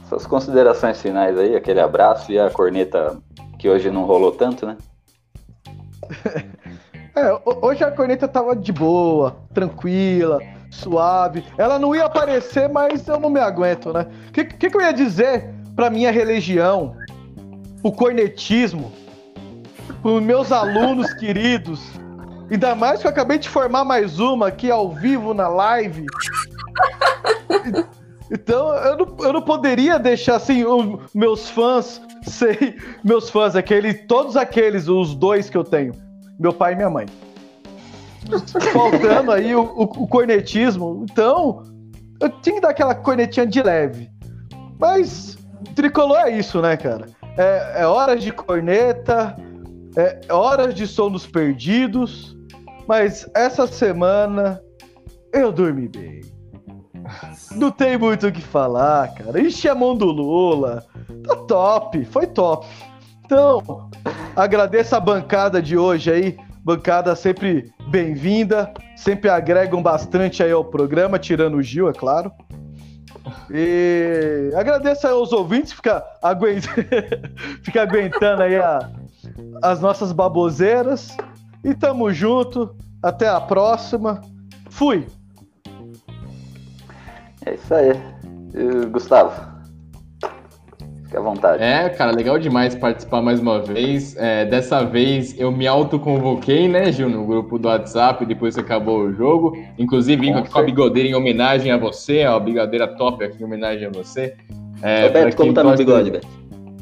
Suas 0.07 0.25
considerações 0.27 1.01
finais 1.01 1.37
aí, 1.37 1.55
aquele 1.55 1.79
abraço 1.79 2.31
e 2.31 2.39
a 2.39 2.49
corneta 2.49 3.17
que 3.57 3.67
hoje 3.69 3.89
não 3.89 4.03
rolou 4.05 4.31
tanto, 4.31 4.65
né? 4.65 4.77
É, 7.17 7.31
ho- 7.31 7.59
hoje 7.61 7.81
a 7.81 7.89
corneta 7.91 8.27
tava 8.27 8.53
de 8.53 8.73
boa, 8.73 9.37
tranquila, 9.53 10.37
suave. 10.69 11.45
Ela 11.57 11.79
não 11.79 11.95
ia 11.95 12.03
aparecer, 12.03 12.67
mas 12.67 13.07
eu 13.07 13.17
não 13.17 13.29
me 13.29 13.39
aguento, 13.39 13.93
né? 13.93 14.05
O 14.27 14.31
que, 14.33 14.43
que, 14.43 14.69
que 14.69 14.75
eu 14.75 14.81
ia 14.81 14.91
dizer 14.91 15.49
pra 15.77 15.89
minha 15.89 16.11
religião, 16.11 16.93
o 17.81 17.89
cornetismo, 17.89 18.91
os 20.03 20.21
meus 20.21 20.51
alunos 20.51 21.13
queridos? 21.15 21.89
Ainda 22.51 22.75
mais 22.75 22.99
que 22.99 23.07
eu 23.07 23.11
acabei 23.11 23.37
de 23.37 23.47
formar 23.47 23.85
mais 23.85 24.19
uma 24.19 24.47
aqui 24.47 24.69
ao 24.69 24.89
vivo 24.91 25.33
na 25.33 25.47
live. 25.47 26.05
Então 28.31 28.73
eu 28.75 28.97
não, 28.97 29.17
eu 29.25 29.33
não 29.33 29.41
poderia 29.41 29.99
deixar 29.99 30.35
assim 30.37 30.63
os 30.65 31.13
meus 31.13 31.49
fãs, 31.49 32.01
sei, 32.23 32.75
meus 33.03 33.29
fãs, 33.29 33.55
aquele, 33.55 33.93
todos 33.93 34.35
aqueles, 34.35 34.87
os 34.87 35.13
dois 35.15 35.49
que 35.49 35.55
eu 35.57 35.63
tenho, 35.63 35.93
meu 36.39 36.51
pai 36.51 36.73
e 36.73 36.75
minha 36.75 36.89
mãe. 36.89 37.05
Faltando 38.73 39.31
aí 39.31 39.55
o, 39.55 39.61
o- 39.61 39.83
o 39.83 40.07
cornetismo, 40.07 41.05
então 41.09 41.61
eu 42.19 42.29
tinha 42.41 42.55
que 42.55 42.61
dar 42.61 42.69
aquela 42.69 42.95
cornetinha 42.95 43.45
de 43.45 43.61
leve. 43.61 44.09
Mas 44.79 45.37
tricolor 45.75 46.17
é 46.17 46.31
isso, 46.31 46.61
né, 46.61 46.75
cara? 46.75 47.05
É, 47.37 47.81
é 47.81 47.87
horas 47.87 48.23
de 48.23 48.31
corneta, 48.31 49.35
é 49.95 50.19
horas 50.33 50.73
de 50.73 50.87
sonos 50.87 51.27
perdidos, 51.27 52.35
mas 52.87 53.29
essa 53.35 53.67
semana 53.67 54.59
eu 55.31 55.51
dormi 55.51 55.87
bem. 55.87 56.21
Não 57.51 57.71
tem 57.71 57.97
muito 57.97 58.27
o 58.27 58.31
que 58.31 58.41
falar, 58.41 59.13
cara. 59.15 59.39
Enche 59.39 59.67
a 59.69 59.75
mão 59.75 59.95
do 59.95 60.05
Lula. 60.05 60.83
Tá 61.25 61.35
top, 61.47 62.03
foi 62.05 62.27
top. 62.27 62.65
Então, 63.25 63.89
agradeço 64.35 64.95
a 64.95 64.99
bancada 64.99 65.61
de 65.61 65.77
hoje 65.77 66.11
aí. 66.11 66.37
Bancada 66.63 67.15
sempre 67.15 67.71
bem-vinda. 67.87 68.71
Sempre 68.95 69.29
agregam 69.29 69.81
bastante 69.81 70.41
aí 70.43 70.51
ao 70.51 70.63
programa, 70.65 71.17
tirando 71.19 71.55
o 71.57 71.61
Gil, 71.63 71.89
é 71.89 71.93
claro. 71.93 72.31
E 73.51 74.51
agradeço 74.55 75.07
aos 75.07 75.31
ouvintes 75.31 75.73
fica, 75.73 76.03
aguent... 76.21 76.65
fica 77.63 77.81
aguentando 77.81 78.43
aí 78.43 78.55
a- 78.55 78.89
as 79.63 79.79
nossas 79.81 80.11
baboseiras. 80.11 81.15
E 81.63 81.73
tamo 81.73 82.11
junto. 82.11 82.75
Até 83.01 83.27
a 83.27 83.39
próxima. 83.39 84.21
Fui. 84.69 85.07
É 87.45 87.53
isso 87.53 87.73
aí. 87.73 87.91
E, 88.53 88.85
Gustavo, 88.87 89.31
fica 91.03 91.19
à 91.19 91.21
vontade. 91.21 91.61
É, 91.63 91.89
cara, 91.89 92.11
legal 92.11 92.39
demais 92.39 92.73
participar 92.75 93.21
mais 93.21 93.39
uma 93.39 93.61
vez. 93.61 94.15
É, 94.17 94.45
dessa 94.45 94.83
vez 94.83 95.37
eu 95.39 95.51
me 95.51 95.67
autoconvoquei, 95.67 96.67
né, 96.67 96.91
Gil, 96.91 97.09
no 97.09 97.25
grupo 97.25 97.59
do 97.59 97.67
WhatsApp, 97.67 98.25
depois 98.25 98.55
que 98.55 98.61
acabou 98.61 99.01
o 99.01 99.13
jogo. 99.13 99.57
Inclusive, 99.77 100.21
vim 100.21 100.33
Com 100.33 100.39
aqui 100.39 100.49
com 100.49 100.59
a 100.59 100.63
bigodeira 100.63 101.09
em 101.09 101.13
homenagem 101.13 101.71
a 101.71 101.77
você, 101.77 102.25
ó, 102.25 102.37
a 102.37 102.39
bigodeira 102.39 102.87
top 102.87 103.23
aqui 103.23 103.41
em 103.41 103.45
homenagem 103.45 103.87
a 103.87 103.91
você. 103.91 104.35
É, 104.81 105.09
Beto, 105.09 105.37
como 105.37 105.53
tá 105.53 105.63
meu 105.63 105.75
bigode, 105.75 106.11
Beto? 106.11 106.27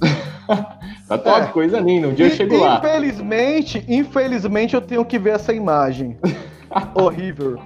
Tá 1.07 1.17
top, 1.17 1.41
É. 1.41 1.45
coisa 1.47 1.79
linda. 1.79 2.07
Um 2.07 2.13
dia 2.13 2.27
eu 2.27 2.31
chego 2.31 2.57
lá. 2.57 2.77
Infelizmente, 2.77 3.85
infelizmente 3.87 4.73
eu 4.73 4.81
tenho 4.81 5.03
que 5.03 5.19
ver 5.19 5.31
essa 5.31 5.53
imagem. 5.53 6.17
Horrível. 6.95 7.59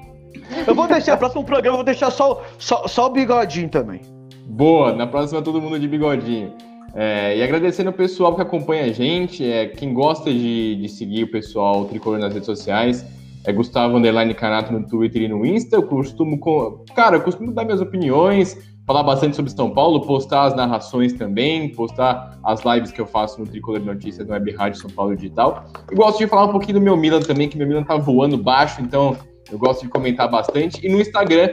Eu 0.65 0.75
vou 0.75 0.87
deixar, 0.87 1.13
no 1.13 1.17
próximo 1.17 1.43
programa 1.43 1.73
eu 1.73 1.77
vou 1.77 1.85
deixar 1.85 2.11
só, 2.11 2.33
o- 2.33 2.37
só, 2.57 2.87
só 2.87 3.07
o 3.07 3.09
bigodinho 3.09 3.69
também. 3.69 4.01
Boa, 4.45 4.93
na 4.93 5.05
próxima 5.07 5.41
todo 5.41 5.61
mundo 5.61 5.79
de 5.79 5.87
bigodinho. 5.87 6.53
É, 6.95 7.37
e 7.37 7.43
agradecendo 7.43 7.89
o 7.89 7.93
pessoal 7.93 8.33
que 8.33 8.41
acompanha 8.41 8.85
a 8.85 8.91
gente, 8.91 9.45
é, 9.49 9.67
quem 9.67 9.93
gosta 9.93 10.31
de, 10.31 10.75
de 10.77 10.89
seguir 10.89 11.23
o 11.25 11.31
pessoal 11.31 11.85
Tricolor 11.85 12.17
nas 12.19 12.33
redes 12.33 12.45
sociais, 12.45 13.05
é 13.45 13.51
Gustavo 13.53 13.97
Underline 13.97 14.33
Canato 14.33 14.73
no 14.73 14.85
Twitter 14.87 15.21
e 15.21 15.27
no 15.27 15.45
Insta. 15.45 15.75
Eu 15.75 15.83
costumo, 15.83 16.39
co- 16.39 16.83
cara, 16.95 17.17
eu 17.17 17.21
costumo 17.21 17.51
dar 17.51 17.65
minhas 17.65 17.81
opiniões, 17.81 18.57
falar 18.85 19.03
bastante 19.03 19.35
sobre 19.35 19.51
São 19.51 19.69
Paulo, 19.69 20.01
postar 20.07 20.43
as 20.45 20.55
narrações 20.55 21.13
também, 21.13 21.69
postar 21.69 22.39
as 22.43 22.61
lives 22.65 22.91
que 22.91 22.99
eu 22.99 23.05
faço 23.05 23.39
no 23.39 23.45
Tricolor 23.45 23.79
Notícias 23.81 24.25
no 24.25 24.33
Web 24.33 24.51
Rádio 24.55 24.81
São 24.81 24.89
Paulo 24.89 25.15
Digital. 25.15 25.65
E 25.91 25.95
gosto 25.95 26.17
de 26.17 26.27
falar 26.27 26.45
um 26.45 26.51
pouquinho 26.51 26.79
do 26.79 26.81
meu 26.81 26.97
Milan 26.97 27.19
também, 27.19 27.47
que 27.47 27.57
meu 27.57 27.67
Milan 27.67 27.83
tá 27.83 27.95
voando 27.97 28.37
baixo, 28.37 28.81
então 28.81 29.15
eu 29.51 29.57
gosto 29.57 29.83
de 29.83 29.89
comentar 29.89 30.29
bastante. 30.29 30.85
E 30.85 30.89
no 30.89 30.99
Instagram, 30.99 31.49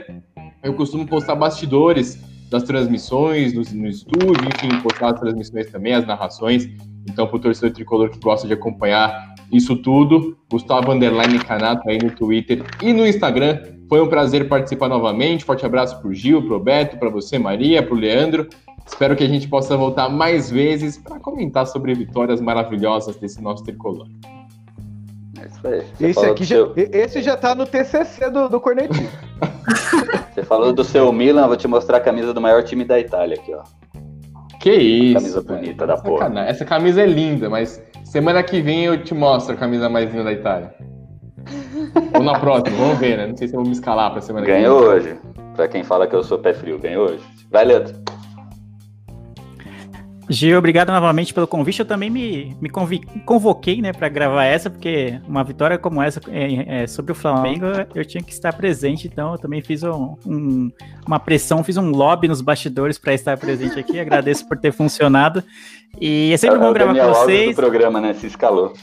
eu 0.63 0.73
costumo 0.73 1.05
postar 1.05 1.35
bastidores 1.35 2.19
das 2.49 2.63
transmissões, 2.63 3.53
no, 3.53 3.61
no 3.79 3.87
estúdio, 3.87 4.47
enfim, 4.55 4.81
postar 4.81 5.13
as 5.13 5.19
transmissões 5.19 5.69
também, 5.71 5.93
as 5.93 6.05
narrações. 6.05 6.67
Então, 7.07 7.27
pro 7.27 7.39
torcedor 7.39 7.71
tricolor 7.71 8.09
que 8.09 8.19
gosta 8.19 8.47
de 8.47 8.53
acompanhar 8.53 9.35
isso 9.51 9.75
tudo, 9.75 10.37
Gustavo 10.49 10.91
Underline 10.91 11.39
Canato 11.39 11.87
aí 11.89 11.97
no 11.97 12.11
Twitter 12.11 12.63
e 12.81 12.93
no 12.93 13.05
Instagram. 13.05 13.61
Foi 13.87 14.01
um 14.01 14.07
prazer 14.07 14.47
participar 14.47 14.89
novamente. 14.89 15.45
Forte 15.45 15.65
abraço 15.65 16.01
pro 16.01 16.13
Gil, 16.13 16.41
pro 16.41 16.59
Beto, 16.59 16.97
para 16.97 17.09
você, 17.09 17.37
Maria, 17.37 17.83
pro 17.83 17.95
Leandro. 17.95 18.47
Espero 18.85 19.15
que 19.15 19.23
a 19.23 19.27
gente 19.27 19.47
possa 19.47 19.77
voltar 19.77 20.09
mais 20.09 20.49
vezes 20.49 20.97
para 20.97 21.19
comentar 21.19 21.67
sobre 21.67 21.93
vitórias 21.93 22.41
maravilhosas 22.41 23.15
desse 23.15 23.41
nosso 23.41 23.63
tricolor. 23.63 24.07
Isso 25.57 25.67
aí. 25.67 25.81
Você 25.95 26.05
Esse 26.07 26.25
aqui 26.25 26.43
já, 26.43 26.55
seu- 26.55 26.73
esse 26.75 27.21
já 27.21 27.37
tá 27.37 27.53
no 27.55 27.65
TCC 27.65 28.29
do, 28.29 28.47
do 28.49 28.59
Cornetinho. 28.59 29.09
Você 30.33 30.43
falou 30.43 30.73
do 30.73 30.83
seu 30.83 31.11
Milan, 31.13 31.47
vou 31.47 31.55
te 31.55 31.67
mostrar 31.67 31.97
a 31.97 32.01
camisa 32.01 32.33
do 32.33 32.41
maior 32.41 32.61
time 32.63 32.83
da 32.83 32.99
Itália 32.99 33.37
aqui, 33.37 33.53
ó. 33.53 33.63
Que 34.59 34.73
isso. 34.73 35.13
Camisa 35.15 35.41
velho. 35.41 35.59
bonita 35.61 35.87
da 35.87 35.95
porra. 35.97 36.31
Essa 36.41 36.65
camisa 36.65 37.01
é 37.01 37.05
linda, 37.05 37.49
mas 37.49 37.81
semana 38.03 38.43
que 38.43 38.61
vem 38.61 38.83
eu 38.85 39.01
te 39.03 39.13
mostro 39.13 39.53
a 39.55 39.57
camisa 39.57 39.87
mais 39.89 40.09
linda 40.11 40.25
da 40.25 40.33
Itália. 40.33 40.73
Ou 42.15 42.23
na 42.23 42.37
próxima, 42.39 42.75
vamos 42.77 42.97
ver, 42.97 43.17
né? 43.17 43.27
Não 43.27 43.37
sei 43.37 43.47
se 43.47 43.53
eu 43.55 43.59
vou 43.59 43.65
me 43.67 43.73
escalar 43.73 44.11
pra 44.11 44.21
semana 44.21 44.45
Ganhou 44.45 44.79
que 44.79 44.85
vem. 44.85 44.95
hoje. 45.13 45.19
Pra 45.55 45.67
quem 45.67 45.83
fala 45.83 46.05
que 46.07 46.15
eu 46.15 46.23
sou 46.23 46.37
pé 46.39 46.53
frio, 46.53 46.77
ganhou 46.79 47.05
hoje. 47.09 47.23
Vai, 47.51 47.63
Leandro. 47.65 47.95
Gil, 50.27 50.57
obrigado 50.57 50.91
novamente 50.91 51.33
pelo 51.33 51.45
convite. 51.47 51.79
Eu 51.79 51.85
também 51.85 52.09
me, 52.09 52.57
me 52.59 52.69
convoquei, 53.25 53.81
né, 53.81 53.93
para 53.93 54.09
gravar 54.09 54.43
essa, 54.45 54.69
porque 54.69 55.19
uma 55.27 55.43
vitória 55.43 55.77
como 55.77 56.01
essa 56.01 56.19
é, 56.29 56.83
é, 56.83 56.87
sobre 56.87 57.11
o 57.11 57.15
Flamengo, 57.15 57.65
eu 57.93 58.03
tinha 58.03 58.23
que 58.23 58.31
estar 58.31 58.51
presente. 58.53 59.07
Então, 59.07 59.33
eu 59.33 59.37
também 59.37 59.61
fiz 59.61 59.83
um- 59.83 60.15
um- 60.25 60.71
uma 61.05 61.19
pressão, 61.19 61.63
fiz 61.63 61.77
um 61.77 61.91
lobby 61.91 62.27
nos 62.27 62.41
bastidores 62.41 62.97
para 62.97 63.13
estar 63.13 63.37
presente 63.37 63.79
aqui. 63.79 63.99
Agradeço 63.99 64.47
por 64.47 64.57
ter 64.57 64.71
funcionado. 64.71 65.43
E 66.01 66.31
é 66.33 66.37
sempre 66.37 66.57
É 66.57 66.59
bom 66.59 66.69
o 66.71 66.73
gravar 66.73 66.93
com 66.93 66.97
Daniel 66.99 67.13
vocês. 67.15 67.49
do 67.49 67.55
programa, 67.55 68.01
né? 68.01 68.13
Se 68.15 68.25
escalou. 68.25 68.73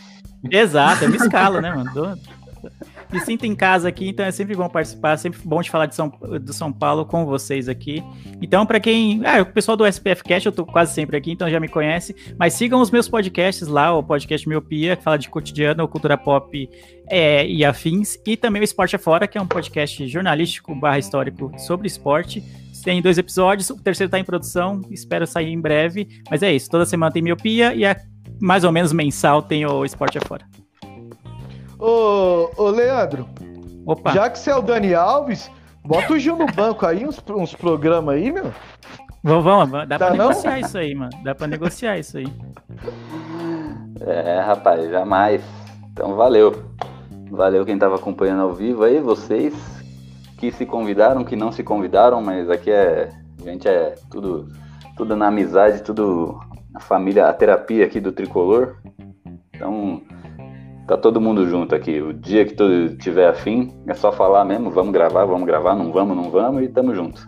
Exato, 0.51 1.05
eu 1.05 1.11
me 1.11 1.17
escalo, 1.17 1.61
né, 1.61 1.73
mano? 1.75 2.17
Me 3.13 3.21
sinto 3.21 3.45
em 3.45 3.55
casa 3.55 3.89
aqui, 3.89 4.09
então 4.09 4.25
é 4.25 4.31
sempre 4.31 4.57
bom 4.57 4.69
participar, 4.69 5.17
sempre 5.19 5.39
bom 5.45 5.61
de 5.61 5.71
falar 5.71 5.87
de 5.87 5.95
São, 5.95 6.09
do 6.41 6.53
São 6.53 6.73
Paulo 6.73 7.05
com 7.05 7.27
vocês 7.27 7.69
aqui. 7.69 8.03
Então, 8.41 8.65
para 8.65 8.81
quem. 8.81 9.21
Ah, 9.25 9.43
o 9.43 9.47
pessoal 9.47 9.77
do 9.77 9.87
SPF 9.87 10.25
Cast, 10.25 10.47
eu 10.47 10.53
tô 10.53 10.65
quase 10.65 10.95
sempre 10.95 11.17
aqui, 11.17 11.31
então 11.31 11.51
já 11.51 11.61
me 11.61 11.69
conhece. 11.69 12.17
Mas 12.39 12.55
sigam 12.55 12.81
os 12.81 12.91
meus 12.91 13.09
podcasts 13.09 13.69
lá, 13.69 13.95
o 13.95 14.03
podcast 14.03 14.49
Miopia, 14.49 14.97
que 14.97 15.03
fala 15.03 15.19
de 15.19 15.29
cotidiano, 15.29 15.87
cultura 15.87 16.17
pop 16.17 16.69
é, 17.09 17.47
e 17.47 17.65
afins. 17.65 18.19
E 18.27 18.37
também 18.37 18.63
o 18.63 18.65
Esporte 18.65 18.97
Afora, 18.97 19.29
que 19.29 19.37
é 19.37 19.43
um 19.43 19.47
podcast 19.47 20.07
jornalístico 20.09 20.75
barra 20.75 20.99
histórico 20.99 21.53
sobre 21.59 21.87
esporte. 21.87 22.43
Tem 22.83 23.03
dois 23.03 23.19
episódios, 23.19 23.69
o 23.71 23.77
terceiro 23.77 24.11
tá 24.11 24.19
em 24.19 24.25
produção, 24.25 24.81
espero 24.91 25.27
sair 25.27 25.53
em 25.53 25.61
breve. 25.61 26.09
Mas 26.31 26.43
é 26.43 26.53
isso, 26.53 26.71
toda 26.71 26.87
semana 26.87 27.13
tem 27.13 27.23
Miopia 27.23 27.75
e 27.75 27.85
a, 27.85 27.95
mais 28.41 28.65
ou 28.65 28.73
menos 28.73 28.93
mensal 28.93 29.43
tem 29.43 29.67
o 29.67 29.85
Esporte 29.85 30.19
Afora. 30.19 30.62
Ô, 31.85 32.49
ô, 32.57 32.71
Leandro, 32.71 33.29
Opa, 33.85 34.13
já 34.13 34.31
que 34.31 34.39
você 34.39 34.53
é 34.53 34.55
o 34.57 34.63
Dani 34.63 34.95
Alves, 34.95 35.51
bota 35.85 36.13
o 36.13 36.19
Gil 36.19 36.37
no 36.37 36.47
banco 36.47 36.87
aí, 36.87 37.05
uns, 37.05 37.21
uns 37.29 37.57
programas 37.57 38.15
aí, 38.15 38.31
meu. 38.31 38.53
vamos, 39.21 39.45
vamos, 39.45 39.89
dá 39.89 39.99
Tá 39.99 40.07
pra 40.07 40.17
não? 40.17 40.29
negociar 40.29 40.61
isso 40.61 40.79
aí, 40.79 40.95
mano. 40.95 41.11
Dá 41.25 41.35
pra 41.35 41.49
negociar 41.49 41.99
isso 41.99 42.19
aí. 42.19 42.27
É, 44.01 44.41
rapaz, 44.41 44.89
jamais. 44.91 45.43
Então, 45.93 46.15
valeu. 46.15 46.55
Valeu 47.33 47.65
quem 47.65 47.77
tava 47.77 47.97
acompanhando 47.97 48.43
ao 48.43 48.53
vivo 48.53 48.85
aí, 48.85 49.01
vocês 49.01 49.53
que 50.39 50.53
se 50.53 50.65
convidaram, 50.65 51.25
que 51.25 51.35
não 51.35 51.51
se 51.51 51.65
convidaram, 51.65 52.23
mas 52.23 52.49
aqui 52.49 52.71
é. 52.71 53.11
A 53.41 53.45
gente 53.45 53.67
é 53.67 53.97
tudo, 54.09 54.49
tudo 54.97 55.17
na 55.17 55.27
amizade, 55.27 55.83
tudo 55.83 56.39
na 56.71 56.79
família, 56.79 57.27
a 57.27 57.33
terapia 57.33 57.85
aqui 57.85 57.99
do 57.99 58.13
tricolor. 58.13 58.77
Então, 59.53 60.01
tá 60.87 60.97
todo 60.97 61.21
mundo 61.21 61.47
junto 61.47 61.75
aqui. 61.75 62.01
O 62.01 62.13
dia 62.13 62.45
que 62.45 62.55
tu 62.55 62.97
tiver 62.97 63.29
afim, 63.29 63.73
é 63.87 63.95
só 63.95 64.13
falar 64.13 64.45
mesmo, 64.45 64.71
vamos 64.71 64.93
gravar, 64.93 65.25
vamos 65.25 65.47
gravar, 65.47 65.75
não 65.75 65.93
vamos, 65.93 66.17
não 66.17 66.31
vamos 66.31 66.63
e 66.63 66.69
tamo 66.69 66.95
junto. 66.95 67.27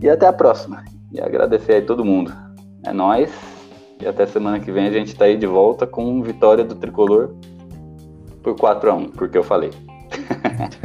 E 0.00 0.08
até 0.08 0.26
a 0.26 0.32
próxima. 0.32 0.84
E 1.12 1.20
agradecer 1.20 1.74
aí 1.74 1.82
todo 1.82 2.04
mundo. 2.04 2.32
É 2.84 2.92
nós. 2.92 3.32
E 4.00 4.06
até 4.06 4.26
semana 4.26 4.60
que 4.60 4.70
vem 4.70 4.86
a 4.86 4.90
gente 4.90 5.16
tá 5.16 5.24
aí 5.24 5.36
de 5.36 5.46
volta 5.46 5.86
com 5.86 6.22
vitória 6.22 6.64
do 6.64 6.74
tricolor 6.74 7.34
por 8.42 8.54
4 8.54 8.90
a 8.90 8.94
1 8.94 9.08
porque 9.10 9.38
eu 9.38 9.42
falei. 9.42 9.70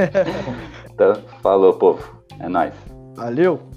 então, 0.91 1.14
falou, 1.41 1.74
povo. 1.74 2.22
É 2.39 2.47
nóis. 2.47 2.74
Valeu. 3.16 3.70